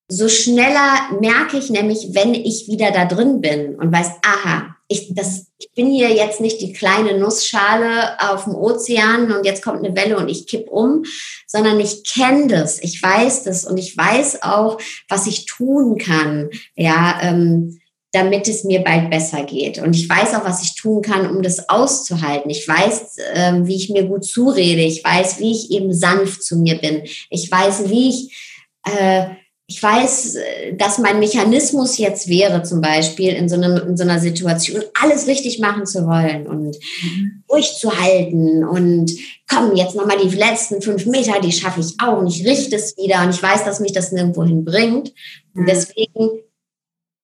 so 0.09 0.29
schneller 0.29 1.19
merke 1.21 1.59
ich 1.59 1.71
nämlich, 1.71 2.09
wenn 2.13 2.35
ich 2.35 2.69
wieder 2.69 2.93
da 2.93 3.07
drin 3.07 3.41
bin 3.41 3.75
und 3.75 3.93
weiß, 3.93 4.09
aha, 4.23 4.77
ich, 4.89 5.13
das, 5.15 5.47
ich 5.59 5.73
bin 5.73 5.91
hier 5.91 6.11
jetzt 6.13 6.41
nicht 6.41 6.61
die 6.61 6.73
kleine 6.73 7.19
Nussschale 7.19 8.21
auf 8.21 8.45
dem 8.45 8.55
Ozean 8.55 9.33
und 9.33 9.45
jetzt 9.45 9.63
kommt 9.63 9.85
eine 9.85 9.97
Welle 9.97 10.17
und 10.17 10.29
ich 10.29 10.47
kipp 10.47 10.69
um, 10.69 11.05
sondern 11.47 11.81
ich 11.81 12.05
kenne 12.05 12.47
das, 12.47 12.81
ich 12.81 13.03
weiß 13.03 13.43
das 13.43 13.65
und 13.65 13.79
ich 13.79 13.97
weiß 13.97 14.43
auch, 14.43 14.79
was 15.09 15.27
ich 15.27 15.47
tun 15.47 15.99
kann, 15.99 16.51
ja, 16.77 17.19
ähm, 17.23 17.81
damit 18.17 18.49
es 18.49 18.65
mir 18.65 18.83
bald 18.83 19.11
besser 19.11 19.45
geht. 19.45 19.79
Und 19.79 19.95
ich 19.95 20.09
weiß 20.09 20.35
auch, 20.35 20.45
was 20.45 20.63
ich 20.63 20.75
tun 20.75 21.03
kann, 21.03 21.31
um 21.31 21.43
das 21.43 21.69
auszuhalten. 21.69 22.51
Ich 22.51 22.67
weiß, 22.67 23.17
ähm, 23.35 23.67
wie 23.67 23.77
ich 23.77 23.91
mir 23.91 24.05
gut 24.05 24.25
zurede. 24.25 24.83
Ich 24.83 25.05
weiß, 25.05 25.39
wie 25.39 25.53
ich 25.53 25.71
eben 25.71 25.93
sanft 25.93 26.43
zu 26.43 26.57
mir 26.57 26.79
bin. 26.79 27.03
Ich 27.31 27.51
weiß, 27.51 27.91
wie 27.91 28.09
ich 28.09 28.37
äh, 28.85 29.27
ich 29.69 29.83
weiß, 29.83 30.39
dass 30.79 30.99
mein 30.99 31.19
Mechanismus 31.19 31.99
jetzt 31.99 32.29
wäre, 32.29 32.63
zum 32.63 32.81
Beispiel 32.81 33.31
in 33.31 33.49
so, 33.49 33.57
einem, 33.57 33.77
in 33.89 33.97
so 33.97 34.05
einer 34.05 34.21
Situation, 34.21 34.85
alles 35.03 35.27
richtig 35.27 35.59
machen 35.59 35.87
zu 35.87 36.07
wollen 36.07 36.47
und 36.47 36.77
mhm. 37.03 37.43
durchzuhalten 37.49 38.65
und 38.65 39.11
komm, 39.51 39.75
jetzt 39.75 39.97
nochmal 39.97 40.19
die 40.23 40.37
letzten 40.37 40.81
fünf 40.81 41.07
Meter, 41.07 41.41
die 41.41 41.51
schaffe 41.51 41.81
ich 41.81 41.95
auch 42.01 42.19
und 42.19 42.29
ich 42.29 42.47
richte 42.47 42.77
es 42.77 42.97
wieder 42.97 43.25
und 43.25 43.31
ich 43.31 43.43
weiß, 43.43 43.65
dass 43.65 43.81
mich 43.81 43.93
das 43.93 44.13
nirgendwo 44.13 44.45
hinbringt. 44.45 45.13
Mhm. 45.53 45.61
Und 45.61 45.69
deswegen, 45.69 46.43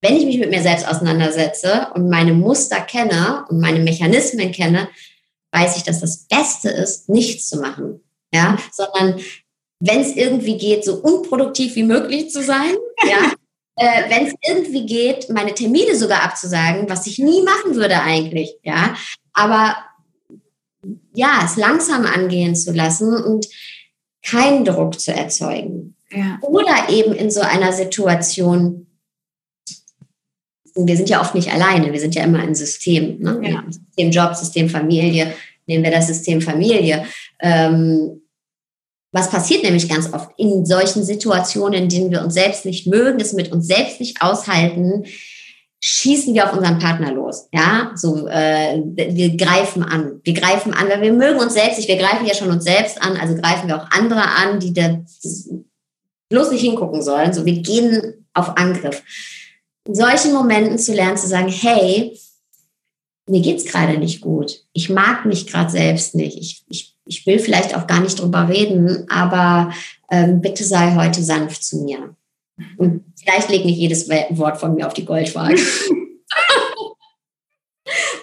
wenn 0.03 0.17
ich 0.17 0.27
mich 0.27 0.39
mit 0.39 0.51
mir 0.51 0.63
selbst 0.63 0.87
auseinandersetze 0.87 1.89
und 1.95 2.11
meine 2.11 2.35
Muster 2.35 2.81
kenne 2.81 3.45
und 3.49 3.61
meine 3.61 3.79
Mechanismen 3.79 4.51
kenne, 4.53 4.89
weiß 5.53 5.77
ich, 5.77 5.85
dass 5.85 6.01
das 6.01 6.27
Beste 6.27 6.71
ist, 6.71 7.09
nichts 7.09 7.49
zu 7.49 7.61
machen. 7.61 8.01
Ja, 8.35 8.57
sondern 8.73 9.21
wenn 9.79 10.01
es 10.01 10.17
irgendwie 10.17 10.59
geht, 10.59 10.85
so 10.85 10.95
unproduktiv 10.95 11.77
wie 11.77 11.83
möglich 11.83 12.31
zu 12.31 12.43
sein. 12.43 12.75
Ja. 13.09 13.33
Äh, 13.75 14.11
wenn 14.11 14.27
es 14.27 14.35
irgendwie 14.47 14.85
geht, 14.85 15.31
meine 15.31 15.55
Termine 15.55 15.97
sogar 15.97 16.23
abzusagen, 16.25 16.91
was 16.91 17.07
ich 17.07 17.19
nie 17.19 17.41
machen 17.41 17.75
würde 17.75 18.03
eigentlich. 18.03 18.59
Ja. 18.63 18.95
Aber 19.33 19.77
ja, 21.15 21.41
es 21.43 21.57
langsam 21.57 22.05
angehen 22.05 22.55
zu 22.55 22.73
lassen 22.73 23.17
und 23.17 23.47
keinen 24.23 24.67
Druck 24.67 25.01
zu 25.01 25.15
erzeugen. 25.15 25.97
Ja. 26.11 26.39
Oder 26.43 26.91
eben 26.91 27.15
in 27.15 27.31
so 27.31 27.41
einer 27.41 27.73
Situation, 27.73 28.89
wir 30.75 30.97
sind 30.97 31.09
ja 31.09 31.21
oft 31.21 31.35
nicht 31.35 31.53
alleine, 31.53 31.93
wir 31.93 32.01
sind 32.01 32.15
ja 32.15 32.25
immer 32.25 32.41
ein 32.41 32.55
System. 32.55 33.19
Ne? 33.21 33.41
Ja. 33.43 33.65
System 33.69 34.11
Job, 34.11 34.35
System 34.35 34.69
Familie, 34.69 35.35
nehmen 35.67 35.85
wir 35.85 35.91
das 35.91 36.07
System 36.07 36.41
Familie. 36.41 37.05
Ähm, 37.41 38.23
was 39.13 39.31
passiert 39.31 39.63
nämlich 39.63 39.89
ganz 39.89 40.13
oft 40.13 40.31
in 40.39 40.65
solchen 40.65 41.05
Situationen, 41.05 41.83
in 41.83 41.89
denen 41.89 42.11
wir 42.11 42.23
uns 42.23 42.35
selbst 42.35 42.65
nicht 42.65 42.87
mögen, 42.87 43.21
es 43.21 43.35
mit 43.35 43.53
uns 43.53 43.67
selbst 43.67 44.01
nicht 44.01 44.23
aushalten, 44.23 45.05
schießen 45.81 46.33
wir 46.33 46.47
auf 46.47 46.57
unseren 46.57 46.79
Partner 46.79 47.13
los. 47.13 47.49
Ja, 47.53 47.93
so 47.95 48.27
äh, 48.29 48.81
wir 48.95 49.37
greifen 49.37 49.83
an. 49.83 50.21
Wir 50.23 50.33
greifen 50.33 50.73
an, 50.73 50.89
weil 50.89 51.03
wir 51.03 51.13
mögen 51.13 51.41
uns 51.41 51.55
selbst 51.55 51.77
nicht. 51.77 51.89
Wir 51.89 51.99
greifen 51.99 52.25
ja 52.25 52.35
schon 52.35 52.51
uns 52.51 52.65
selbst 52.65 53.03
an, 53.03 53.17
also 53.17 53.35
greifen 53.35 53.69
wir 53.69 53.77
auch 53.77 53.91
andere 53.91 54.23
an, 54.23 54.61
die 54.61 54.73
da 54.73 55.01
bloß 56.31 56.53
nicht 56.53 56.63
hingucken 56.63 57.03
sollen. 57.03 57.33
So, 57.35 57.45
wir 57.45 57.61
gehen 57.61 58.27
auf 58.33 58.57
Angriff. 58.57 59.03
In 59.87 59.95
solchen 59.95 60.33
Momenten 60.33 60.79
zu 60.79 60.93
lernen, 60.95 61.17
zu 61.17 61.27
sagen, 61.27 61.49
hey, 61.49 62.19
mir 63.29 63.41
geht's 63.41 63.65
gerade 63.65 63.99
nicht 63.99 64.21
gut. 64.21 64.65
Ich 64.73 64.89
mag 64.89 65.25
mich 65.27 65.47
gerade 65.47 65.71
selbst 65.71 66.15
nicht. 66.15 66.37
Ich, 66.39 66.65
ich 66.69 66.93
ich 67.05 67.27
will 67.27 67.39
vielleicht 67.39 67.77
auch 67.77 67.87
gar 67.87 68.01
nicht 68.01 68.21
drüber 68.21 68.49
reden, 68.49 69.07
aber 69.11 69.73
ähm, 70.11 70.41
bitte 70.41 70.65
sei 70.65 70.95
heute 70.95 71.23
sanft 71.23 71.63
zu 71.65 71.83
mir. 71.83 72.17
Und 72.77 73.05
vielleicht 73.19 73.51
legt 73.51 73.65
nicht 73.65 73.79
jedes 73.79 74.09
Wort 74.09 74.59
von 74.59 74.75
mir 74.75 74.87
auf 74.87 74.95
die 74.95 75.05
Goldwaage. 75.05 75.57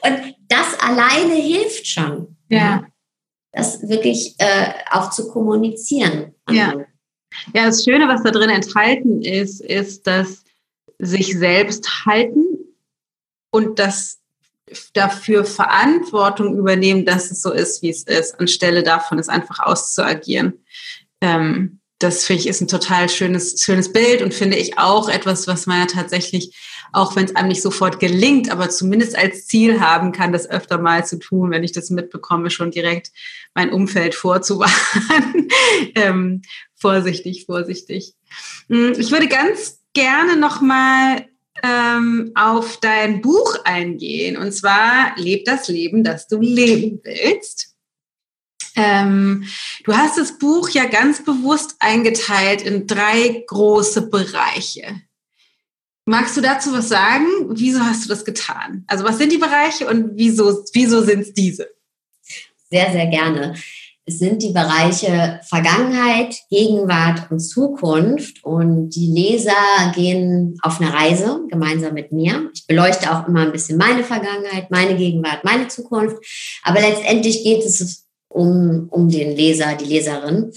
Und 0.02 0.36
das 0.48 0.80
alleine 0.80 1.36
hilft 1.36 1.86
schon. 1.88 2.38
Ja. 2.48 2.86
Das 3.52 3.88
wirklich 3.88 4.36
äh, 4.38 4.72
auch 4.92 5.10
zu 5.10 5.28
kommunizieren. 5.30 6.34
Ja. 6.50 6.74
Ja, 7.54 7.66
das 7.66 7.84
Schöne, 7.84 8.08
was 8.08 8.24
da 8.24 8.32
drin 8.32 8.50
enthalten 8.50 9.22
ist, 9.22 9.62
ist, 9.62 10.08
dass 10.08 10.44
sich 11.00 11.38
selbst 11.38 12.06
halten 12.06 12.46
und 13.50 13.80
das 13.80 14.20
dafür 14.94 15.46
Verantwortung 15.46 16.58
übernehmen, 16.58 17.06
dass 17.06 17.32
es 17.32 17.42
so 17.42 17.52
ist, 17.52 17.82
wie 17.82 17.90
es 17.90 18.04
ist, 18.04 18.40
anstelle 18.40 18.84
davon 18.84 19.18
es 19.18 19.30
einfach 19.30 19.60
auszuagieren. 19.60 20.66
Ähm, 21.22 21.80
das 22.00 22.24
finde 22.24 22.44
ich 22.44 22.48
ist 22.48 22.62
ein 22.62 22.68
total 22.68 23.10
schönes, 23.10 23.62
schönes 23.62 23.92
Bild 23.92 24.22
und 24.22 24.34
finde 24.34 24.56
ich 24.56 24.78
auch 24.78 25.10
etwas, 25.10 25.48
was 25.48 25.66
man 25.66 25.82
ja 25.82 25.86
tatsächlich, 25.86 26.56
auch 26.94 27.16
wenn 27.16 27.26
es 27.26 27.36
einem 27.36 27.50
nicht 27.50 27.62
sofort 27.62 28.00
gelingt, 28.00 28.50
aber 28.52 28.70
zumindest 28.70 29.18
als 29.18 29.48
Ziel 29.48 29.82
haben 29.82 30.14
kann, 30.14 30.32
das 30.32 30.50
öfter 30.50 30.78
mal 30.78 31.06
zu 31.06 31.20
tun, 31.20 31.52
wenn 31.52 31.64
ich 31.64 31.74
das 31.74 31.90
mitbekomme, 31.90 32.52
schon 32.52 32.72
direkt 32.72 33.12
mein 33.54 33.72
Umfeld 33.72 34.16
vorzuwarnen. 34.16 35.50
ähm, 35.96 36.42
vorsichtig, 36.76 37.46
vorsichtig. 37.46 38.14
Hm, 38.70 38.94
ich 38.98 39.12
würde 39.12 39.28
ganz 39.28 39.79
gerne 39.94 40.36
nochmal 40.36 41.28
ähm, 41.64 42.32
auf 42.36 42.78
dein 42.78 43.22
Buch 43.22 43.58
eingehen 43.64 44.38
und 44.38 44.52
zwar 44.52 45.18
Leb 45.18 45.46
das 45.46 45.68
Leben, 45.68 46.04
das 46.04 46.28
du 46.28 46.40
leben 46.40 47.02
willst. 47.04 47.76
Ähm, 48.76 49.46
du 49.84 49.94
hast 49.94 50.18
das 50.18 50.38
Buch 50.38 50.70
ja 50.70 50.86
ganz 50.86 51.24
bewusst 51.24 51.76
eingeteilt 51.80 52.62
in 52.62 52.88
drei 52.88 53.44
große 53.48 54.10
Bereiche. 54.10 55.02
Magst 56.06 56.38
du 56.38 56.42
dazu 56.42 56.72
was 56.74 56.88
sagen? 56.88 57.28
Wieso 57.50 57.82
hast 57.82 58.06
du 58.06 58.10
das 58.10 58.26
getan? 58.26 58.84
Also 58.88 59.04
was 59.04 59.18
sind 59.18 59.32
die 59.32 59.38
Bereiche 59.38 59.88
und 59.88 60.12
wieso, 60.16 60.64
wieso 60.74 61.02
sind 61.02 61.22
es 61.22 61.34
diese? 61.34 61.70
Sehr, 62.70 62.92
sehr 62.92 63.08
gerne. 63.08 63.56
Sind 64.10 64.42
die 64.42 64.52
Bereiche 64.52 65.40
Vergangenheit, 65.44 66.36
Gegenwart 66.50 67.30
und 67.32 67.40
Zukunft. 67.40 68.44
Und 68.44 68.90
die 68.90 69.08
Leser 69.08 69.52
gehen 69.96 70.58
auf 70.62 70.82
eine 70.82 70.94
Reise 70.94 71.42
gemeinsam 71.50 71.94
mit 71.94 72.12
mir. 72.12 72.50
Ich 72.54 72.68
beleuchte 72.68 73.12
auch 73.12 73.28
immer 73.28 73.42
ein 73.42 73.52
bisschen 73.52 73.78
meine 73.78 74.04
Vergangenheit, 74.04 74.72
meine 74.72 74.96
Gegenwart, 74.96 75.44
meine 75.44 75.68
Zukunft. 75.68 76.18
Aber 76.64 76.80
letztendlich 76.80 77.44
geht 77.44 77.64
es 77.64 78.06
um, 78.30 78.88
um 78.90 79.10
den 79.10 79.36
Leser, 79.36 79.76
die 79.76 79.86
Leserin. 79.86 80.52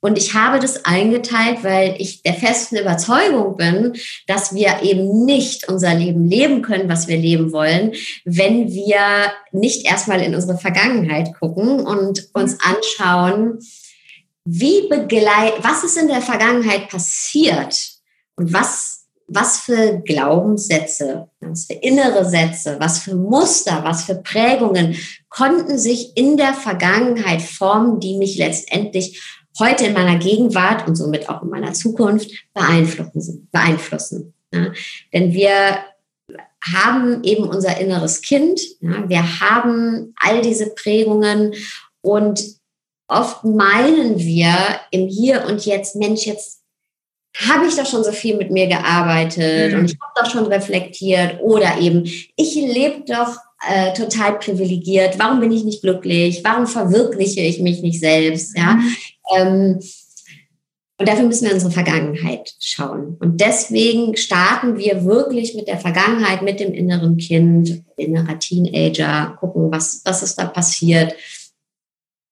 Und 0.00 0.16
ich 0.16 0.34
habe 0.34 0.60
das 0.60 0.84
eingeteilt, 0.84 1.64
weil 1.64 1.96
ich 1.98 2.22
der 2.22 2.34
festen 2.34 2.76
Überzeugung 2.76 3.56
bin, 3.56 3.94
dass 4.28 4.54
wir 4.54 4.82
eben 4.82 5.24
nicht 5.24 5.68
unser 5.68 5.92
Leben 5.94 6.24
leben 6.24 6.62
können, 6.62 6.88
was 6.88 7.08
wir 7.08 7.16
leben 7.16 7.52
wollen, 7.52 7.92
wenn 8.24 8.72
wir 8.72 9.32
nicht 9.50 9.84
erstmal 9.84 10.22
in 10.22 10.36
unsere 10.36 10.56
Vergangenheit 10.56 11.34
gucken 11.38 11.80
und 11.80 12.28
uns 12.32 12.58
anschauen, 12.60 13.58
wie 14.44 14.88
begleit, 14.88 15.54
was 15.62 15.84
ist 15.84 15.98
in 15.98 16.08
der 16.08 16.22
Vergangenheit 16.22 16.88
passiert 16.88 17.98
und 18.36 18.52
was, 18.52 19.06
was 19.26 19.58
für 19.58 20.00
Glaubenssätze, 20.04 21.28
was 21.40 21.66
für 21.66 21.74
innere 21.74 22.24
Sätze, 22.24 22.76
was 22.78 23.00
für 23.00 23.16
Muster, 23.16 23.82
was 23.84 24.04
für 24.04 24.14
Prägungen 24.14 24.96
konnten 25.28 25.76
sich 25.76 26.16
in 26.16 26.36
der 26.36 26.54
Vergangenheit 26.54 27.42
formen, 27.42 28.00
die 28.00 28.16
mich 28.16 28.38
letztendlich 28.38 29.37
heute 29.58 29.86
in 29.86 29.94
meiner 29.94 30.18
Gegenwart 30.18 30.86
und 30.86 30.96
somit 30.96 31.28
auch 31.28 31.42
in 31.42 31.50
meiner 31.50 31.72
Zukunft 31.72 32.30
beeinflussen. 32.54 33.48
beeinflussen 33.52 34.34
ja. 34.52 34.72
Denn 35.12 35.32
wir 35.32 35.78
haben 36.74 37.22
eben 37.22 37.44
unser 37.44 37.78
inneres 37.78 38.20
Kind, 38.20 38.60
ja. 38.80 39.08
wir 39.08 39.40
haben 39.40 40.14
all 40.16 40.42
diese 40.42 40.74
Prägungen 40.74 41.54
und 42.00 42.42
oft 43.06 43.44
meinen 43.44 44.18
wir 44.18 44.52
im 44.90 45.08
Hier 45.08 45.44
und 45.48 45.64
Jetzt, 45.64 45.96
Mensch, 45.96 46.26
jetzt 46.26 46.62
habe 47.36 47.66
ich 47.66 47.76
doch 47.76 47.86
schon 47.86 48.02
so 48.02 48.10
viel 48.10 48.36
mit 48.36 48.50
mir 48.50 48.66
gearbeitet 48.66 49.72
mhm. 49.72 49.78
und 49.78 49.90
ich 49.90 49.98
habe 50.00 50.12
doch 50.16 50.30
schon 50.30 50.46
reflektiert 50.46 51.40
oder 51.40 51.78
eben, 51.78 52.04
ich 52.04 52.54
lebe 52.54 53.04
doch 53.06 53.36
äh, 53.68 53.92
total 53.92 54.38
privilegiert, 54.38 55.18
warum 55.18 55.40
bin 55.40 55.52
ich 55.52 55.64
nicht 55.64 55.82
glücklich, 55.82 56.40
warum 56.42 56.66
verwirkliche 56.66 57.40
ich 57.40 57.60
mich 57.60 57.82
nicht 57.82 58.00
selbst, 58.00 58.56
ja. 58.56 58.74
Mhm. 58.74 58.94
Ähm, 59.36 59.80
und 61.00 61.08
dafür 61.08 61.26
müssen 61.26 61.46
wir 61.46 61.54
unsere 61.54 61.70
Vergangenheit 61.70 62.54
schauen. 62.58 63.16
Und 63.20 63.40
deswegen 63.40 64.16
starten 64.16 64.76
wir 64.76 65.04
wirklich 65.04 65.54
mit 65.54 65.68
der 65.68 65.78
Vergangenheit, 65.78 66.42
mit 66.42 66.58
dem 66.58 66.74
inneren 66.74 67.16
Kind, 67.16 67.84
innerer 67.96 68.36
Teenager, 68.40 69.36
gucken, 69.38 69.70
was, 69.70 70.02
was 70.04 70.24
ist 70.24 70.36
da 70.36 70.46
passiert. 70.46 71.14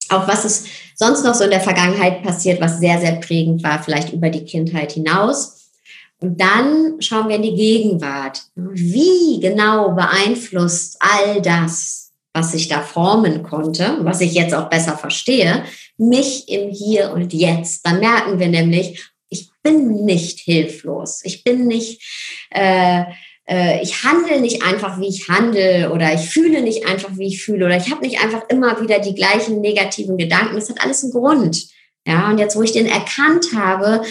Auch 0.09 0.27
was 0.27 0.45
ist 0.45 0.67
sonst 0.97 1.23
noch 1.25 1.35
so 1.35 1.45
in 1.45 1.51
der 1.51 1.61
Vergangenheit 1.61 2.25
passiert, 2.25 2.61
was 2.61 2.81
sehr, 2.81 3.01
sehr 3.01 3.17
prägend 3.17 3.63
war, 3.63 3.81
vielleicht 3.81 4.13
über 4.13 4.31
die 4.31 4.45
Kindheit 4.45 4.93
hinaus. 4.93 5.71
Und 6.19 6.41
dann 6.41 6.97
schauen 7.01 7.29
wir 7.29 7.37
in 7.37 7.43
die 7.43 7.55
Gegenwart. 7.55 8.43
Wie 8.57 9.39
genau 9.39 9.93
beeinflusst 9.93 10.97
all 10.99 11.41
das, 11.41 12.06
was 12.37 12.53
ich 12.53 12.69
da 12.69 12.83
formen 12.83 13.43
konnte, 13.43 13.97
was 14.03 14.21
ich 14.21 14.35
jetzt 14.35 14.53
auch 14.53 14.69
besser 14.69 14.99
verstehe, 14.99 15.65
mich 15.97 16.51
im 16.51 16.69
Hier 16.69 17.13
und 17.13 17.33
Jetzt. 17.33 17.87
Dann 17.87 17.99
merken 17.99 18.39
wir 18.39 18.49
nämlich, 18.49 19.03
ich 19.31 19.51
bin 19.63 20.05
nicht 20.05 20.41
hilflos. 20.41 21.23
Ich 21.25 21.45
bin 21.45 21.67
nicht, 21.67 22.03
äh, 22.51 23.05
äh, 23.49 23.83
ich 23.83 24.05
handle 24.05 24.43
nicht 24.43 24.63
einfach, 24.63 25.01
wie 25.01 25.09
ich 25.09 25.31
handle 25.31 25.91
oder 25.91 26.13
ich 26.13 26.29
fühle 26.29 26.61
nicht 26.61 26.87
einfach, 26.87 27.17
wie 27.17 27.29
ich 27.29 27.43
fühle 27.43 27.65
oder 27.65 27.79
ich 27.79 27.91
habe 27.91 28.07
nicht 28.07 28.23
einfach 28.23 28.43
immer 28.51 28.83
wieder 28.83 28.99
die 28.99 29.15
gleichen 29.15 29.63
negativen 29.63 30.19
Gedanken. 30.19 30.57
Das 30.57 30.69
hat 30.69 30.83
alles 30.83 31.03
einen 31.05 31.13
Grund. 31.13 31.69
Ja, 32.07 32.31
und 32.31 32.37
jetzt, 32.37 32.55
wo 32.55 32.63
ich 32.63 32.73
den 32.73 32.87
erkannt 32.87 33.47
habe, 33.55 34.03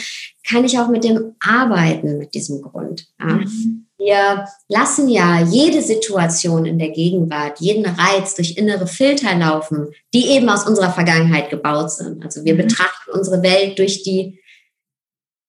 kann 0.47 0.65
ich 0.65 0.79
auch 0.79 0.89
mit 0.89 1.03
dem 1.03 1.35
arbeiten, 1.39 2.17
mit 2.17 2.33
diesem 2.33 2.63
Grund. 2.63 3.05
Ja. 3.19 3.35
Mhm. 3.35 3.84
Wir 3.97 4.45
lassen 4.67 5.07
ja 5.07 5.41
jede 5.41 5.81
Situation 5.81 6.65
in 6.65 6.77
der 6.77 6.89
Gegenwart, 6.89 7.59
jeden 7.61 7.85
Reiz 7.85 8.35
durch 8.35 8.57
innere 8.57 8.87
Filter 8.87 9.35
laufen, 9.35 9.91
die 10.13 10.31
eben 10.31 10.49
aus 10.49 10.67
unserer 10.67 10.91
Vergangenheit 10.91 11.49
gebaut 11.49 11.91
sind. 11.91 12.23
Also 12.23 12.43
wir 12.43 12.55
mhm. 12.55 12.59
betrachten 12.59 13.11
unsere 13.11 13.41
Welt 13.41 13.79
durch 13.79 14.03
die, 14.03 14.41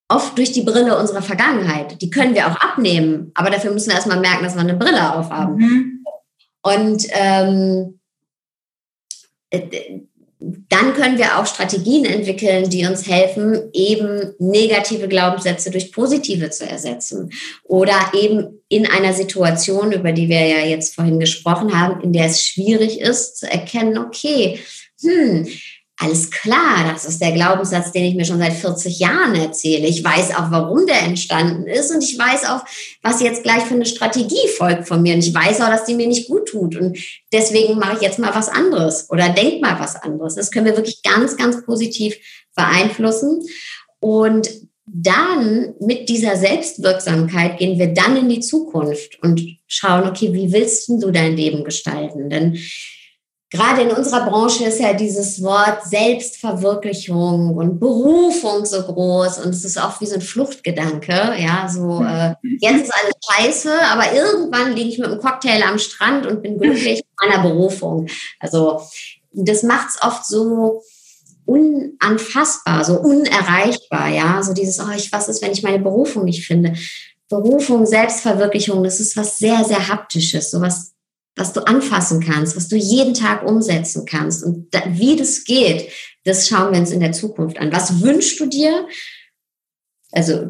oft 0.09 0.39
durch 0.39 0.53
die 0.53 0.63
Brille 0.63 0.97
unserer 0.97 1.23
Vergangenheit. 1.23 2.01
Die 2.01 2.11
können 2.11 2.35
wir 2.35 2.47
auch 2.47 2.57
abnehmen, 2.57 3.33
aber 3.35 3.51
dafür 3.51 3.73
müssen 3.73 3.89
wir 3.89 3.97
erstmal 3.97 4.21
merken, 4.21 4.45
dass 4.45 4.55
wir 4.55 4.61
eine 4.61 4.77
Brille 4.77 5.15
aufhaben. 5.15 5.57
Mhm. 5.57 6.05
Und 6.63 7.07
ähm, 7.11 8.01
äh, 9.51 10.01
dann 10.39 10.93
können 10.93 11.17
wir 11.17 11.39
auch 11.39 11.47
Strategien 11.47 12.05
entwickeln, 12.05 12.69
die 12.69 12.85
uns 12.85 13.09
helfen, 13.09 13.71
eben 13.73 14.35
negative 14.39 15.09
Glaubenssätze 15.09 15.71
durch 15.71 15.93
positive 15.93 16.51
zu 16.51 16.69
ersetzen. 16.69 17.31
Oder 17.65 18.13
eben 18.13 18.61
in 18.69 18.87
einer 18.87 19.15
Situation, 19.15 19.93
über 19.93 20.13
die 20.13 20.29
wir 20.29 20.47
ja 20.47 20.67
jetzt 20.67 20.95
vorhin 20.95 21.21
gesprochen 21.21 21.79
haben, 21.79 22.03
in 22.03 22.13
der 22.13 22.27
es 22.27 22.45
schwierig 22.45 23.01
ist 23.01 23.39
zu 23.39 23.51
erkennen, 23.51 23.97
okay, 23.97 24.61
hm, 25.01 25.47
alles 25.99 26.31
klar, 26.31 26.93
das 26.93 27.07
ist 27.07 27.23
der 27.23 27.33
Glaubenssatz, 27.33 27.91
den 27.91 28.05
ich 28.05 28.15
mir 28.15 28.27
schon 28.27 28.39
seit 28.39 28.53
40 28.53 28.99
Jahren 28.99 29.35
erzähle. 29.35 29.87
Ich 29.87 30.05
weiß 30.05 30.35
auch, 30.37 30.51
warum 30.51 30.87
der 30.87 31.01
entstanden 31.03 31.67
ist 31.67 31.91
und 31.91 32.05
ich 32.05 32.19
weiß 32.19 32.45
auch, 32.51 32.65
was 33.03 33.23
jetzt 33.23 33.43
gleich 33.43 33.63
für 33.63 33.75
eine 33.75 33.87
Strategie 33.87 34.49
folgt 34.59 34.87
von 34.87 35.01
mir. 35.01 35.15
Und 35.15 35.21
ich 35.21 35.35
weiß 35.35 35.63
auch, 35.63 35.71
dass 35.71 35.87
die 35.87 35.95
mir 35.95 36.07
nicht 36.07 36.29
gut 36.29 36.49
tut. 36.49 36.77
Und 36.77 36.99
deswegen 37.33 37.79
mache 37.79 37.97
ich 37.97 38.03
jetzt 38.03 38.19
mal 38.19 38.35
was 38.35 38.51
anderes 38.51 39.09
oder 39.09 39.31
denk 39.31 39.63
mal 39.63 39.81
was 39.81 39.97
anderes. 39.97 40.35
Das 40.35 40.51
können 40.51 40.67
wir 40.67 40.77
wirklich 40.77 41.03
ganz, 41.03 41.37
ganz 41.39 41.65
positiv 41.65 42.15
beeinflussen. 42.55 43.43
Und 43.99 44.51
dann 44.85 45.75
mit 45.81 46.11
dieser 46.11 46.37
Selbstwirksamkeit 46.37 47.59
gehen 47.59 47.79
wir 47.79 47.95
dann 47.95 48.19
in 48.19 48.29
die 48.29 48.41
Zukunft 48.41 49.19
und 49.23 49.43
schauen, 49.67 50.09
okay, 50.09 50.33
wie 50.35 50.53
willst 50.53 50.89
du 50.89 51.11
dein 51.11 51.37
Leben 51.37 51.65
gestalten? 51.65 52.29
Denn 52.29 52.59
gerade 53.51 53.83
in 53.83 53.91
unserer 53.91 54.29
Branche 54.29 54.65
ist 54.65 54.81
ja 54.81 54.93
dieses 54.93 55.43
Wort 55.43 55.87
Selbstverwirklichung 55.87 57.55
und 57.55 57.79
Berufung 57.79 58.65
so 58.65 58.83
groß 58.83 59.39
und 59.39 59.51
es 59.51 59.65
ist 59.65 59.79
oft 59.79 60.01
wie 60.01 60.07
so 60.07 60.17
ein 60.17 60.21
Fluchtgedanke. 60.21 61.35
Ja, 61.39 61.69
so 61.69 62.03
äh, 62.03 62.35
jetzt 62.61 62.85
ist 62.85 62.95
alles 62.95 63.15
scheiße, 63.31 63.73
aber 63.93 64.13
irgendwann 64.13 64.73
liege 64.75 64.89
ich 64.89 64.99
mit 64.99 65.09
einem 65.09 65.21
Cocktail 65.21 65.63
am 65.63 65.79
Strand 65.79 66.27
und 66.27 66.43
bin 66.43 66.59
glücklich 66.59 67.01
in 67.01 67.29
meiner 67.29 67.43
Berufung. 67.43 68.09
Also 68.41 68.81
das 69.33 69.63
macht 69.63 69.91
es 69.91 70.03
oft 70.03 70.27
so 70.27 70.83
unanfassbar, 71.45 72.85
so 72.85 72.99
unerreichbar. 72.99 74.09
Ja, 74.09 74.43
so 74.43 74.53
dieses, 74.53 74.81
oh, 74.81 74.91
ich, 74.97 75.13
was 75.13 75.29
ist, 75.29 75.43
wenn 75.43 75.53
ich 75.53 75.63
meine 75.63 75.79
Berufung 75.79 76.25
nicht 76.25 76.45
finde? 76.45 76.75
Berufung, 77.29 77.87
Selbstverwirklichung, 77.87 78.83
das 78.83 79.01
ist 79.01 79.17
was 79.17 79.39
sehr, 79.39 79.65
sehr 79.65 79.89
haptisches, 79.89 80.51
so 80.51 80.61
was 81.37 81.53
du 81.53 81.61
anfassen 81.67 82.21
kannst, 82.21 82.57
was 82.57 82.69
du 82.69 82.77
jeden 82.77 83.15
Tag 83.15 83.47
umsetzen 83.47 84.07
kannst. 84.07 84.43
Und 84.43 84.75
da, 84.75 84.83
wie 84.89 85.17
das 85.17 85.45
geht, 85.45 85.91
das 86.25 86.49
schauen 86.49 86.73
wir 86.73 86.81
uns 86.81 86.91
in 86.91 87.01
der 87.01 87.13
Zukunft 87.13 87.59
an. 87.59 87.73
Was 87.73 88.03
wünschst 88.03 88.41
du 88.41 88.47
dir? 88.47 88.89
Also, 90.13 90.49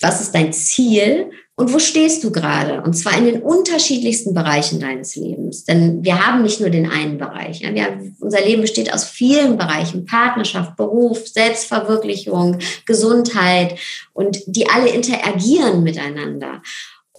was 0.00 0.20
ist 0.20 0.34
dein 0.34 0.52
Ziel? 0.52 1.30
Und 1.56 1.74
wo 1.74 1.78
stehst 1.78 2.24
du 2.24 2.32
gerade? 2.32 2.80
Und 2.80 2.94
zwar 2.94 3.18
in 3.18 3.26
den 3.26 3.42
unterschiedlichsten 3.42 4.32
Bereichen 4.32 4.80
deines 4.80 5.14
Lebens. 5.14 5.64
Denn 5.64 6.02
wir 6.02 6.24
haben 6.26 6.42
nicht 6.42 6.58
nur 6.58 6.70
den 6.70 6.88
einen 6.88 7.18
Bereich. 7.18 7.60
Ja, 7.60 7.74
wir, 7.74 8.12
unser 8.20 8.40
Leben 8.40 8.62
besteht 8.62 8.94
aus 8.94 9.04
vielen 9.04 9.58
Bereichen. 9.58 10.06
Partnerschaft, 10.06 10.76
Beruf, 10.76 11.28
Selbstverwirklichung, 11.28 12.60
Gesundheit. 12.86 13.78
Und 14.14 14.40
die 14.46 14.70
alle 14.70 14.88
interagieren 14.88 15.82
miteinander. 15.82 16.62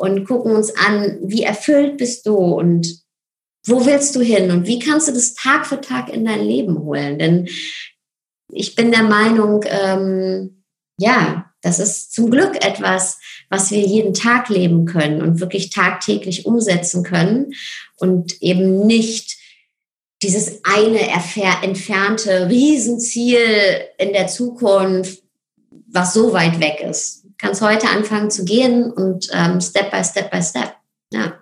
Und 0.02 0.26
gucken 0.26 0.56
uns 0.56 0.76
an, 0.76 1.20
wie 1.22 1.44
erfüllt 1.44 1.98
bist 1.98 2.26
du 2.26 2.36
und 2.36 3.04
wo 3.68 3.86
willst 3.86 4.16
du 4.16 4.22
hin 4.22 4.50
und 4.50 4.66
wie 4.66 4.80
kannst 4.80 5.08
du 5.08 5.12
das 5.12 5.36
Tag 5.36 5.68
für 5.68 5.80
Tag 5.80 6.12
in 6.12 6.26
dein 6.26 6.44
Leben 6.44 6.80
holen? 6.80 7.20
Denn 7.20 7.48
ich 8.52 8.74
bin 8.74 8.92
der 8.92 9.04
Meinung, 9.04 9.64
ähm, 9.68 10.64
ja, 10.98 11.52
das 11.62 11.78
ist 11.78 12.14
zum 12.14 12.32
Glück 12.32 12.66
etwas, 12.66 13.20
was 13.50 13.70
wir 13.70 13.82
jeden 13.82 14.16
Tag 14.16 14.50
leben 14.50 14.86
können 14.86 15.22
und 15.22 15.40
wirklich 15.40 15.70
tagtäglich 15.70 16.48
umsetzen 16.48 17.04
können 17.04 17.54
und 17.98 18.42
eben 18.42 18.88
nicht 18.88 19.38
dieses 20.24 20.62
eine 20.64 21.00
entfernte 21.62 22.50
Riesenziel 22.50 23.86
in 24.00 24.14
der 24.14 24.28
Zukunft, 24.28 25.22
was 25.88 26.16
so 26.16 26.34
weit 26.34 26.60
weg 26.60 26.82
ist. 26.82 27.21
Du 27.42 27.48
kannst 27.48 27.64
heute 27.64 27.90
anfangen 27.90 28.30
zu 28.30 28.46
gehen 28.46 28.92
und 28.92 29.30
ähm, 29.34 29.60
Step 29.62 29.90
by 29.90 30.04
Step 30.04 30.30
by 30.30 30.44
Step. 30.44 30.76
Ja. 31.12 31.40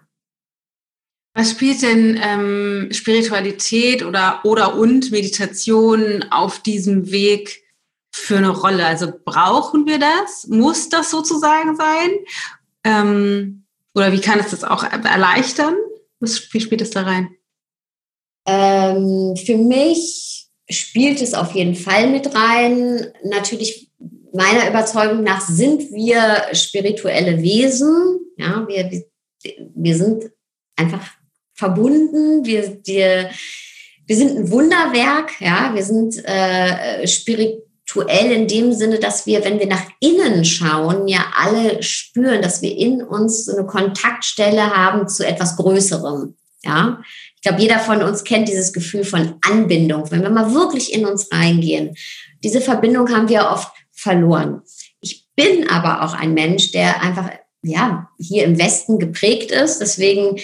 Was 1.34 1.52
spielt 1.52 1.82
denn 1.82 2.18
ähm, 2.24 2.88
Spiritualität 2.94 4.06
oder, 4.06 4.40
oder 4.46 4.78
und 4.78 5.12
Meditation 5.12 6.24
auf 6.32 6.60
diesem 6.60 7.12
Weg 7.12 7.64
für 8.12 8.38
eine 8.38 8.50
Rolle? 8.50 8.86
Also 8.86 9.12
brauchen 9.26 9.88
wir 9.88 10.00
das? 10.00 10.48
Muss 10.48 10.88
das 10.88 11.12
sozusagen 11.12 11.76
sein? 11.76 12.12
Ähm, 12.86 13.66
oder 13.94 14.14
wie 14.14 14.22
kann 14.22 14.40
es 14.40 14.52
das 14.52 14.64
auch 14.64 14.86
erleichtern? 14.86 15.76
Was, 16.22 16.54
wie 16.54 16.62
spielt 16.62 16.82
es 16.82 16.92
da 16.92 17.02
rein? 17.02 17.36
Ähm, 18.48 19.36
für 19.36 19.58
mich 19.58 20.48
spielt 20.70 21.22
es 21.22 21.34
auf 21.34 21.52
jeden 21.56 21.76
Fall 21.76 22.10
mit 22.10 22.34
rein. 22.34 23.12
Natürlich 23.24 23.90
meiner 24.34 24.70
Überzeugung 24.70 25.24
nach 25.24 25.42
sind 25.42 25.92
wir 25.92 26.44
spirituelle 26.54 27.42
Wesen. 27.42 28.20
Ja, 28.38 28.68
wir, 28.68 29.04
wir 29.76 29.96
sind 29.96 30.32
einfach 30.76 31.06
verbunden. 31.54 32.46
Wir, 32.46 32.80
wir, 32.86 33.30
wir 34.06 34.16
sind 34.16 34.38
ein 34.38 34.52
Wunderwerk. 34.52 35.40
Ja, 35.40 35.72
wir 35.74 35.84
sind 35.84 36.24
äh, 36.26 37.06
spirituell 37.08 38.32
in 38.32 38.48
dem 38.48 38.74
Sinne, 38.74 39.00
dass 39.00 39.26
wir, 39.26 39.44
wenn 39.44 39.60
wir 39.60 39.68
nach 39.68 39.86
innen 40.00 40.46
schauen, 40.46 41.08
ja 41.08 41.26
alle 41.36 41.82
spüren, 41.84 42.42
dass 42.42 42.62
wir 42.62 42.76
in 42.76 43.02
uns 43.04 43.46
so 43.46 43.58
eine 43.58 43.68
Kontaktstelle 43.68 44.76
haben 44.76 45.08
zu 45.08 45.26
etwas 45.26 45.56
Größerem. 45.58 46.36
Ja, 46.64 47.02
ich 47.36 47.42
glaube, 47.42 47.62
jeder 47.62 47.80
von 47.80 48.04
uns 48.04 48.26
kennt 48.26 48.50
dieses 48.50 48.74
Gefühl 48.74 49.06
von 49.06 49.36
Anbindung, 49.42 50.12
wenn 50.12 50.24
wir 50.24 50.30
mal 50.30 50.54
wirklich 50.54 50.94
in 50.94 51.06
uns 51.06 51.32
reingehen. 51.32 51.96
Diese 52.44 52.60
Verbindung 52.60 53.10
haben 53.16 53.30
wir 53.30 53.50
oft 53.50 53.72
verloren. 54.00 54.62
Ich 55.02 55.28
bin 55.36 55.70
aber 55.70 56.04
auch 56.04 56.14
ein 56.14 56.34
Mensch, 56.34 56.72
der 56.72 57.02
einfach 57.02 57.30
ja 57.62 58.10
hier 58.18 58.46
im 58.46 58.58
Westen 58.58 59.00
geprägt 59.00 59.52
ist. 59.52 59.80
Deswegen 59.80 60.40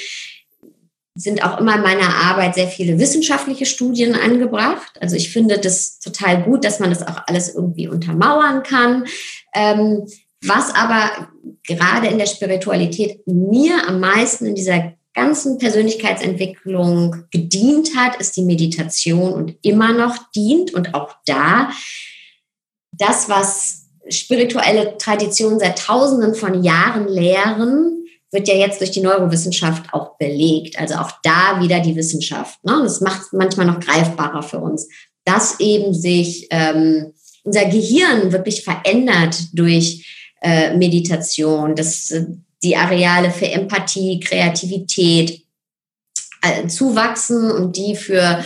sind 1.15 1.43
auch 1.45 1.59
immer 1.59 1.75
in 1.75 1.81
meiner 1.81 2.13
Arbeit 2.13 2.55
sehr 2.55 2.67
viele 2.67 2.99
wissenschaftliche 2.99 3.65
Studien 3.65 4.15
angebracht. 4.15 4.93
Also 4.99 5.15
ich 5.15 5.31
finde 5.31 5.57
das 5.57 5.99
total 5.99 6.43
gut, 6.43 6.65
dass 6.65 6.79
man 6.79 6.89
das 6.89 7.07
auch 7.07 7.23
alles 7.27 7.55
irgendwie 7.55 7.87
untermauern 7.87 8.63
kann. 8.63 9.05
Ähm, 9.53 10.05
was 10.41 10.75
aber 10.75 11.29
gerade 11.65 12.07
in 12.07 12.17
der 12.17 12.25
Spiritualität 12.25 13.25
mir 13.25 13.87
am 13.87 14.01
meisten 14.01 14.45
in 14.45 14.55
dieser 14.55 14.93
ganzen 15.13 15.57
Persönlichkeitsentwicklung 15.57 17.23
gedient 17.31 17.95
hat, 17.95 18.17
ist 18.17 18.35
die 18.35 18.43
Meditation 18.43 19.31
und 19.31 19.55
immer 19.61 19.93
noch 19.93 20.17
dient. 20.35 20.73
Und 20.73 20.93
auch 20.93 21.15
da, 21.25 21.71
das, 22.97 23.29
was 23.29 23.85
spirituelle 24.09 24.97
Traditionen 24.97 25.59
seit 25.59 25.79
Tausenden 25.79 26.35
von 26.35 26.63
Jahren 26.63 27.07
lehren, 27.07 28.05
wird 28.31 28.47
ja 28.47 28.55
jetzt 28.55 28.81
durch 28.81 28.91
die 28.91 29.01
Neurowissenschaft 29.01 29.93
auch 29.93 30.17
belegt. 30.17 30.77
Also 30.77 30.95
auch 30.95 31.11
da 31.23 31.61
wieder 31.61 31.79
die 31.79 31.95
Wissenschaft. 31.95 32.63
Ne? 32.63 32.79
Das 32.83 33.01
macht 33.01 33.21
es 33.21 33.31
manchmal 33.31 33.65
noch 33.65 33.79
greifbarer 33.79 34.43
für 34.43 34.59
uns, 34.59 34.87
dass 35.23 35.59
eben 35.59 35.93
sich 35.93 36.47
ähm, 36.51 37.13
unser 37.43 37.65
Gehirn 37.65 38.31
wirklich 38.31 38.63
verändert 38.63 39.37
durch 39.53 40.33
äh, 40.41 40.75
Meditation, 40.75 41.75
dass 41.75 42.11
äh, 42.11 42.25
die 42.61 42.75
Areale 42.75 43.31
für 43.31 43.47
Empathie, 43.47 44.19
Kreativität 44.19 45.41
äh, 46.41 46.67
zuwachsen 46.67 47.51
und 47.51 47.77
die 47.77 47.95
für, 47.95 48.43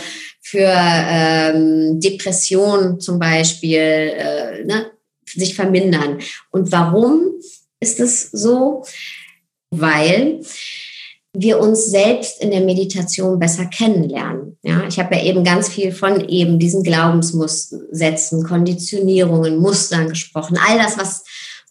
für 0.50 0.68
ähm, 0.68 2.00
Depression 2.00 2.98
zum 2.98 3.20
Beispiel 3.20 3.78
äh, 3.78 4.64
ne, 4.64 4.90
sich 5.24 5.54
vermindern. 5.54 6.18
Und 6.50 6.72
warum 6.72 7.34
ist 7.78 8.00
es 8.00 8.30
so? 8.32 8.84
Weil 9.70 10.40
wir 11.32 11.60
uns 11.60 11.86
selbst 11.86 12.42
in 12.42 12.50
der 12.50 12.62
Meditation 12.62 13.38
besser 13.38 13.66
kennenlernen. 13.66 14.58
Ja, 14.62 14.88
ich 14.88 14.98
habe 14.98 15.14
ja 15.14 15.22
eben 15.22 15.44
ganz 15.44 15.68
viel 15.68 15.92
von 15.92 16.28
eben 16.28 16.58
diesen 16.58 16.82
Glaubenssätzen, 16.82 18.42
Konditionierungen, 18.42 19.56
Mustern 19.58 20.08
gesprochen. 20.08 20.58
All 20.66 20.78
das, 20.78 20.98
was 20.98 21.22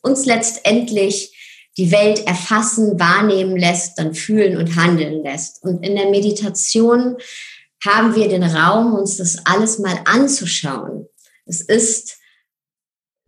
uns 0.02 0.26
letztendlich 0.26 1.36
die 1.78 1.92
Welt 1.92 2.26
erfassen, 2.26 2.98
wahrnehmen 2.98 3.58
lässt, 3.58 4.00
dann 4.00 4.16
fühlen 4.16 4.56
und 4.56 4.78
handeln 4.78 5.22
lässt. 5.22 5.62
Und 5.64 5.86
in 5.86 5.98
der 5.98 6.10
Meditation 6.10 7.18
haben 7.86 8.16
wir 8.16 8.28
den 8.28 8.44
Raum, 8.44 8.94
uns 8.94 9.18
das 9.18 9.46
alles 9.46 9.80
mal 9.80 10.00
anzuschauen. 10.06 11.08
Es 11.46 11.62
ist 11.62 12.18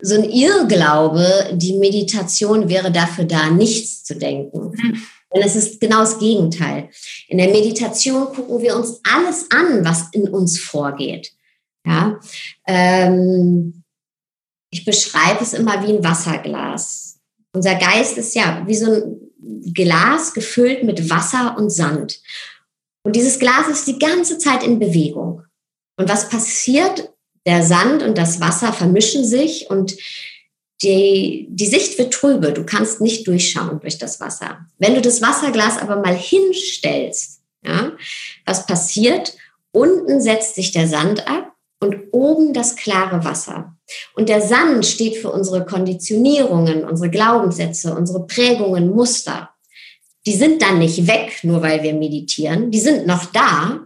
so 0.00 0.14
ein 0.14 0.24
Irrglaube, 0.24 1.50
die 1.54 1.78
Meditation 1.78 2.68
wäre 2.68 2.90
dafür 2.90 3.24
da, 3.24 3.50
nichts 3.50 4.04
zu 4.04 4.16
denken. 4.16 4.72
Mhm. 4.72 5.02
Denn 5.32 5.42
es 5.42 5.56
ist 5.56 5.80
genau 5.80 6.00
das 6.00 6.18
Gegenteil. 6.18 6.90
In 7.28 7.38
der 7.38 7.48
Meditation 7.48 8.26
gucken 8.26 8.60
wir 8.60 8.76
uns 8.76 9.00
alles 9.10 9.50
an, 9.50 9.84
was 9.84 10.08
in 10.12 10.28
uns 10.28 10.58
vorgeht. 10.58 11.32
Ja, 11.86 12.20
ähm, 12.66 13.82
ich 14.70 14.84
beschreibe 14.84 15.42
es 15.42 15.52
immer 15.52 15.86
wie 15.86 15.92
ein 15.92 16.04
Wasserglas. 16.04 17.18
Unser 17.54 17.74
Geist 17.76 18.18
ist 18.18 18.34
ja 18.34 18.62
wie 18.66 18.74
so 18.74 18.92
ein 18.92 19.72
Glas 19.74 20.32
gefüllt 20.32 20.84
mit 20.84 21.10
Wasser 21.10 21.56
und 21.58 21.70
Sand. 21.70 22.20
Und 23.04 23.16
dieses 23.16 23.38
Glas 23.38 23.68
ist 23.68 23.86
die 23.86 23.98
ganze 23.98 24.38
Zeit 24.38 24.62
in 24.62 24.78
Bewegung. 24.78 25.42
Und 25.96 26.08
was 26.08 26.28
passiert? 26.28 27.10
Der 27.44 27.64
Sand 27.64 28.04
und 28.04 28.16
das 28.16 28.40
Wasser 28.40 28.72
vermischen 28.72 29.24
sich 29.24 29.68
und 29.68 29.96
die, 30.82 31.48
die 31.50 31.66
Sicht 31.66 31.98
wird 31.98 32.14
trübe. 32.14 32.52
Du 32.52 32.64
kannst 32.64 33.00
nicht 33.00 33.26
durchschauen 33.26 33.80
durch 33.80 33.98
das 33.98 34.20
Wasser. 34.20 34.66
Wenn 34.78 34.94
du 34.94 35.00
das 35.00 35.22
Wasserglas 35.22 35.78
aber 35.78 35.96
mal 35.96 36.14
hinstellst, 36.14 37.40
ja, 37.64 37.92
was 38.44 38.66
passiert? 38.66 39.36
Unten 39.72 40.20
setzt 40.20 40.54
sich 40.54 40.72
der 40.72 40.86
Sand 40.86 41.26
ab 41.26 41.52
und 41.80 41.96
oben 42.12 42.52
das 42.52 42.76
klare 42.76 43.24
Wasser. 43.24 43.76
Und 44.14 44.28
der 44.28 44.40
Sand 44.40 44.86
steht 44.86 45.16
für 45.16 45.30
unsere 45.30 45.64
Konditionierungen, 45.64 46.84
unsere 46.84 47.10
Glaubenssätze, 47.10 47.94
unsere 47.94 48.26
Prägungen, 48.26 48.90
Muster. 48.90 49.50
Die 50.26 50.34
sind 50.34 50.62
dann 50.62 50.78
nicht 50.78 51.06
weg, 51.06 51.40
nur 51.42 51.62
weil 51.62 51.82
wir 51.82 51.94
meditieren. 51.94 52.70
Die 52.70 52.78
sind 52.78 53.06
noch 53.06 53.26
da, 53.26 53.80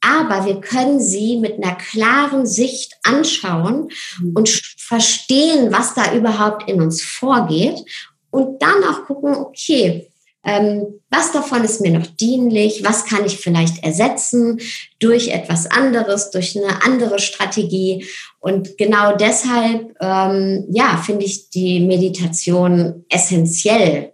aber 0.00 0.46
wir 0.46 0.60
können 0.60 1.00
sie 1.00 1.38
mit 1.38 1.62
einer 1.62 1.76
klaren 1.76 2.46
Sicht 2.46 2.94
anschauen 3.02 3.88
und 4.34 4.48
verstehen, 4.48 5.72
was 5.72 5.94
da 5.94 6.14
überhaupt 6.14 6.68
in 6.68 6.82
uns 6.82 7.02
vorgeht 7.02 7.84
und 8.30 8.60
dann 8.60 8.84
auch 8.84 9.06
gucken, 9.06 9.34
okay, 9.34 10.10
ähm, 10.44 11.00
was 11.08 11.32
davon 11.32 11.64
ist 11.64 11.80
mir 11.80 11.92
noch 11.92 12.06
dienlich? 12.06 12.84
Was 12.84 13.06
kann 13.06 13.24
ich 13.24 13.38
vielleicht 13.38 13.82
ersetzen 13.82 14.60
durch 14.98 15.28
etwas 15.28 15.66
anderes, 15.70 16.30
durch 16.30 16.56
eine 16.56 16.82
andere 16.84 17.18
Strategie? 17.18 18.06
Und 18.40 18.76
genau 18.76 19.16
deshalb, 19.16 19.94
ähm, 20.00 20.66
ja, 20.70 20.98
finde 20.98 21.24
ich 21.24 21.48
die 21.48 21.80
Meditation 21.80 23.06
essentiell 23.08 24.13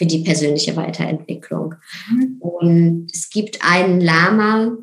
für 0.00 0.06
die 0.06 0.20
persönliche 0.20 0.76
Weiterentwicklung. 0.76 1.74
Mhm. 2.10 2.36
Und 2.40 3.08
es 3.12 3.28
gibt 3.28 3.62
einen 3.62 4.00
Lama, 4.00 4.78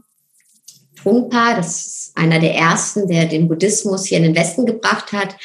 Trungpa, 0.95 1.55
das 1.55 1.86
ist 1.88 2.11
einer 2.15 2.38
der 2.38 2.53
ersten, 2.53 3.07
der 3.07 3.26
den 3.26 3.47
Buddhismus 3.47 4.05
hier 4.05 4.20
in 4.20 4.26
den 4.26 4.36
Westen 4.36 4.68
gebracht 4.68 5.11
hat. 5.13 5.36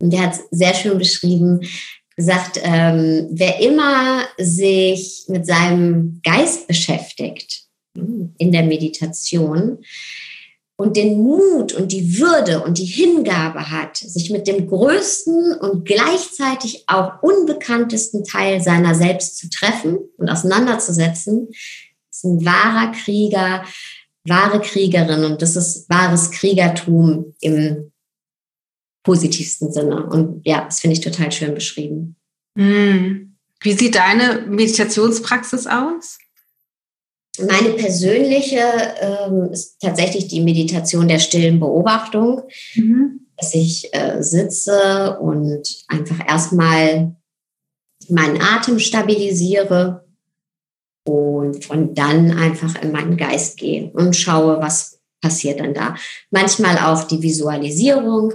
Und 0.00 0.14
der 0.14 0.22
hat 0.22 0.36
sehr 0.50 0.72
schön 0.72 0.96
beschrieben, 0.96 1.60
sagt, 2.16 2.58
ähm, 2.62 3.28
wer 3.32 3.60
immer 3.60 4.22
sich 4.38 5.24
mit 5.28 5.44
seinem 5.44 6.22
Geist 6.24 6.66
beschäftigt 6.66 7.64
hm, 7.94 8.32
in 8.38 8.50
der 8.50 8.62
Meditation 8.62 9.76
und 10.80 10.96
den 10.96 11.18
Mut 11.18 11.72
und 11.74 11.90
die 11.90 12.20
Würde 12.20 12.62
und 12.62 12.78
die 12.78 12.84
Hingabe 12.84 13.68
hat, 13.68 13.96
sich 13.96 14.30
mit 14.30 14.46
dem 14.46 14.68
größten 14.68 15.54
und 15.54 15.84
gleichzeitig 15.84 16.84
auch 16.86 17.20
unbekanntesten 17.20 18.22
Teil 18.22 18.60
seiner 18.60 18.94
selbst 18.94 19.38
zu 19.38 19.50
treffen 19.50 19.98
und 20.16 20.28
auseinanderzusetzen, 20.28 21.48
ist 22.10 22.24
ein 22.24 22.44
wahrer 22.44 22.92
Krieger, 22.92 23.64
wahre 24.24 24.60
Kriegerin 24.60 25.24
und 25.24 25.42
das 25.42 25.56
ist 25.56 25.90
wahres 25.90 26.30
Kriegertum 26.30 27.34
im 27.40 27.90
positivsten 29.02 29.72
Sinne. 29.72 30.06
Und 30.06 30.46
ja, 30.46 30.64
das 30.64 30.78
finde 30.78 30.94
ich 30.94 31.00
total 31.00 31.32
schön 31.32 31.54
beschrieben. 31.54 32.14
Mm, 32.54 33.34
Wie 33.60 33.72
sieht 33.72 33.96
deine 33.96 34.46
Meditationspraxis 34.46 35.66
aus? 35.66 36.18
Meine 37.46 37.70
persönliche 37.70 38.60
ähm, 39.00 39.50
ist 39.52 39.80
tatsächlich 39.80 40.28
die 40.28 40.40
Meditation 40.40 41.08
der 41.08 41.18
stillen 41.18 41.60
Beobachtung, 41.60 42.42
mhm. 42.74 43.20
dass 43.36 43.54
ich 43.54 43.92
äh, 43.94 44.22
sitze 44.22 45.18
und 45.20 45.84
einfach 45.88 46.26
erstmal 46.26 47.14
meinen 48.08 48.40
Atem 48.40 48.78
stabilisiere 48.78 50.04
und 51.04 51.64
von 51.64 51.94
dann 51.94 52.32
einfach 52.38 52.80
in 52.82 52.92
meinen 52.92 53.16
Geist 53.16 53.56
gehe 53.56 53.90
und 53.92 54.14
schaue, 54.14 54.60
was 54.60 54.98
passiert 55.20 55.60
dann 55.60 55.74
da. 55.74 55.96
Manchmal 56.30 56.78
auch 56.78 57.04
die 57.04 57.22
Visualisierung. 57.22 58.32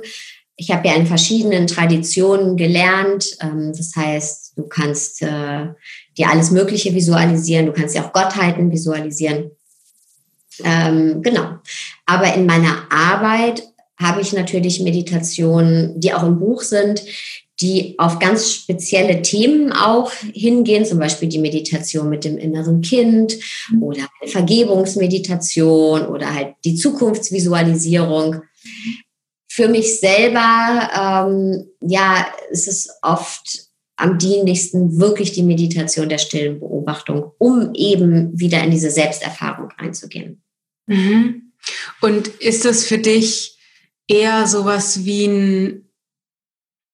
Ich 0.56 0.72
habe 0.72 0.88
ja 0.88 0.96
in 0.96 1.08
verschiedenen 1.08 1.68
Traditionen 1.68 2.58
gelernt. 2.58 3.38
Ähm, 3.42 3.74
das 3.76 3.96
heißt, 3.96 4.58
du 4.58 4.68
kannst 4.68 5.22
äh, 5.22 5.68
dir 6.18 6.30
alles 6.30 6.52
Mögliche 6.52 6.94
visualisieren, 6.94 7.66
du 7.66 7.74
kannst 7.74 7.96
ja 7.96 8.06
auch 8.06 8.14
Gottheiten 8.14 8.72
visualisieren. 8.72 9.52
Ähm, 10.64 11.22
genau. 11.22 11.58
Aber 12.06 12.34
in 12.34 12.46
meiner 12.46 12.92
Arbeit 12.92 13.64
habe 13.98 14.22
ich 14.22 14.34
natürlich 14.34 14.82
Meditationen, 14.82 16.00
die 16.00 16.14
auch 16.14 16.24
im 16.24 16.40
Buch 16.40 16.62
sind, 16.62 17.04
die 17.62 17.96
auf 17.98 18.20
ganz 18.20 18.52
spezielle 18.52 19.22
Themen 19.22 19.72
auch 19.72 20.12
hingehen, 20.12 20.86
zum 20.86 21.00
Beispiel 21.00 21.30
die 21.30 21.40
Meditation 21.40 22.10
mit 22.10 22.26
dem 22.26 22.38
inneren 22.38 22.82
Kind 22.82 23.38
oder 23.80 24.08
eine 24.20 24.32
Vergebungsmeditation 24.32 26.08
oder 26.08 26.34
halt 26.34 26.56
die 26.66 26.76
Zukunftsvisualisierung. 26.76 28.42
Für 29.48 29.68
mich 29.68 30.00
selber, 30.00 30.90
ähm, 31.30 31.68
ja, 31.80 32.26
ist 32.50 32.68
es 32.68 32.90
oft 33.04 33.63
am 33.96 34.18
dienlichsten 34.18 35.00
wirklich 35.00 35.32
die 35.34 35.44
Meditation 35.44 36.10
der 36.10 36.18
stillen 36.18 36.60
Beobachtung, 36.60 37.32
um 37.38 37.74
eben 37.76 38.38
wieder 38.40 38.64
in 38.64 38.72
diese 38.72 38.90
Selbsterfahrung 38.90 39.70
einzugehen. 39.78 40.42
Mhm. 40.88 41.54
Und 42.02 42.28
ist 42.28 42.66
das 42.66 42.86
für 42.86 42.98
dich 42.98 43.58
eher 44.08 44.48
sowas 44.48 45.06
wie 45.06 45.28
ein 45.28 45.84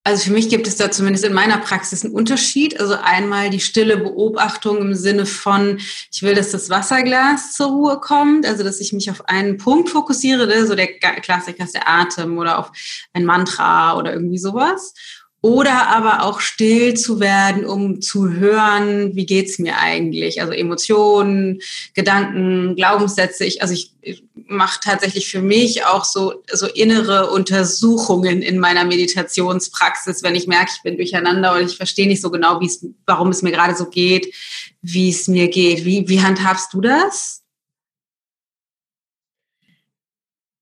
also 0.05 0.23
für 0.23 0.31
mich 0.31 0.49
gibt 0.49 0.65
es 0.65 0.77
da 0.77 0.89
zumindest 0.89 1.25
in 1.25 1.33
meiner 1.33 1.57
Praxis 1.57 2.03
einen 2.03 2.15
Unterschied. 2.15 2.79
Also 2.79 2.95
einmal 2.95 3.49
die 3.51 3.59
stille 3.59 3.97
Beobachtung 3.97 4.79
im 4.79 4.95
Sinne 4.95 5.25
von, 5.25 5.77
ich 6.11 6.23
will, 6.23 6.33
dass 6.33 6.49
das 6.49 6.69
Wasserglas 6.69 7.53
zur 7.53 7.67
Ruhe 7.67 7.99
kommt, 7.99 8.45
also 8.47 8.63
dass 8.63 8.79
ich 8.79 8.93
mich 8.93 9.11
auf 9.11 9.27
einen 9.27 9.57
Punkt 9.57 9.89
fokussiere, 9.89 10.47
ne? 10.47 10.65
so 10.65 10.73
der 10.73 10.87
Klassiker 10.87 11.65
ist 11.65 11.75
der 11.75 11.87
Atem 11.87 12.37
oder 12.39 12.57
auf 12.57 12.71
ein 13.13 13.25
Mantra 13.25 13.97
oder 13.97 14.13
irgendwie 14.13 14.39
sowas 14.39 14.93
oder 15.41 15.87
aber 15.87 16.23
auch 16.23 16.41
still 16.41 16.95
zu 16.95 17.21
werden, 17.21 17.65
um 17.65 18.01
zu 18.01 18.31
hören, 18.31 19.15
wie 19.15 19.25
geht's 19.25 19.57
mir 19.57 19.77
eigentlich? 19.77 20.41
Also 20.41 20.51
Emotionen, 20.51 21.61
Gedanken, 21.93 22.75
Glaubenssätze. 22.75 23.45
Ich, 23.45 23.61
also 23.61 23.73
ich, 23.73 23.93
ich 24.01 24.23
mache 24.47 24.81
tatsächlich 24.83 25.29
für 25.29 25.41
mich 25.41 25.85
auch 25.85 26.03
so, 26.03 26.43
so 26.51 26.67
innere 26.67 27.31
Untersuchungen 27.31 28.41
in 28.41 28.59
meiner 28.59 28.83
Meditationspraxis, 28.83 30.23
wenn 30.23 30.35
ich 30.35 30.47
merke, 30.47 30.71
ich 30.75 30.83
bin 30.83 30.97
durcheinander 30.97 31.53
und 31.53 31.65
ich 31.65 31.77
verstehe 31.77 32.07
nicht 32.07 32.21
so 32.21 32.31
genau, 32.31 32.59
wie 32.59 32.65
es, 32.65 32.85
warum 33.05 33.29
es 33.29 33.41
mir 33.41 33.51
gerade 33.51 33.75
so 33.75 33.85
geht, 33.85 34.33
wie 34.81 35.09
es 35.09 35.29
mir 35.29 35.47
geht. 35.47 35.85
Wie, 35.85 36.07
wie 36.09 36.21
handhabst 36.21 36.73
du 36.73 36.81
das? 36.81 37.38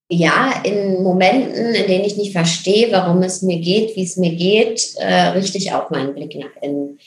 Ja, 0.10 0.62
in 0.64 1.04
Momenten, 1.04 1.76
in 1.76 1.88
denen 1.88 2.06
ich 2.06 2.16
nicht 2.16 2.32
verstehe, 2.32 2.92
warum 2.92 3.22
es 3.24 3.42
mir 3.42 3.60
geht, 3.60 3.96
wie 3.96 4.04
es 4.04 4.16
mir 4.16 4.36
geht, 4.36 4.96
äh, 4.98 5.30
richte 5.30 5.58
ich 5.58 5.74
auch 5.74 5.90
meinen 5.90 6.14
Blick 6.14 6.36
nach 6.36 6.62
innen. 6.62 6.98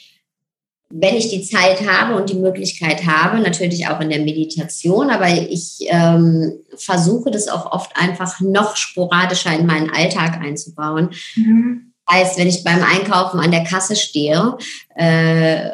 Wenn 0.93 1.15
ich 1.15 1.29
die 1.29 1.41
Zeit 1.41 1.87
habe 1.87 2.15
und 2.15 2.29
die 2.29 2.35
Möglichkeit 2.35 3.05
habe, 3.05 3.39
natürlich 3.39 3.87
auch 3.87 4.01
in 4.01 4.09
der 4.09 4.19
Meditation, 4.19 5.09
aber 5.09 5.29
ich 5.29 5.77
ähm, 5.87 6.59
versuche 6.75 7.31
das 7.31 7.47
auch 7.47 7.71
oft 7.71 7.95
einfach 7.95 8.39
noch 8.41 8.75
sporadischer 8.75 9.57
in 9.57 9.65
meinen 9.65 9.89
Alltag 9.89 10.39
einzubauen. 10.41 11.11
Mhm. 11.35 11.93
Heißt, 12.11 12.37
wenn 12.37 12.47
ich 12.47 12.63
beim 12.63 12.83
Einkaufen 12.83 13.39
an 13.39 13.51
der 13.51 13.63
Kasse 13.63 13.95
stehe, 13.95 14.57
äh, 14.95 15.69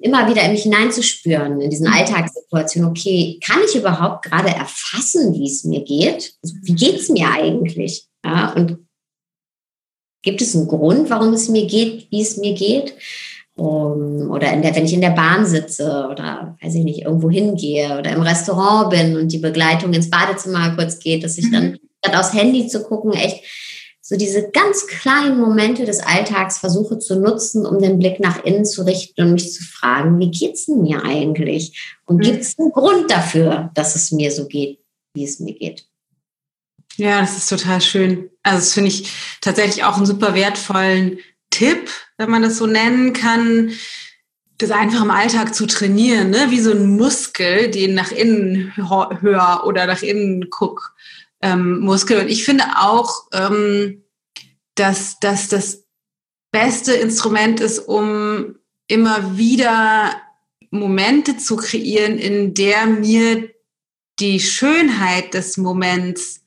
immer 0.00 0.28
wieder 0.28 0.42
in 0.42 0.52
mich 0.52 0.62
hineinzuspüren, 0.62 1.60
in 1.60 1.70
diesen. 1.70 1.86
Alltagssituationen. 1.86 2.90
Okay, 2.90 3.38
kann 3.44 3.60
ich 3.66 3.76
überhaupt 3.76 4.24
gerade 4.24 4.48
erfassen, 4.48 5.34
wie 5.34 5.46
es 5.46 5.64
mir 5.64 5.84
geht? 5.84 6.34
Also, 6.42 6.56
wie 6.62 6.74
geht 6.74 6.96
es 6.96 7.08
mir 7.08 7.30
eigentlich? 7.30 8.06
Ja, 8.24 8.52
und 8.52 8.78
gibt 10.22 10.42
es 10.42 10.54
einen 10.54 10.68
Grund, 10.68 11.10
warum 11.10 11.32
es 11.32 11.48
mir 11.48 11.66
geht, 11.66 12.10
wie 12.10 12.22
es 12.22 12.36
mir 12.36 12.54
geht? 12.54 12.94
Um, 13.54 14.30
oder 14.30 14.56
der, 14.56 14.76
wenn 14.76 14.84
ich 14.84 14.92
in 14.92 15.00
der 15.00 15.10
Bahn 15.10 15.44
sitze 15.44 16.06
oder 16.08 16.56
weiß 16.62 16.76
ich 16.76 16.84
nicht, 16.84 17.00
irgendwo 17.00 17.28
hingehe 17.28 17.98
oder 17.98 18.12
im 18.12 18.22
Restaurant 18.22 18.90
bin 18.90 19.16
und 19.16 19.32
die 19.32 19.38
Begleitung 19.38 19.92
ins 19.92 20.10
Badezimmer 20.10 20.76
kurz 20.76 21.00
geht, 21.00 21.24
dass 21.24 21.38
ich 21.38 21.50
dann 21.50 21.72
mhm. 21.72 21.78
statt 22.04 22.16
aufs 22.16 22.34
Handy 22.34 22.68
zu 22.68 22.84
gucken, 22.84 23.12
echt 23.14 23.42
so 24.08 24.16
diese 24.16 24.48
ganz 24.48 24.86
kleinen 24.86 25.38
Momente 25.38 25.84
des 25.84 26.00
Alltags 26.00 26.56
versuche 26.56 26.98
zu 26.98 27.20
nutzen, 27.20 27.66
um 27.66 27.78
den 27.78 27.98
Blick 27.98 28.20
nach 28.20 28.42
innen 28.42 28.64
zu 28.64 28.86
richten 28.86 29.20
und 29.20 29.32
mich 29.34 29.52
zu 29.52 29.62
fragen, 29.62 30.18
wie 30.18 30.30
geht's 30.30 30.64
denn 30.64 30.80
mir 30.80 31.04
eigentlich? 31.04 31.94
Und 32.06 32.16
mhm. 32.16 32.22
gibt 32.22 32.40
es 32.40 32.58
einen 32.58 32.72
Grund 32.72 33.10
dafür, 33.10 33.70
dass 33.74 33.96
es 33.96 34.10
mir 34.10 34.32
so 34.32 34.48
geht, 34.48 34.78
wie 35.12 35.24
es 35.24 35.40
mir 35.40 35.52
geht? 35.52 35.84
Ja, 36.96 37.20
das 37.20 37.36
ist 37.36 37.50
total 37.50 37.82
schön. 37.82 38.30
Also 38.42 38.60
das 38.60 38.72
finde 38.72 38.88
ich 38.88 39.12
tatsächlich 39.42 39.84
auch 39.84 39.98
einen 39.98 40.06
super 40.06 40.34
wertvollen 40.34 41.18
Tipp, 41.50 41.90
wenn 42.16 42.30
man 42.30 42.40
das 42.40 42.56
so 42.56 42.66
nennen 42.66 43.12
kann, 43.12 43.72
das 44.56 44.70
einfach 44.70 45.02
im 45.02 45.10
Alltag 45.10 45.54
zu 45.54 45.66
trainieren, 45.66 46.30
ne? 46.30 46.46
wie 46.48 46.60
so 46.60 46.70
ein 46.70 46.96
Muskel, 46.96 47.70
den 47.70 47.92
nach 47.92 48.10
innen 48.10 48.72
hör 48.74 49.64
oder 49.66 49.86
nach 49.86 50.00
innen 50.00 50.48
guck 50.48 50.94
ähm, 51.42 51.80
Muskel. 51.80 52.20
Und 52.20 52.28
ich 52.28 52.44
finde 52.44 52.64
auch, 52.76 53.28
ähm, 53.32 54.04
dass, 54.74 55.18
dass 55.20 55.48
das 55.48 55.84
beste 56.52 56.94
Instrument 56.94 57.60
ist, 57.60 57.78
um 57.80 58.56
immer 58.86 59.36
wieder 59.36 60.20
Momente 60.70 61.36
zu 61.36 61.56
kreieren, 61.56 62.18
in 62.18 62.54
der 62.54 62.86
mir 62.86 63.50
die 64.18 64.40
Schönheit 64.40 65.34
des 65.34 65.56
Moments 65.56 66.44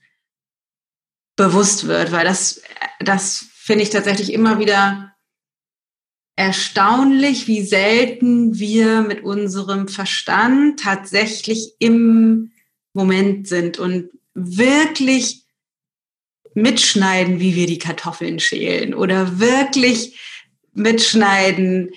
bewusst 1.36 1.88
wird, 1.88 2.12
weil 2.12 2.26
das, 2.26 2.62
das 3.00 3.46
finde 3.54 3.84
ich 3.84 3.90
tatsächlich 3.90 4.34
immer 4.34 4.60
wieder 4.60 5.16
erstaunlich, 6.36 7.48
wie 7.48 7.62
selten 7.62 8.58
wir 8.58 9.02
mit 9.02 9.24
unserem 9.24 9.88
Verstand 9.88 10.80
tatsächlich 10.80 11.76
im 11.80 12.52
Moment 12.94 13.48
sind 13.48 13.80
und 13.80 14.10
wirklich 14.34 15.46
mitschneiden, 16.54 17.40
wie 17.40 17.56
wir 17.56 17.68
die 17.68 17.78
Kartoffeln 17.78 18.40
schälen 18.40 18.94
oder 18.94 19.40
wirklich 19.40 20.20
mitschneiden, 20.74 21.92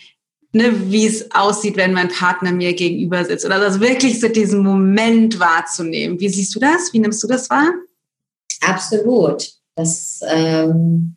ne, 0.53 0.91
wie 0.91 1.07
es 1.07 1.31
aussieht, 1.33 1.77
wenn 1.77 1.93
mein 1.93 2.09
Partner 2.09 2.53
mir 2.53 2.75
gegenüber 2.75 3.25
sitzt 3.25 3.45
oder 3.45 3.57
also 3.57 3.81
wirklich 3.81 4.21
so 4.21 4.29
diesen 4.29 4.63
Moment 4.63 5.39
wahrzunehmen. 5.41 6.21
Wie 6.21 6.29
siehst 6.29 6.55
du 6.55 6.61
das? 6.61 6.93
Wie 6.93 7.01
nimmst 7.01 7.23
du 7.23 7.27
das 7.27 7.51
wahr? 7.51 7.73
Absolut. 8.61 9.51
Das, 9.75 10.21
ähm, 10.29 11.17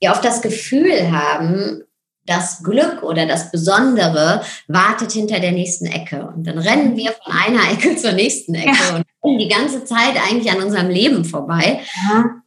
wir 0.00 0.10
oft 0.10 0.24
das 0.24 0.42
Gefühl 0.42 1.12
haben, 1.12 1.84
das 2.26 2.62
Glück 2.62 3.02
oder 3.02 3.26
das 3.26 3.50
Besondere 3.50 4.42
wartet 4.66 5.12
hinter 5.12 5.40
der 5.40 5.52
nächsten 5.52 5.86
Ecke. 5.86 6.26
Und 6.26 6.46
dann 6.46 6.58
rennen 6.58 6.96
wir 6.96 7.12
von 7.12 7.32
einer 7.32 7.72
Ecke 7.72 7.96
zur 7.96 8.12
nächsten 8.12 8.54
Ecke 8.54 8.76
ja. 8.90 8.96
und 8.96 9.06
die 9.24 9.48
ganze 9.48 9.84
Zeit 9.84 10.16
eigentlich 10.16 10.50
an 10.50 10.62
unserem 10.62 10.88
Leben 10.88 11.24
vorbei. 11.24 11.80
Ja. 12.08 12.42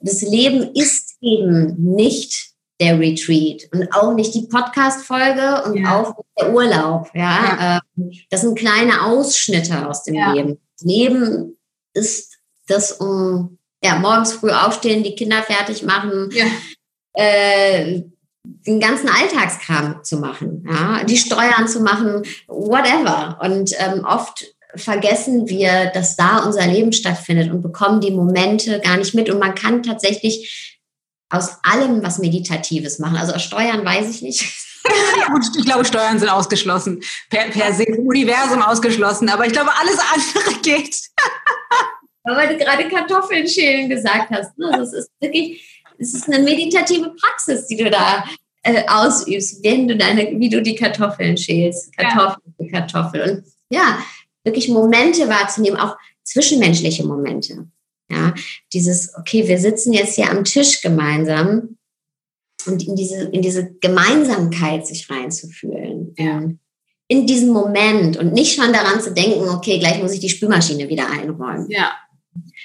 Das 0.00 0.22
Leben 0.22 0.74
ist 0.74 1.16
eben 1.20 1.76
nicht 1.94 2.52
der 2.80 2.98
Retreat 2.98 3.68
und 3.72 3.94
auch 3.94 4.14
nicht 4.14 4.34
die 4.34 4.48
Podcast-Folge 4.48 5.62
und 5.64 5.76
ja. 5.76 6.00
auch 6.00 6.16
der 6.38 6.52
Urlaub. 6.52 7.08
Ja? 7.14 7.80
Ähm, 7.96 8.10
das 8.30 8.40
sind 8.40 8.58
kleine 8.58 9.02
Ausschnitte 9.02 9.88
aus 9.88 10.02
dem 10.02 10.14
Leben. 10.14 10.58
Das 10.76 10.84
Leben 10.84 11.56
ist 11.94 12.38
das 12.66 12.92
um 12.92 13.58
ja, 13.84 13.98
morgens 13.98 14.32
früh 14.32 14.50
aufstehen, 14.50 15.02
die 15.02 15.14
Kinder 15.14 15.42
fertig 15.42 15.82
machen, 15.82 16.30
äh, 17.14 18.02
den 18.44 18.80
ganzen 18.80 19.08
Alltagskram 19.08 20.02
zu 20.02 20.18
machen, 20.18 20.66
ja, 20.68 21.04
die 21.04 21.16
Steuern 21.16 21.68
zu 21.68 21.80
machen, 21.80 22.22
whatever. 22.48 23.38
Und 23.42 23.72
ähm, 23.78 24.04
oft 24.04 24.44
vergessen 24.74 25.48
wir, 25.48 25.90
dass 25.94 26.16
da 26.16 26.38
unser 26.44 26.66
Leben 26.66 26.92
stattfindet 26.92 27.50
und 27.50 27.62
bekommen 27.62 28.00
die 28.00 28.10
Momente 28.10 28.80
gar 28.80 28.96
nicht 28.96 29.14
mit. 29.14 29.30
Und 29.30 29.38
man 29.38 29.54
kann 29.54 29.82
tatsächlich 29.82 30.78
aus 31.30 31.58
allem 31.62 32.02
was 32.02 32.18
Meditatives 32.18 32.98
machen. 32.98 33.16
Also 33.16 33.32
aus 33.32 33.42
Steuern 33.42 33.84
weiß 33.84 34.08
ich 34.10 34.22
nicht. 34.22 34.42
ich 35.56 35.64
glaube, 35.64 35.84
Steuern 35.84 36.18
sind 36.18 36.28
ausgeschlossen. 36.28 37.00
Per, 37.30 37.44
per 37.50 37.72
se 37.72 37.84
Universum 37.84 38.62
ausgeschlossen. 38.62 39.28
Aber 39.28 39.46
ich 39.46 39.52
glaube, 39.52 39.70
alles 39.80 39.98
andere 39.98 40.60
geht. 40.62 40.96
Weil 42.24 42.56
du 42.56 42.64
gerade 42.64 42.88
Kartoffeln 42.88 43.48
schälen 43.48 43.88
gesagt 43.88 44.30
hast. 44.30 44.56
Ne? 44.58 44.70
Das 44.76 44.92
ist 44.92 45.10
wirklich 45.20 45.68
es 46.02 46.14
ist 46.14 46.28
eine 46.28 46.42
meditative 46.42 47.10
Praxis, 47.10 47.66
die 47.66 47.76
du 47.76 47.90
da 47.90 48.24
äh, 48.62 48.82
ausübst, 48.88 49.62
wenn 49.64 49.88
du 49.88 49.96
deine, 49.96 50.38
wie 50.38 50.48
du 50.48 50.62
die 50.62 50.74
Kartoffeln 50.74 51.36
schälst, 51.36 51.96
Kartoffel 51.96 52.42
für 52.56 52.66
Kartoffel. 52.68 53.22
Und 53.22 53.44
ja, 53.70 53.98
wirklich 54.44 54.68
Momente 54.68 55.28
wahrzunehmen, 55.28 55.78
auch 55.78 55.96
zwischenmenschliche 56.24 57.04
Momente. 57.04 57.66
Ja, 58.10 58.34
dieses, 58.72 59.14
okay, 59.16 59.48
wir 59.48 59.58
sitzen 59.58 59.92
jetzt 59.92 60.16
hier 60.16 60.30
am 60.30 60.44
Tisch 60.44 60.82
gemeinsam 60.82 61.78
und 62.66 62.86
in 62.86 62.94
diese, 62.94 63.24
in 63.24 63.42
diese 63.42 63.72
Gemeinsamkeit 63.80 64.86
sich 64.86 65.08
reinzufühlen. 65.10 66.14
Ja. 66.18 66.42
In 67.08 67.26
diesem 67.26 67.50
Moment 67.50 68.16
und 68.16 68.32
nicht 68.32 68.54
schon 68.54 68.72
daran 68.72 69.00
zu 69.00 69.12
denken, 69.12 69.48
okay, 69.48 69.78
gleich 69.78 70.00
muss 70.00 70.12
ich 70.12 70.20
die 70.20 70.28
Spülmaschine 70.28 70.88
wieder 70.88 71.10
einräumen. 71.10 71.66
Ja. 71.70 71.92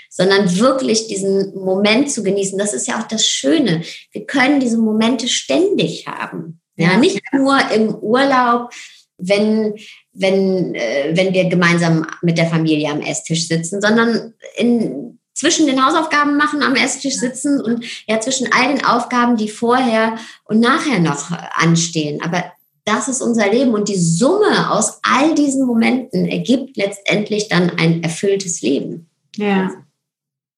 Sondern 0.10 0.58
wirklich 0.58 1.08
diesen 1.08 1.54
Moment 1.56 2.12
zu 2.12 2.24
genießen. 2.24 2.58
Das 2.58 2.74
ist 2.74 2.88
ja 2.88 3.00
auch 3.00 3.08
das 3.08 3.28
Schöne. 3.28 3.84
Wir 4.12 4.26
können 4.26 4.60
diese 4.60 4.78
Momente 4.78 5.28
ständig 5.28 6.08
haben. 6.08 6.62
Ja, 6.76 6.92
ja. 6.92 6.98
nicht 6.98 7.22
nur 7.34 7.60
im 7.72 7.96
Urlaub, 7.96 8.72
wenn, 9.18 9.76
wenn, 10.18 10.76
äh, 10.76 11.12
wenn 11.14 11.34
wir 11.34 11.46
gemeinsam 11.46 12.06
mit 12.22 12.38
der 12.38 12.48
Familie 12.48 12.90
am 12.90 13.02
Esstisch 13.02 13.48
sitzen, 13.48 13.82
sondern 13.82 14.34
in, 14.56 15.20
zwischen 15.34 15.68
den 15.68 15.86
Hausaufgaben 15.86 16.38
machen, 16.38 16.64
am 16.64 16.76
Esstisch 16.76 17.16
sitzen 17.16 17.62
und 17.62 17.86
ja 18.08 18.20
zwischen 18.20 18.50
all 18.52 18.74
den 18.74 18.84
Aufgaben, 18.84 19.38
die 19.38 19.50
vorher 19.50 20.18
und 20.46 20.60
nachher 20.60 21.00
noch 21.00 21.32
anstehen. 21.54 22.22
Aber 22.24 22.44
das 22.86 23.08
ist 23.08 23.22
unser 23.22 23.52
Leben 23.52 23.74
und 23.74 23.90
die 23.90 24.00
Summe 24.00 24.72
aus 24.72 25.00
all 25.04 25.36
diesen 25.36 25.66
Momenten 25.66 26.26
ergibt 26.26 26.78
letztendlich 26.78 27.50
dann 27.50 27.70
ein 27.78 28.02
erfülltes 28.02 28.62
Leben. 28.62 29.10
Ja, 29.36 29.72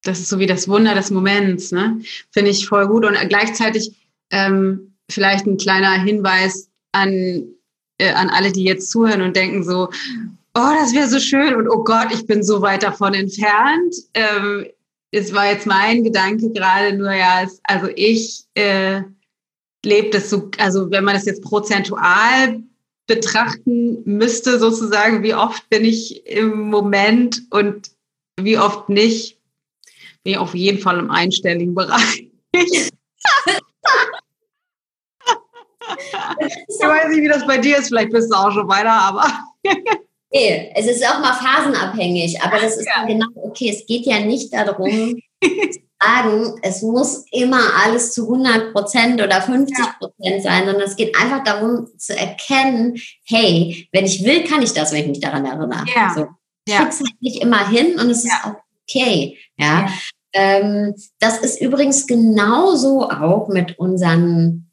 das 0.04 0.20
ist 0.20 0.30
so 0.30 0.40
wie 0.40 0.46
das 0.46 0.68
Wunder 0.68 0.96
des 0.96 1.12
Moments, 1.12 1.72
ne? 1.72 2.00
Finde 2.32 2.52
ich 2.52 2.68
voll 2.68 2.88
gut 2.88 3.06
und 3.06 3.18
gleichzeitig 3.28 3.92
ähm, 4.32 4.96
vielleicht 5.10 5.46
ein 5.46 5.58
kleiner 5.58 6.02
Hinweis 6.02 6.70
an, 6.92 7.48
äh, 8.00 8.12
an 8.12 8.30
alle, 8.30 8.52
die 8.52 8.64
jetzt 8.64 8.90
zuhören 8.90 9.22
und 9.22 9.36
denken 9.36 9.64
so, 9.64 9.90
oh, 10.56 10.72
das 10.80 10.94
wäre 10.94 11.08
so 11.08 11.20
schön 11.20 11.56
und 11.56 11.70
oh 11.70 11.84
Gott, 11.84 12.08
ich 12.12 12.26
bin 12.26 12.44
so 12.44 12.62
weit 12.62 12.84
davon 12.84 13.14
entfernt. 13.14 13.96
Ähm, 14.14 14.66
es 15.12 15.34
war 15.34 15.52
jetzt 15.52 15.66
mein 15.66 16.04
Gedanke 16.04 16.50
gerade 16.52 16.96
nur, 16.96 17.14
ja, 17.14 17.44
es, 17.44 17.60
also 17.64 17.88
ich 17.96 18.44
äh, 18.56 19.02
lebe 19.86 20.10
das 20.12 20.30
so, 20.30 20.50
also 20.58 20.90
wenn 20.92 21.04
man 21.04 21.16
das 21.16 21.26
jetzt 21.26 21.42
prozentual 21.42 22.62
betrachten 23.08 24.04
müsste, 24.06 24.60
sozusagen, 24.60 25.24
wie 25.24 25.34
oft 25.34 25.68
bin 25.70 25.84
ich 25.84 26.26
im 26.28 26.70
Moment 26.70 27.42
und 27.50 27.92
wie 28.40 28.58
oft 28.58 28.90
nicht, 28.90 29.38
bin 30.24 30.34
ich 30.34 30.38
auf 30.38 30.54
jeden 30.54 30.80
Fall 30.80 31.00
im 31.00 31.10
einstelligen 31.10 31.74
Bereich. 31.74 32.30
ich 36.80 36.88
weiß 36.88 37.10
nicht, 37.10 37.22
wie 37.22 37.28
das 37.28 37.46
bei 37.46 37.58
dir 37.58 37.78
ist, 37.78 37.88
vielleicht 37.88 38.12
bist 38.12 38.32
du 38.32 38.36
auch 38.36 38.52
schon 38.52 38.68
weiter, 38.68 38.92
aber. 38.92 39.26
Nee, 40.32 40.72
es 40.76 40.86
ist 40.86 41.04
auch 41.08 41.20
mal 41.22 41.34
phasenabhängig, 41.34 42.40
aber 42.44 42.60
das 42.60 42.78
ist 42.78 42.88
ja. 42.88 43.04
genau 43.06 43.26
okay. 43.34 43.72
Es 43.72 43.86
geht 43.88 44.06
ja 44.06 44.20
nicht 44.20 44.54
darum, 44.54 45.18
zu 45.42 45.80
sagen, 46.00 46.60
es 46.62 46.82
muss 46.82 47.26
immer 47.32 47.62
alles 47.84 48.14
zu 48.14 48.24
100 48.24 48.72
Prozent 48.72 49.22
oder 49.22 49.42
50 49.42 49.76
Prozent 49.98 50.36
ja. 50.36 50.42
sein, 50.42 50.66
sondern 50.66 50.84
es 50.84 50.96
geht 50.96 51.16
einfach 51.20 51.44
darum 51.44 51.88
zu 51.98 52.16
erkennen, 52.16 53.02
hey, 53.26 53.88
wenn 53.92 54.06
ich 54.06 54.24
will, 54.24 54.44
kann 54.44 54.62
ich 54.62 54.74
das, 54.74 54.92
wenn 54.92 55.02
ich 55.02 55.08
mich 55.08 55.20
daran 55.20 55.46
erinnere. 55.46 55.84
Ja. 55.96 56.14
So. 56.14 56.28
Ich 56.66 56.74
ja. 56.74 56.80
halt 56.82 56.94
nicht 57.22 57.42
immer 57.42 57.68
hin 57.68 58.00
und 58.00 58.12
es 58.12 58.24
ist 58.24 58.34
okay. 58.84 59.38
Ja. 59.58 59.88
Ähm, 60.34 60.94
das 61.20 61.40
ist 61.40 61.60
übrigens 61.60 62.06
genauso 62.06 63.10
auch 63.10 63.48
mit 63.48 63.80
unseren 63.80 64.69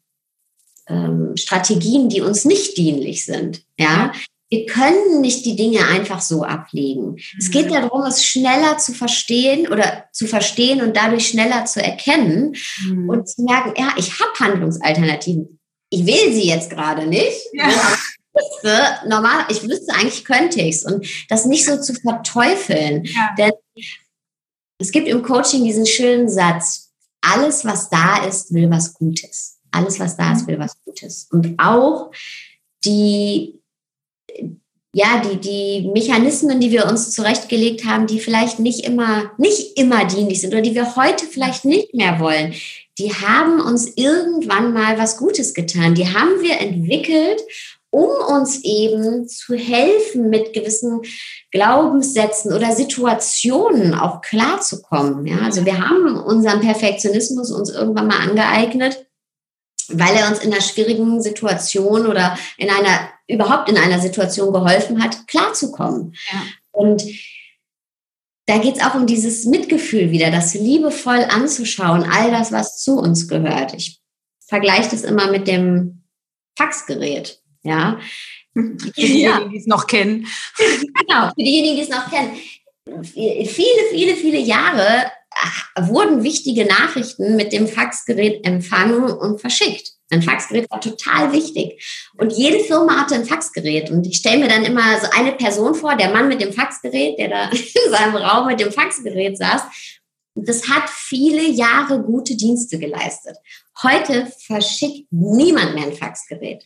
ähm, 0.87 1.35
Strategien, 1.35 2.09
die 2.09 2.21
uns 2.21 2.45
nicht 2.45 2.77
dienlich 2.77 3.25
sind. 3.25 3.63
Ja, 3.77 4.11
wir 4.49 4.65
können 4.65 5.19
nicht 5.19 5.45
die 5.45 5.55
Dinge 5.55 5.85
einfach 5.87 6.21
so 6.21 6.43
ablegen. 6.43 7.11
Mhm. 7.11 7.17
Es 7.37 7.51
geht 7.51 7.69
darum, 7.71 8.03
es 8.03 8.25
schneller 8.25 8.77
zu 8.77 8.93
verstehen 8.93 9.67
oder 9.67 10.05
zu 10.13 10.25
verstehen 10.25 10.81
und 10.81 10.95
dadurch 10.95 11.27
schneller 11.27 11.65
zu 11.65 11.83
erkennen 11.83 12.55
mhm. 12.85 13.09
und 13.09 13.27
zu 13.27 13.43
merken, 13.43 13.73
ja, 13.77 13.93
ich 13.97 14.19
habe 14.19 14.31
Handlungsalternativen. 14.39 15.59
Ich 15.89 16.05
will 16.05 16.33
sie 16.33 16.47
jetzt 16.47 16.69
gerade 16.69 17.07
nicht. 17.07 17.37
Ja. 17.53 17.67
Ich 17.69 18.43
wüsste, 18.43 18.79
normal, 19.07 19.45
ich 19.49 19.63
wüsste 19.63 19.93
eigentlich 19.93 20.23
könnte 20.23 20.61
ich 20.61 20.75
es 20.75 20.85
und 20.85 21.05
das 21.29 21.45
nicht 21.45 21.65
so 21.65 21.81
zu 21.81 21.93
verteufeln. 21.93 23.03
Ja. 23.05 23.35
Denn 23.37 23.51
es 24.79 24.91
gibt 24.91 25.07
im 25.07 25.23
Coaching 25.23 25.63
diesen 25.63 25.85
schönen 25.85 26.29
Satz, 26.29 26.91
alles, 27.21 27.65
was 27.65 27.89
da 27.89 28.23
ist, 28.25 28.53
will 28.53 28.69
was 28.69 28.93
Gutes. 28.93 29.56
Alles, 29.71 29.99
was 29.99 30.17
da 30.17 30.33
ist, 30.33 30.47
will 30.47 30.59
was 30.59 30.77
Gutes. 30.83 31.27
Und 31.31 31.55
auch 31.57 32.11
die 32.83 33.59
ja, 34.93 35.21
die, 35.21 35.37
die 35.37 35.89
Mechanismen, 35.89 36.59
die 36.59 36.71
wir 36.71 36.87
uns 36.87 37.11
zurechtgelegt 37.11 37.85
haben, 37.85 38.07
die 38.07 38.19
vielleicht 38.19 38.57
nicht 38.57 38.83
immer, 38.83 39.31
nicht 39.37 39.77
immer 39.77 40.05
dienlich 40.05 40.41
sind 40.41 40.53
oder 40.53 40.63
die 40.63 40.73
wir 40.73 40.95
heute 40.95 41.25
vielleicht 41.25 41.65
nicht 41.65 41.93
mehr 41.93 42.19
wollen, 42.19 42.55
die 42.97 43.13
haben 43.13 43.59
uns 43.59 43.91
irgendwann 43.95 44.73
mal 44.73 44.97
was 44.97 45.17
Gutes 45.17 45.53
getan. 45.53 45.93
Die 45.93 46.07
haben 46.07 46.41
wir 46.41 46.59
entwickelt, 46.59 47.41
um 47.91 48.09
uns 48.35 48.63
eben 48.63 49.27
zu 49.27 49.55
helfen, 49.55 50.29
mit 50.29 50.53
gewissen 50.53 51.01
Glaubenssätzen 51.51 52.53
oder 52.53 52.71
Situationen 52.71 53.93
auch 53.93 54.21
klarzukommen. 54.21 55.27
Ja, 55.27 55.41
also 55.43 55.63
wir 55.65 55.79
haben 55.79 56.17
unseren 56.17 56.59
Perfektionismus 56.59 57.51
uns 57.51 57.69
irgendwann 57.69 58.07
mal 58.07 58.27
angeeignet, 58.27 59.06
weil 59.89 60.15
er 60.15 60.27
uns 60.29 60.39
in 60.39 60.51
einer 60.51 60.61
schwierigen 60.61 61.21
Situation 61.21 62.07
oder 62.07 62.37
in 62.57 62.69
einer 62.69 63.09
überhaupt 63.27 63.69
in 63.69 63.77
einer 63.77 63.99
Situation 63.99 64.53
geholfen 64.53 65.03
hat, 65.03 65.27
klarzukommen. 65.27 66.15
Ja. 66.31 66.41
Und 66.71 67.03
da 68.45 68.57
geht 68.59 68.77
es 68.77 68.83
auch 68.83 68.95
um 68.95 69.05
dieses 69.05 69.45
Mitgefühl 69.45 70.11
wieder, 70.11 70.31
das 70.31 70.53
liebevoll 70.53 71.25
anzuschauen, 71.29 72.03
all 72.03 72.31
das, 72.31 72.51
was 72.51 72.81
zu 72.81 72.97
uns 72.97 73.27
gehört. 73.27 73.73
Ich 73.73 73.99
vergleiche 74.45 74.89
das 74.91 75.03
immer 75.03 75.29
mit 75.29 75.47
dem 75.47 76.03
Faxgerät. 76.57 77.41
Ja. 77.63 77.99
Für 78.53 78.91
diejenigen, 78.97 79.51
die 79.51 79.57
es 79.57 79.67
noch 79.67 79.85
kennen. 79.85 80.27
Genau, 80.57 81.29
für 81.29 81.43
diejenigen, 81.43 81.75
die 81.75 81.83
es 81.83 81.89
noch 81.89 82.09
kennen. 82.09 82.37
Viele, 83.03 83.83
viele, 83.91 84.15
viele 84.15 84.39
Jahre 84.39 85.11
wurden 85.79 86.23
wichtige 86.23 86.65
Nachrichten 86.65 87.35
mit 87.35 87.53
dem 87.53 87.67
Faxgerät 87.67 88.45
empfangen 88.45 89.03
und 89.03 89.39
verschickt. 89.39 89.93
Ein 90.09 90.21
Faxgerät 90.21 90.69
war 90.71 90.79
total 90.79 91.33
wichtig. 91.33 91.83
Und 92.17 92.31
jede 92.31 92.59
Firma 92.61 93.01
hatte 93.01 93.15
ein 93.15 93.25
Faxgerät. 93.25 93.89
Und 93.89 94.07
ich 94.07 94.17
stelle 94.17 94.39
mir 94.39 94.47
dann 94.47 94.63
immer 94.63 94.99
so 94.99 95.07
eine 95.11 95.33
Person 95.33 95.75
vor, 95.75 95.95
der 95.95 96.11
Mann 96.11 96.29
mit 96.29 96.41
dem 96.41 96.53
Faxgerät, 96.53 97.19
der 97.19 97.29
da 97.29 97.49
in 97.51 97.91
seinem 97.91 98.15
Raum 98.15 98.47
mit 98.47 98.59
dem 98.59 98.71
Faxgerät 98.71 99.37
saß. 99.37 99.63
Das 100.35 100.69
hat 100.69 100.89
viele 100.89 101.43
Jahre 101.49 102.01
gute 102.01 102.35
Dienste 102.35 102.77
geleistet. 102.77 103.37
Heute 103.83 104.31
verschickt 104.45 105.07
niemand 105.11 105.75
mehr 105.75 105.85
ein 105.85 105.93
Faxgerät. 105.93 106.63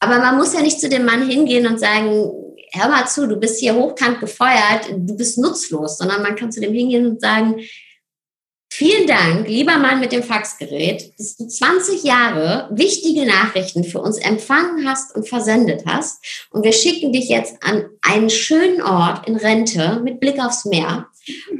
Aber 0.00 0.18
man 0.18 0.36
muss 0.36 0.52
ja 0.52 0.60
nicht 0.60 0.80
zu 0.80 0.88
dem 0.88 1.04
Mann 1.04 1.28
hingehen 1.28 1.66
und 1.66 1.78
sagen, 1.78 2.28
hör 2.72 2.88
mal 2.88 3.06
zu, 3.06 3.26
du 3.28 3.36
bist 3.36 3.60
hier 3.60 3.74
hochkant 3.74 4.20
gefeuert, 4.20 4.88
du 4.90 5.16
bist 5.16 5.38
nutzlos, 5.38 5.98
sondern 5.98 6.22
man 6.22 6.36
kann 6.36 6.50
zu 6.50 6.60
dem 6.60 6.72
hingehen 6.72 7.06
und 7.06 7.20
sagen, 7.20 7.62
Vielen 8.74 9.06
Dank, 9.06 9.48
lieber 9.48 9.76
Mann 9.76 10.00
mit 10.00 10.12
dem 10.12 10.22
Faxgerät, 10.22 11.12
dass 11.18 11.36
du 11.36 11.46
20 11.46 12.04
Jahre 12.04 12.70
wichtige 12.72 13.26
Nachrichten 13.26 13.84
für 13.84 14.00
uns 14.00 14.16
empfangen 14.16 14.88
hast 14.88 15.14
und 15.14 15.28
versendet 15.28 15.84
hast. 15.86 16.24
Und 16.50 16.64
wir 16.64 16.72
schicken 16.72 17.12
dich 17.12 17.28
jetzt 17.28 17.62
an 17.62 17.84
einen 18.00 18.30
schönen 18.30 18.80
Ort 18.80 19.28
in 19.28 19.36
Rente 19.36 20.00
mit 20.02 20.20
Blick 20.20 20.42
aufs 20.42 20.64
Meer. 20.64 21.06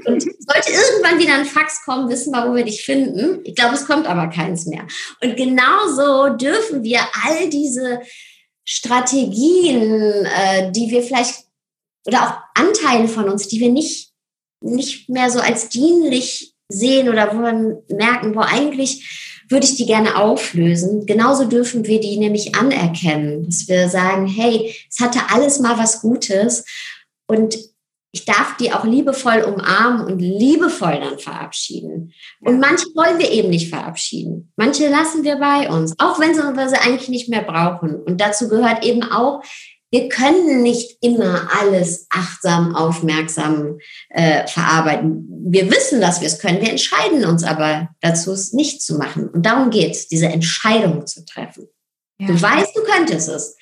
Und 0.06 0.22
sollte 0.22 0.70
irgendwann 0.70 1.18
wieder 1.18 1.34
ein 1.34 1.44
Fax 1.44 1.84
kommen, 1.84 2.08
wissen 2.08 2.32
wir, 2.32 2.48
wo 2.48 2.54
wir 2.54 2.64
dich 2.64 2.82
finden. 2.82 3.40
Ich 3.44 3.56
glaube, 3.56 3.74
es 3.74 3.86
kommt 3.86 4.06
aber 4.06 4.28
keins 4.28 4.64
mehr. 4.64 4.86
Und 5.22 5.36
genauso 5.36 6.30
dürfen 6.30 6.82
wir 6.82 7.00
all 7.24 7.50
diese 7.50 8.00
Strategien, 8.64 10.24
äh, 10.24 10.70
die 10.72 10.90
wir 10.90 11.02
vielleicht 11.02 11.44
oder 12.06 12.22
auch 12.22 12.60
Anteile 12.60 13.08
von 13.08 13.28
uns, 13.28 13.48
die 13.48 13.60
wir 13.60 13.70
nicht, 13.70 14.12
nicht 14.60 15.08
mehr 15.08 15.30
so 15.30 15.40
als 15.40 15.68
dienlich 15.68 16.54
sehen 16.68 17.08
oder 17.08 17.32
wo 17.32 17.42
wir 17.42 17.82
merken, 17.96 18.34
wo 18.34 18.40
eigentlich 18.40 19.44
würde 19.48 19.66
ich 19.66 19.76
die 19.76 19.86
gerne 19.86 20.16
auflösen. 20.16 21.06
Genauso 21.06 21.44
dürfen 21.44 21.86
wir 21.86 22.00
die 22.00 22.16
nämlich 22.16 22.54
anerkennen, 22.54 23.44
dass 23.44 23.68
wir 23.68 23.88
sagen, 23.88 24.26
hey, 24.26 24.74
es 24.90 24.98
hatte 25.00 25.20
alles 25.28 25.60
mal 25.60 25.78
was 25.78 26.00
Gutes 26.00 26.64
und 27.26 27.58
ich 28.12 28.24
darf 28.26 28.56
die 28.58 28.72
auch 28.72 28.84
liebevoll 28.84 29.42
umarmen 29.42 30.06
und 30.06 30.18
liebevoll 30.18 31.00
dann 31.00 31.18
verabschieden. 31.18 32.12
Und 32.40 32.60
manche 32.60 32.84
wollen 32.94 33.18
wir 33.18 33.30
eben 33.30 33.48
nicht 33.48 33.70
verabschieden. 33.70 34.52
Manche 34.56 34.88
lassen 34.88 35.24
wir 35.24 35.36
bei 35.36 35.70
uns, 35.70 35.94
auch 35.98 36.20
wenn 36.20 36.34
sie, 36.34 36.42
sie 36.42 36.80
eigentlich 36.80 37.08
nicht 37.08 37.30
mehr 37.30 37.42
brauchen. 37.42 37.96
Und 37.96 38.20
dazu 38.20 38.48
gehört 38.48 38.84
eben 38.84 39.02
auch 39.02 39.42
wir 39.92 40.08
können 40.08 40.62
nicht 40.62 40.96
immer 41.02 41.50
alles 41.54 42.06
achtsam, 42.08 42.74
aufmerksam 42.74 43.78
äh, 44.08 44.46
verarbeiten. 44.46 45.28
Wir 45.44 45.70
wissen, 45.70 46.00
dass 46.00 46.22
wir 46.22 46.28
es 46.28 46.38
können, 46.38 46.62
wir 46.62 46.70
entscheiden 46.70 47.26
uns 47.26 47.44
aber 47.44 47.90
dazu, 48.00 48.32
es 48.32 48.54
nicht 48.54 48.80
zu 48.80 48.96
machen. 48.96 49.28
Und 49.28 49.44
darum 49.44 49.68
geht 49.68 49.92
es, 49.92 50.08
diese 50.08 50.28
Entscheidung 50.28 51.06
zu 51.06 51.26
treffen. 51.26 51.68
Ja. 52.18 52.28
Du 52.28 52.40
weißt, 52.40 52.74
du 52.74 52.82
könntest 52.84 53.28
es. 53.28 53.54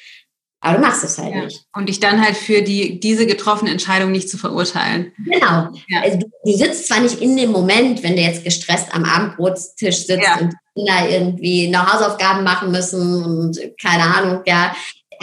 Aber 0.63 0.77
du 0.77 0.83
machst 0.83 1.03
es 1.05 1.17
halt 1.17 1.35
ja. 1.35 1.45
nicht. 1.45 1.65
Und 1.75 1.89
dich 1.89 2.01
dann 2.01 2.23
halt 2.23 2.37
für 2.37 2.61
die, 2.61 3.01
diese 3.01 3.27
getroffene 3.27 3.71
Entscheidung 3.71 4.13
nicht 4.13 4.29
zu 4.29 4.37
verurteilen. 4.37 5.13
Genau. 5.25 5.69
Ja. 5.89 6.03
Also 6.03 6.19
du, 6.19 6.27
du, 6.45 6.53
sitzt 6.53 6.87
zwar 6.87 7.01
nicht 7.01 7.21
in 7.21 7.37
dem 7.37 7.51
Moment, 7.51 8.03
wenn 8.03 8.15
du 8.15 8.23
jetzt 8.23 8.45
gestresst 8.45 8.95
am 8.95 9.05
Abendbrotstisch 9.05 10.07
sitzt 10.07 10.23
ja. 10.23 10.39
und 10.39 10.55
Kinder 10.75 11.09
irgendwie 11.09 11.69
noch 11.69 11.91
Hausaufgaben 11.91 12.45
machen 12.45 12.71
müssen 12.71 13.25
und 13.25 13.59
keine 13.81 14.03
Ahnung, 14.03 14.43
ja, 14.47 14.75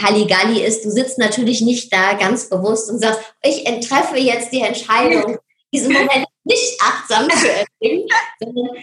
Halligalli 0.01 0.61
ist, 0.61 0.85
du 0.85 0.91
sitzt 0.91 1.17
natürlich 1.17 1.61
nicht 1.61 1.91
da 1.91 2.13
ganz 2.13 2.49
bewusst 2.49 2.89
und 2.89 2.99
sagst, 2.99 3.19
ich 3.43 3.65
entreffe 3.65 4.17
jetzt 4.17 4.51
die 4.51 4.61
Entscheidung, 4.61 5.37
diesen 5.73 5.93
Moment 5.93 6.25
nicht 6.43 6.81
achtsam 6.81 7.29
zu 7.29 7.47
erleben, 7.47 8.07
sondern 8.39 8.75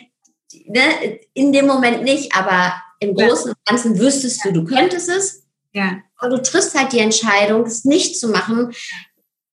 ne, 0.66 1.18
in 1.34 1.52
dem 1.52 1.66
Moment 1.66 2.02
nicht, 2.02 2.34
aber 2.36 2.74
im 3.00 3.14
Großen 3.14 3.50
und 3.50 3.64
Ganzen 3.64 3.98
wüsstest 3.98 4.44
du, 4.44 4.52
du 4.52 4.64
könntest 4.64 5.08
es 5.08 5.43
ja. 5.74 5.98
Aber 6.16 6.36
du 6.36 6.42
triffst 6.42 6.78
halt 6.78 6.92
die 6.92 7.00
Entscheidung, 7.00 7.64
es 7.64 7.84
nicht 7.84 8.18
zu 8.18 8.28
machen, 8.28 8.72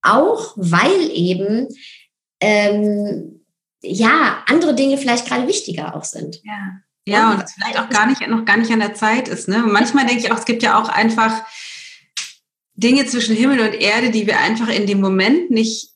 auch 0.01 0.53
weil 0.55 1.09
eben 1.11 1.67
ähm, 2.39 3.45
ja 3.81 4.43
andere 4.47 4.75
Dinge 4.75 4.97
vielleicht 4.97 5.27
gerade 5.27 5.47
wichtiger 5.47 5.95
auch 5.95 6.05
sind. 6.05 6.39
Ja. 6.43 6.81
Ja, 7.07 7.31
und 7.31 7.43
es 7.43 7.53
vielleicht 7.53 7.79
auch 7.79 7.89
gar 7.89 8.05
nicht, 8.05 8.25
noch 8.27 8.45
gar 8.45 8.57
nicht 8.57 8.71
an 8.71 8.79
der 8.79 8.93
Zeit 8.93 9.27
ist. 9.27 9.47
Ne? 9.47 9.63
Und 9.63 9.71
manchmal 9.71 10.05
denke 10.05 10.23
ich 10.23 10.31
auch, 10.31 10.37
es 10.37 10.45
gibt 10.45 10.61
ja 10.61 10.79
auch 10.79 10.87
einfach 10.87 11.43
Dinge 12.75 13.07
zwischen 13.07 13.35
Himmel 13.35 13.59
und 13.59 13.73
Erde, 13.73 14.11
die 14.11 14.27
wir 14.27 14.39
einfach 14.39 14.69
in 14.69 14.85
dem 14.85 15.01
Moment 15.01 15.49
nicht 15.49 15.89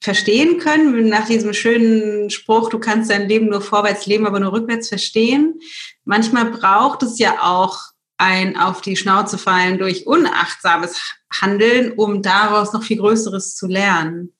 verstehen 0.00 0.58
können. 0.58 1.08
Nach 1.08 1.26
diesem 1.26 1.52
schönen 1.52 2.30
Spruch, 2.30 2.68
du 2.68 2.78
kannst 2.78 3.10
dein 3.10 3.28
Leben 3.28 3.48
nur 3.48 3.60
vorwärts 3.60 4.06
leben, 4.06 4.24
aber 4.24 4.38
nur 4.38 4.52
rückwärts 4.52 4.88
verstehen. 4.88 5.58
Manchmal 6.04 6.52
braucht 6.52 7.02
es 7.02 7.18
ja 7.18 7.42
auch 7.42 7.91
ein 8.18 8.56
auf 8.56 8.80
die 8.80 8.96
Schnauze 8.96 9.38
fallen 9.38 9.78
durch 9.78 10.06
unachtsames 10.06 11.00
Handeln, 11.40 11.92
um 11.92 12.22
daraus 12.22 12.72
noch 12.72 12.82
viel 12.82 12.98
Größeres 12.98 13.56
zu 13.56 13.66
lernen. 13.66 14.32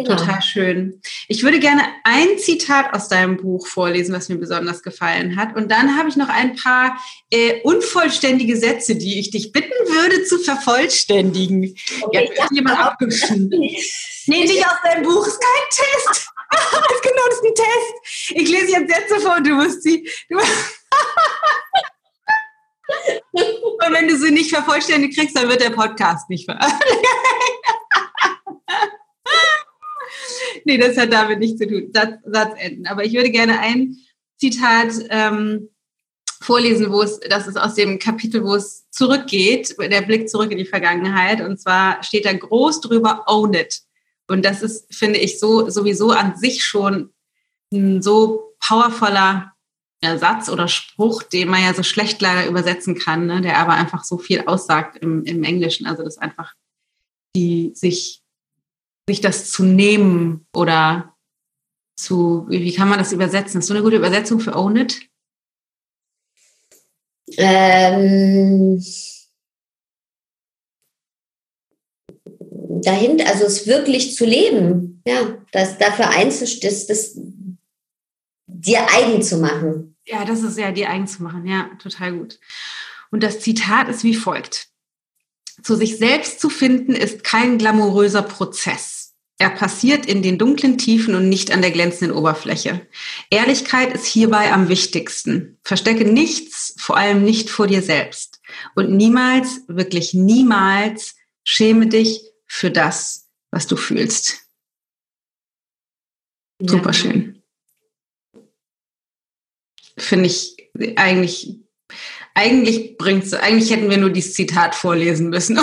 Genau. 0.00 0.14
Total 0.14 0.40
schön. 0.42 1.02
Ich 1.26 1.42
würde 1.42 1.58
gerne 1.58 1.82
ein 2.04 2.38
Zitat 2.38 2.94
aus 2.94 3.08
deinem 3.08 3.36
Buch 3.36 3.66
vorlesen, 3.66 4.14
was 4.14 4.28
mir 4.28 4.36
besonders 4.36 4.84
gefallen 4.84 5.34
hat. 5.34 5.56
Und 5.56 5.72
dann 5.72 5.98
habe 5.98 6.08
ich 6.08 6.14
noch 6.14 6.28
ein 6.28 6.54
paar 6.54 6.96
äh, 7.30 7.60
unvollständige 7.62 8.56
Sätze, 8.56 8.94
die 8.94 9.18
ich 9.18 9.32
dich 9.32 9.50
bitten 9.50 9.72
würde 9.88 10.22
zu 10.22 10.38
vervollständigen. 10.38 11.74
Okay, 12.02 12.30
ja, 12.36 12.46
jemand 12.52 12.78
aufgeschrieben. 12.78 13.48
nee, 14.26 14.44
nicht 14.44 14.64
aus 14.64 14.76
deinem 14.84 15.02
Buch, 15.02 15.26
ist 15.26 15.40
kein 15.40 15.68
Test. 15.68 16.28
das 16.52 16.60
ist 16.94 17.02
genau, 17.02 17.22
das 17.28 17.38
ist 17.38 17.44
ein 17.44 17.54
Test. 17.56 18.36
Ich 18.40 18.48
lese 18.48 18.70
jetzt 18.70 18.94
Sätze 18.94 19.20
vor 19.20 19.36
und 19.38 19.46
du 19.48 19.54
musst 19.54 19.82
sie. 19.82 20.08
Du 20.30 20.38
Und 23.32 23.92
wenn 23.92 24.08
du 24.08 24.16
sie 24.16 24.30
nicht 24.30 24.50
vervollständigt 24.50 25.18
kriegst, 25.18 25.36
dann 25.36 25.48
wird 25.48 25.60
der 25.60 25.70
Podcast 25.70 26.28
nicht 26.30 26.44
veröffentlicht. 26.46 27.04
nee, 30.64 30.78
das 30.78 30.96
hat 30.96 31.12
damit 31.12 31.38
nichts 31.38 31.58
zu 31.58 31.68
tun. 31.68 31.90
Satz, 31.92 32.14
Satz 32.24 32.54
enden. 32.58 32.86
Aber 32.86 33.04
ich 33.04 33.12
würde 33.14 33.30
gerne 33.30 33.60
ein 33.60 33.96
Zitat 34.38 34.92
ähm, 35.10 35.68
vorlesen, 36.40 36.92
wo 36.92 37.02
es, 37.02 37.20
das 37.20 37.46
ist 37.46 37.58
aus 37.58 37.74
dem 37.74 37.98
Kapitel, 37.98 38.44
wo 38.44 38.54
es 38.54 38.88
zurückgeht, 38.90 39.76
der 39.78 40.02
Blick 40.02 40.28
zurück 40.28 40.50
in 40.50 40.58
die 40.58 40.64
Vergangenheit. 40.64 41.40
Und 41.40 41.60
zwar 41.60 42.02
steht 42.02 42.24
da 42.24 42.32
groß 42.32 42.80
drüber, 42.80 43.24
own 43.26 43.54
it. 43.54 43.80
Und 44.28 44.44
das 44.44 44.62
ist, 44.62 44.94
finde 44.94 45.18
ich, 45.18 45.40
so 45.40 45.68
sowieso 45.70 46.10
an 46.10 46.36
sich 46.36 46.64
schon 46.64 47.12
ein 47.72 48.02
so 48.02 48.54
powervoller 48.60 49.52
Satz 50.02 50.48
oder 50.48 50.68
Spruch, 50.68 51.22
den 51.24 51.48
man 51.48 51.62
ja 51.62 51.74
so 51.74 51.82
schlecht 51.82 52.20
leider 52.20 52.48
übersetzen 52.48 52.96
kann, 52.96 53.26
ne, 53.26 53.40
der 53.40 53.58
aber 53.58 53.72
einfach 53.72 54.04
so 54.04 54.18
viel 54.18 54.44
aussagt 54.46 54.96
im, 54.98 55.24
im 55.24 55.42
Englischen. 55.42 55.86
Also 55.86 56.04
das 56.04 56.18
einfach 56.18 56.54
die 57.34 57.72
sich, 57.74 58.22
sich 59.08 59.20
das 59.20 59.50
zu 59.50 59.64
nehmen 59.64 60.46
oder 60.54 61.14
zu, 61.96 62.46
wie, 62.48 62.72
kann 62.72 62.88
man 62.88 62.98
das 62.98 63.12
übersetzen? 63.12 63.60
Ist 63.60 63.66
so 63.66 63.74
eine 63.74 63.82
gute 63.82 63.96
Übersetzung 63.96 64.40
für 64.40 64.54
Own 64.54 64.76
It? 64.76 65.00
Ähm, 67.36 68.82
dahinter, 72.82 73.26
also 73.26 73.44
es 73.44 73.66
wirklich 73.66 74.14
zu 74.14 74.24
leben, 74.24 75.02
ja, 75.06 75.38
das 75.52 75.78
dafür 75.78 76.08
einzustehen, 76.10 76.70
das, 76.70 76.86
das 76.86 77.18
dir 78.58 78.86
eigen 78.92 79.22
zu 79.22 79.38
machen. 79.38 79.96
Ja, 80.04 80.24
das 80.24 80.42
ist 80.42 80.58
ja 80.58 80.72
dir 80.72 80.90
eigen 80.90 81.06
zu 81.06 81.22
machen. 81.22 81.46
Ja, 81.46 81.70
total 81.80 82.12
gut. 82.12 82.38
Und 83.10 83.22
das 83.22 83.40
Zitat 83.40 83.88
ist 83.88 84.04
wie 84.04 84.14
folgt. 84.14 84.68
Zu 85.62 85.76
sich 85.76 85.96
selbst 85.96 86.40
zu 86.40 86.50
finden 86.50 86.92
ist 86.92 87.24
kein 87.24 87.58
glamouröser 87.58 88.22
Prozess. 88.22 89.14
Er 89.38 89.50
passiert 89.50 90.06
in 90.06 90.22
den 90.22 90.36
dunklen 90.38 90.78
Tiefen 90.78 91.14
und 91.14 91.28
nicht 91.28 91.52
an 91.52 91.62
der 91.62 91.70
glänzenden 91.70 92.16
Oberfläche. 92.16 92.86
Ehrlichkeit 93.30 93.92
ist 93.92 94.06
hierbei 94.06 94.52
am 94.52 94.68
wichtigsten. 94.68 95.58
Verstecke 95.62 96.04
nichts, 96.04 96.74
vor 96.78 96.96
allem 96.96 97.22
nicht 97.24 97.48
vor 97.50 97.68
dir 97.68 97.82
selbst. 97.82 98.40
Und 98.74 98.90
niemals, 98.90 99.60
wirklich 99.68 100.14
niemals 100.14 101.14
schäme 101.44 101.86
dich 101.86 102.22
für 102.46 102.72
das, 102.72 103.28
was 103.52 103.68
du 103.68 103.76
fühlst. 103.76 104.38
Ja. 106.60 106.70
Super 106.70 106.92
schön 106.92 107.37
finde 109.98 110.26
ich 110.26 110.56
eigentlich, 110.96 111.56
eigentlich 112.34 112.96
bringt's, 112.98 113.32
eigentlich 113.34 113.70
hätten 113.70 113.90
wir 113.90 113.98
nur 113.98 114.10
dieses 114.10 114.34
Zitat 114.34 114.74
vorlesen 114.74 115.28
müssen. 115.30 115.58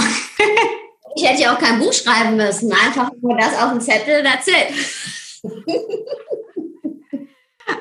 ich 1.15 1.27
hätte 1.27 1.41
ja 1.43 1.55
auch 1.55 1.59
kein 1.59 1.79
Buch 1.79 1.93
schreiben 1.93 2.37
müssen, 2.37 2.71
einfach 2.71 3.11
nur 3.21 3.37
das 3.37 3.57
auf 3.57 3.71
dem 3.71 3.81
Zettel, 3.81 4.23
that's 4.23 4.47
it. 4.47 4.73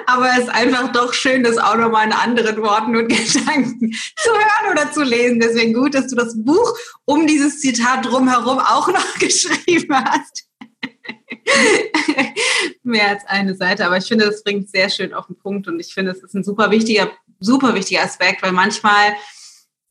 Aber 0.07 0.31
es 0.33 0.45
ist 0.45 0.49
einfach 0.49 0.93
doch 0.93 1.13
schön, 1.13 1.43
das 1.43 1.59
auch 1.59 1.77
nochmal 1.77 2.07
in 2.07 2.13
anderen 2.13 2.57
Worten 2.63 2.97
und 2.97 3.09
Gedanken 3.09 3.93
zu 4.17 4.31
hören 4.31 4.73
oder 4.73 4.93
zu 4.93 5.03
lesen. 5.03 5.41
Deswegen 5.41 5.75
gut, 5.75 5.95
dass 5.95 6.09
du 6.09 6.17
das 6.17 6.35
Buch 6.37 6.77
um 7.05 7.27
dieses 7.27 7.61
Zitat 7.61 8.07
drumherum 8.07 8.59
auch 8.59 8.89
noch 8.89 9.19
geschrieben 9.19 9.95
hast. 9.95 10.47
mehr 12.83 13.09
als 13.09 13.25
eine 13.27 13.55
Seite. 13.55 13.87
Aber 13.87 13.97
ich 13.97 14.07
finde, 14.07 14.27
das 14.27 14.43
bringt 14.43 14.71
sehr 14.71 14.89
schön 14.91 15.15
auf 15.15 15.27
den 15.27 15.37
Punkt 15.37 15.69
und 15.69 15.81
ich 15.81 15.93
finde, 15.93 16.13
es 16.13 16.23
ist 16.23 16.35
ein 16.35 16.45
super 16.45 16.71
wichtiger, 16.71 17.11
super 17.41 17.75
wichtiger 17.75 18.03
Aspekt, 18.03 18.43
weil 18.43 18.53
manchmal 18.53 19.15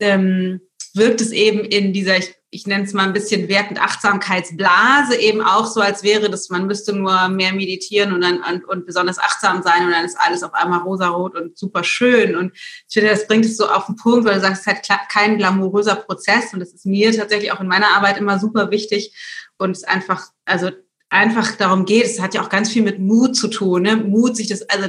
ähm, 0.00 0.60
wirkt 0.94 1.20
es 1.20 1.32
eben 1.32 1.60
in 1.60 1.92
dieser, 1.92 2.16
ich, 2.18 2.34
ich 2.50 2.66
nenne 2.68 2.84
es 2.84 2.92
mal 2.92 3.04
ein 3.04 3.12
bisschen 3.12 3.48
Wert- 3.48 3.70
und 3.70 3.82
Achtsamkeitsblase 3.82 5.16
eben 5.16 5.42
auch 5.42 5.66
so, 5.66 5.80
als 5.80 6.04
wäre 6.04 6.30
das, 6.30 6.50
man 6.50 6.68
müsste 6.68 6.92
nur 6.92 7.28
mehr 7.28 7.52
meditieren 7.52 8.12
und 8.12 8.20
dann 8.20 8.42
und, 8.44 8.64
und 8.64 8.86
besonders 8.86 9.18
achtsam 9.18 9.62
sein 9.62 9.84
und 9.84 9.90
dann 9.90 10.04
ist 10.04 10.16
alles 10.18 10.44
auf 10.44 10.54
einmal 10.54 10.80
rosarot 10.80 11.34
und 11.34 11.58
super 11.58 11.82
schön. 11.82 12.36
Und 12.36 12.52
ich 12.54 12.94
finde, 12.94 13.10
das 13.10 13.26
bringt 13.26 13.44
es 13.44 13.56
so 13.56 13.68
auf 13.68 13.86
den 13.86 13.96
Punkt, 13.96 14.24
weil 14.24 14.34
du 14.34 14.40
sagst, 14.40 14.66
es 14.66 14.78
ist 14.78 14.88
halt 14.88 15.08
kein 15.10 15.36
glamouröser 15.36 15.96
Prozess 15.96 16.54
und 16.54 16.60
das 16.60 16.72
ist 16.72 16.86
mir 16.86 17.12
tatsächlich 17.12 17.50
auch 17.50 17.60
in 17.60 17.66
meiner 17.68 17.96
Arbeit 17.96 18.18
immer 18.18 18.38
super 18.38 18.70
wichtig 18.70 19.12
und 19.58 19.72
es 19.72 19.78
ist 19.78 19.88
einfach, 19.88 20.22
also 20.44 20.70
einfach 21.14 21.56
darum 21.56 21.84
geht, 21.84 22.04
es 22.04 22.20
hat 22.20 22.34
ja 22.34 22.42
auch 22.42 22.48
ganz 22.48 22.70
viel 22.70 22.82
mit 22.82 22.98
Mut 22.98 23.36
zu 23.36 23.48
tun, 23.48 23.82
ne? 23.82 23.96
Mut, 23.96 24.36
sich 24.36 24.48
das, 24.48 24.62
also 24.62 24.88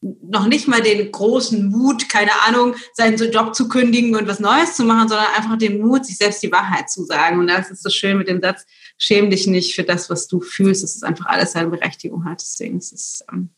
noch 0.00 0.46
nicht 0.46 0.68
mal 0.68 0.82
den 0.82 1.10
großen 1.10 1.68
Mut, 1.68 2.08
keine 2.08 2.32
Ahnung, 2.42 2.74
seinen 2.94 3.16
Job 3.30 3.54
zu 3.54 3.68
kündigen 3.68 4.14
und 4.16 4.26
was 4.26 4.40
Neues 4.40 4.76
zu 4.76 4.84
machen, 4.84 5.08
sondern 5.08 5.28
einfach 5.34 5.56
den 5.56 5.80
Mut, 5.80 6.04
sich 6.04 6.18
selbst 6.18 6.42
die 6.42 6.52
Wahrheit 6.52 6.90
zu 6.90 7.04
sagen. 7.04 7.38
Und 7.38 7.46
das 7.46 7.70
ist 7.70 7.82
so 7.82 7.88
schön 7.88 8.18
mit 8.18 8.28
dem 8.28 8.40
Satz, 8.40 8.66
schäm 8.98 9.30
dich 9.30 9.46
nicht 9.46 9.74
für 9.74 9.84
das, 9.84 10.10
was 10.10 10.26
du 10.28 10.40
fühlst, 10.40 10.84
es 10.84 11.02
einfach 11.02 11.26
alles 11.26 11.52
seine 11.52 11.70
Berechtigung 11.70 12.24
hat. 12.24 12.40
Deswegen 12.40 12.78
ist 12.78 12.92
es 12.92 13.24
ähm, 13.32 13.50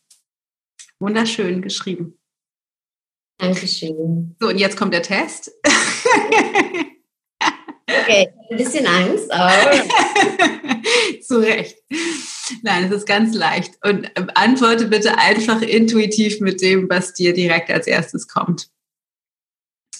wunderschön 1.00 1.62
geschrieben. 1.62 2.18
Dankeschön. 3.38 4.36
So, 4.38 4.48
und 4.48 4.58
jetzt 4.58 4.76
kommt 4.76 4.94
der 4.94 5.02
Test. 5.02 5.50
Okay, 7.86 8.32
ein 8.50 8.56
bisschen 8.56 8.86
Angst, 8.86 9.30
aber. 9.30 9.72
Zu 11.22 11.38
Recht. 11.40 11.76
Nein, 12.62 12.84
es 12.84 12.90
ist 12.90 13.06
ganz 13.06 13.34
leicht. 13.34 13.74
Und 13.84 14.10
ähm, 14.16 14.30
antworte 14.34 14.86
bitte 14.86 15.18
einfach 15.18 15.62
intuitiv 15.62 16.40
mit 16.40 16.60
dem, 16.60 16.88
was 16.88 17.14
dir 17.14 17.32
direkt 17.32 17.70
als 17.70 17.86
erstes 17.86 18.28
kommt. 18.28 18.70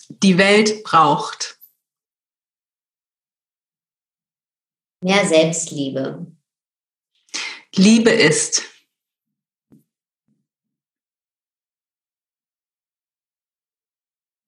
Die 0.09 0.39
Welt 0.39 0.83
braucht. 0.85 1.59
Mehr 5.03 5.27
Selbstliebe. 5.27 6.27
Liebe 7.75 8.11
ist. 8.11 8.63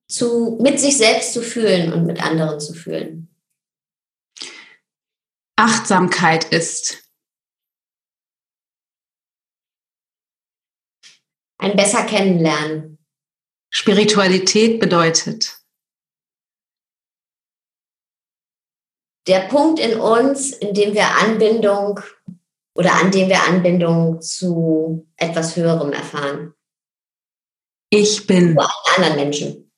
Zu, 0.08 0.58
mit 0.62 0.78
sich 0.80 0.96
selbst 0.96 1.32
zu 1.32 1.42
fühlen 1.42 1.92
und 1.92 2.06
mit 2.06 2.22
anderen 2.22 2.60
zu 2.60 2.72
fühlen. 2.72 3.25
Achtsamkeit 5.56 6.44
ist? 6.52 7.10
Ein 11.58 11.74
besser 11.76 12.04
kennenlernen. 12.04 12.98
Spiritualität 13.70 14.78
bedeutet? 14.78 15.58
Der 19.26 19.48
Punkt 19.48 19.80
in 19.80 19.98
uns, 19.98 20.52
in 20.52 20.74
dem 20.74 20.94
wir 20.94 21.08
Anbindung 21.16 22.00
oder 22.74 22.92
an 22.94 23.10
dem 23.10 23.28
wir 23.28 23.42
Anbindung 23.42 24.20
zu 24.20 25.08
etwas 25.16 25.56
Höherem 25.56 25.92
erfahren. 25.92 26.54
Ich 27.90 28.26
bin. 28.26 28.54
Zu 28.54 28.68
anderen 28.96 29.16
Menschen. 29.16 29.72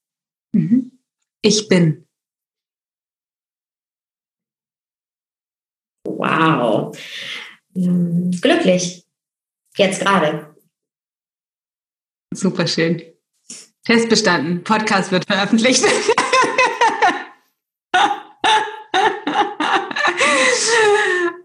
Mhm. 0.53 1.01
Ich 1.41 1.69
bin. 1.69 2.08
Wow. 6.19 6.99
Hm, 7.75 8.33
glücklich. 8.43 9.05
Jetzt 9.77 10.01
gerade. 10.01 10.55
Super 12.35 12.67
schön. 12.67 13.03
Test 13.85 14.09
bestanden. 14.09 14.65
Podcast 14.65 15.13
wird 15.13 15.25
veröffentlicht. 15.25 15.85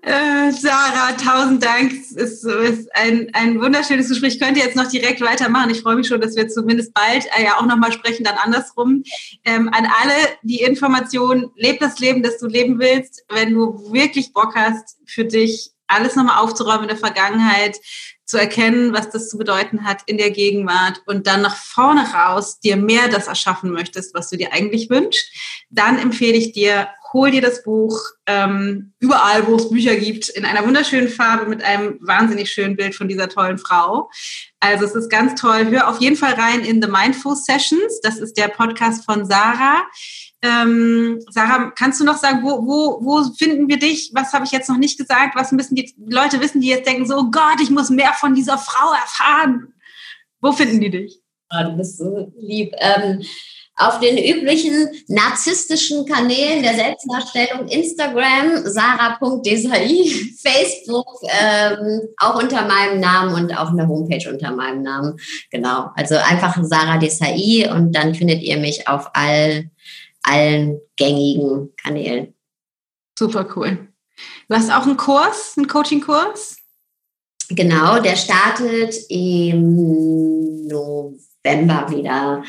äh, 0.04 0.52
Sarah, 0.52 1.14
tausend 1.14 1.64
Dank. 1.64 1.94
Es 1.94 2.12
ist, 2.12 2.44
ist, 2.44 2.94
ein, 2.94 3.30
ein 3.34 3.62
wunderschönes 3.62 4.10
Gespräch. 4.10 4.34
Ich 4.34 4.40
könnte 4.40 4.60
jetzt 4.60 4.76
noch 4.76 4.90
direkt 4.90 5.22
weitermachen. 5.22 5.70
Ich 5.70 5.82
freue 5.82 5.96
mich 5.96 6.08
schon, 6.08 6.20
dass 6.20 6.36
wir 6.36 6.50
zumindest 6.50 6.94
bald 6.94 7.26
äh, 7.38 7.44
ja 7.44 7.58
auch 7.58 7.66
nochmal 7.66 7.94
sprechen, 7.94 8.26
dann 8.26 8.36
andersrum. 8.36 9.04
Ähm, 9.46 9.70
an 9.70 9.88
alle 10.02 10.14
die 10.42 10.62
Information, 10.62 11.52
leb 11.56 11.80
das 11.80 12.00
Leben, 12.00 12.22
das 12.22 12.38
du 12.38 12.48
leben 12.48 12.80
willst. 12.80 13.24
Wenn 13.30 13.54
du 13.54 13.94
wirklich 13.94 14.34
Bock 14.34 14.56
hast, 14.56 14.98
für 15.06 15.24
dich 15.24 15.72
alles 15.88 16.16
nochmal 16.16 16.40
aufzuräumen 16.40 16.84
in 16.84 16.90
der 16.90 16.98
Vergangenheit, 16.98 17.78
zu 18.26 18.40
erkennen, 18.40 18.94
was 18.94 19.10
das 19.10 19.30
zu 19.30 19.38
bedeuten 19.38 19.84
hat 19.86 20.00
in 20.08 20.18
der 20.18 20.32
Gegenwart 20.32 21.02
und 21.06 21.28
dann 21.28 21.42
nach 21.42 21.56
vorne 21.56 22.02
raus 22.14 22.60
dir 22.60 22.78
mehr 22.78 23.08
das 23.08 23.28
erschaffen 23.28 23.72
möchtest, 23.72 24.16
was 24.16 24.30
du 24.30 24.38
dir 24.38 24.54
eigentlich 24.54 24.90
wünschst, 24.90 25.30
dann 25.70 26.00
empfehle 26.00 26.38
ich 26.38 26.52
dir, 26.52 26.88
hol 27.14 27.30
dir 27.30 27.42
das 27.42 27.64
Buch 27.64 27.98
ähm, 28.26 28.94
überall, 29.00 29.48
wo 29.48 29.56
es 29.56 29.70
Bücher 29.70 29.96
gibt, 29.96 30.30
in 30.30 30.46
einer 30.46 30.66
wunderschönen 30.66 31.10
Farbe 31.10 31.46
mit 31.46 31.64
einem 31.64 32.00
wahnsinnig 32.02 32.52
schönen 32.52 32.76
Bild 32.76 32.96
von 32.96 33.08
dieser 33.08 33.30
tollen 33.30 33.60
Frau. 33.60 34.10
Also 34.60 34.86
es 34.86 34.96
ist 34.96 35.10
ganz 35.10 35.40
toll. 35.40 35.68
Hör 35.70 35.90
auf 35.90 36.02
jeden 36.02 36.16
Fall 36.16 36.34
rein 36.34 36.62
in 36.62 36.82
The 36.82 36.88
Mindful 36.88 37.36
Sessions. 37.36 38.02
Das 38.02 38.18
ist 38.18 38.38
der 38.38 38.48
Podcast 38.48 39.06
von 39.06 39.26
Sarah. 39.26 39.84
Ähm, 40.42 41.22
Sarah, 41.30 41.72
kannst 41.72 42.02
du 42.02 42.04
noch 42.04 42.18
sagen, 42.18 42.40
wo, 42.44 42.66
wo, 42.66 43.00
wo 43.06 43.34
finden 43.36 43.70
wir 43.70 43.78
dich? 43.78 44.12
Was 44.14 44.34
habe 44.34 44.46
ich 44.46 44.52
jetzt 44.52 44.68
noch 44.68 44.78
nicht 44.78 44.98
gesagt? 44.98 45.36
Was 45.36 45.52
müssen 45.52 45.76
die 45.76 45.94
Leute 45.98 46.42
wissen, 46.42 46.62
die 46.62 46.68
jetzt 46.68 46.88
denken, 46.88 47.06
so 47.06 47.18
oh 47.18 47.32
Gott, 47.32 47.62
ich 47.62 47.70
muss 47.70 47.90
mehr 47.90 48.14
von 48.14 48.34
dieser 48.34 48.58
Frau 48.58 48.92
erfahren? 48.92 49.74
Wo 50.42 50.52
finden 50.52 50.82
die 50.82 50.90
dich? 50.90 51.22
Oh, 51.50 51.64
du 51.64 51.78
bist 51.78 51.98
so 51.98 52.32
lieb. 52.36 52.74
Ähm, 52.80 53.22
auf 53.76 54.00
den 54.00 54.18
üblichen 54.18 54.88
narzisstischen 55.08 56.06
Kanälen 56.06 56.62
der 56.62 56.76
Selbstdarstellung 56.76 57.68
Instagram, 57.68 58.66
sarah.desai, 58.66 60.06
Facebook, 60.42 61.08
ähm, 61.24 62.02
auch 62.18 62.42
unter 62.42 62.68
meinem 62.68 63.00
Namen 63.00 63.34
und 63.34 63.58
auch 63.58 63.70
eine 63.70 63.88
Homepage 63.88 64.30
unter 64.30 64.52
meinem 64.52 64.84
Namen. 64.84 65.18
Genau, 65.50 65.90
also 65.96 66.16
einfach 66.16 66.58
Sarah 66.62 66.98
Desai 66.98 67.70
und 67.74 67.94
dann 67.94 68.14
findet 68.14 68.42
ihr 68.42 68.58
mich 68.58 68.88
auf 68.88 69.10
all 69.14 69.70
allen 70.22 70.80
gängigen 70.96 71.74
Kanälen. 71.82 72.34
Super 73.18 73.48
cool. 73.56 73.88
Du 74.48 74.56
hast 74.56 74.72
auch 74.72 74.86
einen 74.86 74.98
Kurs, 74.98 75.56
einen 75.58 75.68
Coaching-Kurs? 75.68 76.58
Genau, 77.50 78.00
der 78.00 78.16
startet 78.16 78.96
im 79.10 80.68
November 80.68 81.90
wieder 81.90 82.44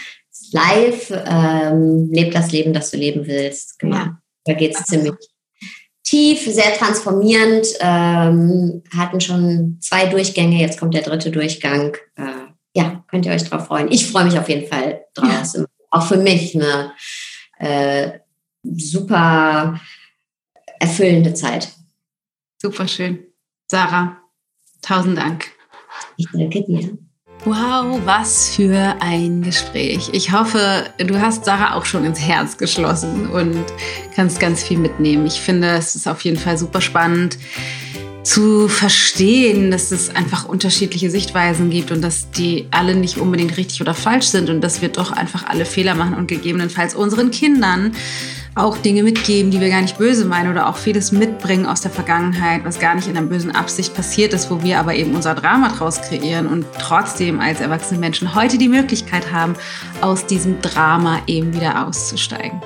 live. 0.55 1.11
Ähm, 1.27 2.09
leb 2.11 2.33
das 2.33 2.53
Leben, 2.53 2.73
das 2.73 2.91
du 2.91 2.97
leben 2.97 3.27
willst. 3.27 3.79
Genau. 3.79 3.97
Ja. 3.97 4.19
Da 4.45 4.55
geht 4.55 4.75
es 4.75 4.85
ziemlich 4.85 5.15
tief, 6.05 6.45
sehr 6.45 6.75
transformierend. 6.75 7.67
Ähm, 7.81 8.83
hatten 8.97 9.21
schon 9.21 9.79
zwei 9.81 10.07
Durchgänge, 10.07 10.61
jetzt 10.61 10.79
kommt 10.79 10.95
der 10.95 11.03
dritte 11.03 11.31
Durchgang. 11.31 11.97
Äh, 12.17 12.47
ja, 12.75 13.05
könnt 13.09 13.27
ihr 13.27 13.33
euch 13.33 13.45
drauf 13.45 13.67
freuen. 13.67 13.91
Ich 13.91 14.07
freue 14.07 14.25
mich 14.25 14.39
auf 14.39 14.49
jeden 14.49 14.69
Fall 14.69 15.05
drauf. 15.15 15.55
Ja. 15.55 15.65
Auch 15.91 16.07
für 16.07 16.17
mich 16.17 16.55
eine 16.55 16.93
äh, 17.59 18.19
super 18.63 19.81
erfüllende 20.81 21.35
Zeit. 21.35 21.69
Super 22.61 22.89
schön. 22.89 23.25
Sarah, 23.71 24.19
tausend 24.83 25.19
Dank. 25.19 25.53
Ich 26.17 26.27
danke 26.33 26.65
dir. 26.65 26.99
Wow, 27.47 28.01
was 28.07 28.49
für 28.57 28.97
ein 29.01 29.43
Gespräch. 29.43 30.09
Ich 30.13 30.33
hoffe, 30.33 30.85
du 30.97 31.21
hast 31.21 31.45
Sarah 31.45 31.75
auch 31.75 31.85
schon 31.85 32.07
ins 32.07 32.19
Herz 32.19 32.57
geschlossen 32.57 33.27
und 33.27 33.67
kannst 34.17 34.41
ganz 34.41 34.63
viel 34.63 34.79
mitnehmen. 34.79 35.27
Ich 35.27 35.43
finde, 35.43 35.69
es 35.73 35.95
ist 35.95 36.09
auf 36.09 36.23
jeden 36.23 36.39
Fall 36.39 36.57
super 36.57 36.81
spannend 36.81 37.37
zu 38.23 38.69
verstehen, 38.69 39.71
dass 39.71 39.91
es 39.91 40.09
einfach 40.17 40.47
unterschiedliche 40.47 41.11
Sichtweisen 41.11 41.69
gibt 41.69 41.91
und 41.91 42.01
dass 42.01 42.31
die 42.31 42.67
alle 42.71 42.95
nicht 42.95 43.19
unbedingt 43.19 43.59
richtig 43.59 43.83
oder 43.83 43.93
falsch 43.93 44.29
sind 44.29 44.49
und 44.49 44.63
dass 44.63 44.81
wir 44.81 44.89
doch 44.89 45.13
einfach 45.13 45.45
alle 45.47 45.67
Fehler 45.67 45.95
machen 45.95 46.15
und 46.15 46.29
gegebenenfalls 46.29 46.95
unseren 46.95 47.31
Kindern 47.31 47.93
auch 48.55 48.77
Dinge 48.77 49.03
mitgeben, 49.03 49.51
die 49.51 49.61
wir 49.61 49.69
gar 49.69 49.83
nicht 49.83 49.99
böse 49.99 50.25
meinen 50.25 50.51
oder 50.51 50.69
auch 50.69 50.77
vieles 50.77 51.13
mitbringen 51.13 51.67
aus 51.67 51.81
der 51.81 51.91
Vergangenheit, 51.91 52.65
was 52.65 52.79
gar 52.79 52.95
nicht 52.95 53.09
in 53.09 53.17
einer 53.17 53.27
bösen 53.27 53.55
Absicht 53.55 53.95
passiert 53.95 54.33
ist, 54.33 54.51
wo 54.51 54.63
wir 54.63 54.79
aber 54.79 54.95
eben 54.95 55.15
unser 55.15 55.35
Drama 55.35 55.71
draus 55.71 56.01
kreieren 56.01 56.47
und 56.47 56.65
trotzdem 56.79 57.41
als 57.41 57.61
erwachsene 57.61 57.99
Menschen 57.99 58.35
heute 58.35 58.59
die 58.59 58.69
Möglichkeit 58.69 59.33
haben, 59.33 59.55
aus 60.01 60.27
diesem 60.27 60.61
Drama 60.61 61.21
eben 61.27 61.53
wieder 61.55 61.87
auszusteigen. 61.87 62.61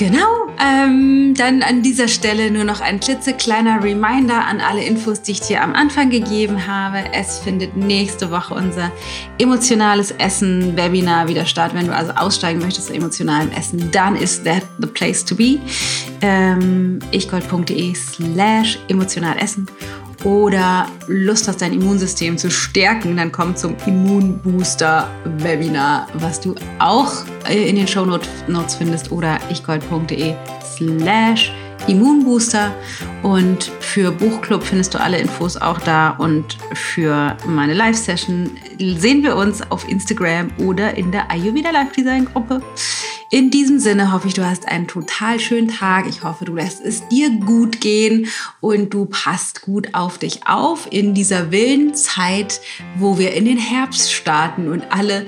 Genau, 0.00 0.48
ähm, 0.58 1.34
dann 1.36 1.62
an 1.62 1.82
dieser 1.82 2.08
Stelle 2.08 2.50
nur 2.50 2.64
noch 2.64 2.80
ein 2.80 3.00
klitzekleiner 3.00 3.84
Reminder 3.84 4.46
an 4.46 4.62
alle 4.62 4.82
Infos, 4.82 5.20
die 5.20 5.32
ich 5.32 5.42
dir 5.42 5.62
am 5.62 5.74
Anfang 5.74 6.08
gegeben 6.08 6.66
habe. 6.66 7.12
Es 7.12 7.40
findet 7.40 7.76
nächste 7.76 8.30
Woche 8.30 8.54
unser 8.54 8.90
emotionales 9.36 10.10
Essen-Webinar 10.12 11.28
wieder 11.28 11.44
statt. 11.44 11.72
Wenn 11.74 11.86
du 11.86 11.94
also 11.94 12.12
aussteigen 12.12 12.60
möchtest 12.60 12.86
zu 12.86 12.94
emotionalem 12.94 13.50
Essen, 13.50 13.90
dann 13.90 14.16
ist 14.16 14.42
that 14.46 14.62
the 14.78 14.86
place 14.86 15.22
to 15.22 15.34
be. 15.34 15.58
Ähm, 16.22 17.00
ichgold.de 17.12 17.94
slash 17.94 18.78
emotional 18.88 19.36
essen 19.38 19.68
oder 20.24 20.86
Lust 21.06 21.46
hast, 21.48 21.60
dein 21.62 21.72
Immunsystem 21.72 22.36
zu 22.38 22.50
stärken, 22.50 23.16
dann 23.16 23.32
komm 23.32 23.56
zum 23.56 23.74
Immunbooster-Webinar, 23.86 26.08
was 26.14 26.40
du 26.40 26.54
auch 26.78 27.12
äh, 27.48 27.68
in 27.68 27.76
den 27.76 27.86
Show 27.86 28.04
Notes 28.04 28.74
findest 28.74 29.12
oder 29.12 29.38
ichgold.de 29.50 30.34
slash 30.76 31.52
Immunbooster. 31.86 32.72
Und 33.22 33.64
für 33.80 34.10
Buchclub 34.10 34.62
findest 34.62 34.94
du 34.94 35.00
alle 35.00 35.18
Infos 35.18 35.56
auch 35.56 35.78
da. 35.80 36.10
Und 36.10 36.56
für 36.72 37.36
meine 37.46 37.74
Live-Session 37.74 38.50
sehen 38.78 39.22
wir 39.22 39.36
uns 39.36 39.62
auf 39.70 39.88
Instagram 39.88 40.50
oder 40.58 40.96
in 40.96 41.12
der 41.12 41.30
Ayurveda 41.30 41.70
Live 41.70 41.92
Design 41.92 42.24
Gruppe. 42.24 42.62
In 43.32 43.50
diesem 43.50 43.78
Sinne 43.78 44.12
hoffe 44.12 44.26
ich, 44.26 44.34
du 44.34 44.44
hast 44.44 44.66
einen 44.66 44.88
total 44.88 45.38
schönen 45.38 45.68
Tag. 45.68 46.08
Ich 46.08 46.24
hoffe, 46.24 46.44
du 46.44 46.54
lässt 46.54 46.84
es 46.84 47.06
dir 47.08 47.30
gut 47.30 47.80
gehen 47.80 48.26
und 48.60 48.92
du 48.92 49.04
passt 49.04 49.62
gut 49.62 49.94
auf 49.94 50.18
dich 50.18 50.48
auf 50.48 50.88
in 50.90 51.14
dieser 51.14 51.52
wilden 51.52 51.94
Zeit, 51.94 52.60
wo 52.96 53.18
wir 53.18 53.34
in 53.34 53.44
den 53.44 53.58
Herbst 53.58 54.12
starten 54.12 54.68
und 54.68 54.82
alle 54.90 55.26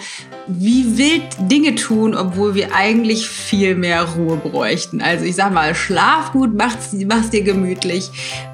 wie 0.49 0.99
wild 0.99 1.23
Dinge 1.39 1.77
tun, 1.77 2.17
obwohl 2.17 2.57
wir 2.57 2.75
eigentlich 2.75 3.29
viel 3.29 3.77
mehr 3.77 4.03
Ruhe 4.03 4.37
bräuchten. 4.37 5.01
Also 5.01 5.25
ich 5.25 5.37
sag 5.37 5.53
mal, 5.53 5.73
schlaf 5.75 6.33
gut, 6.33 6.55
mach's, 6.55 6.93
mach's 7.07 7.31
dir 7.31 7.43
gemütlich 7.43 7.82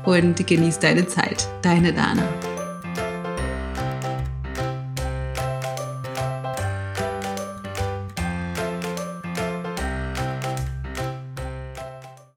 und 0.04 0.46
genieß 0.46 0.78
deine 0.78 1.06
Zeit. 1.06 1.48
Deine 1.62 1.92
Dana. 1.92 2.22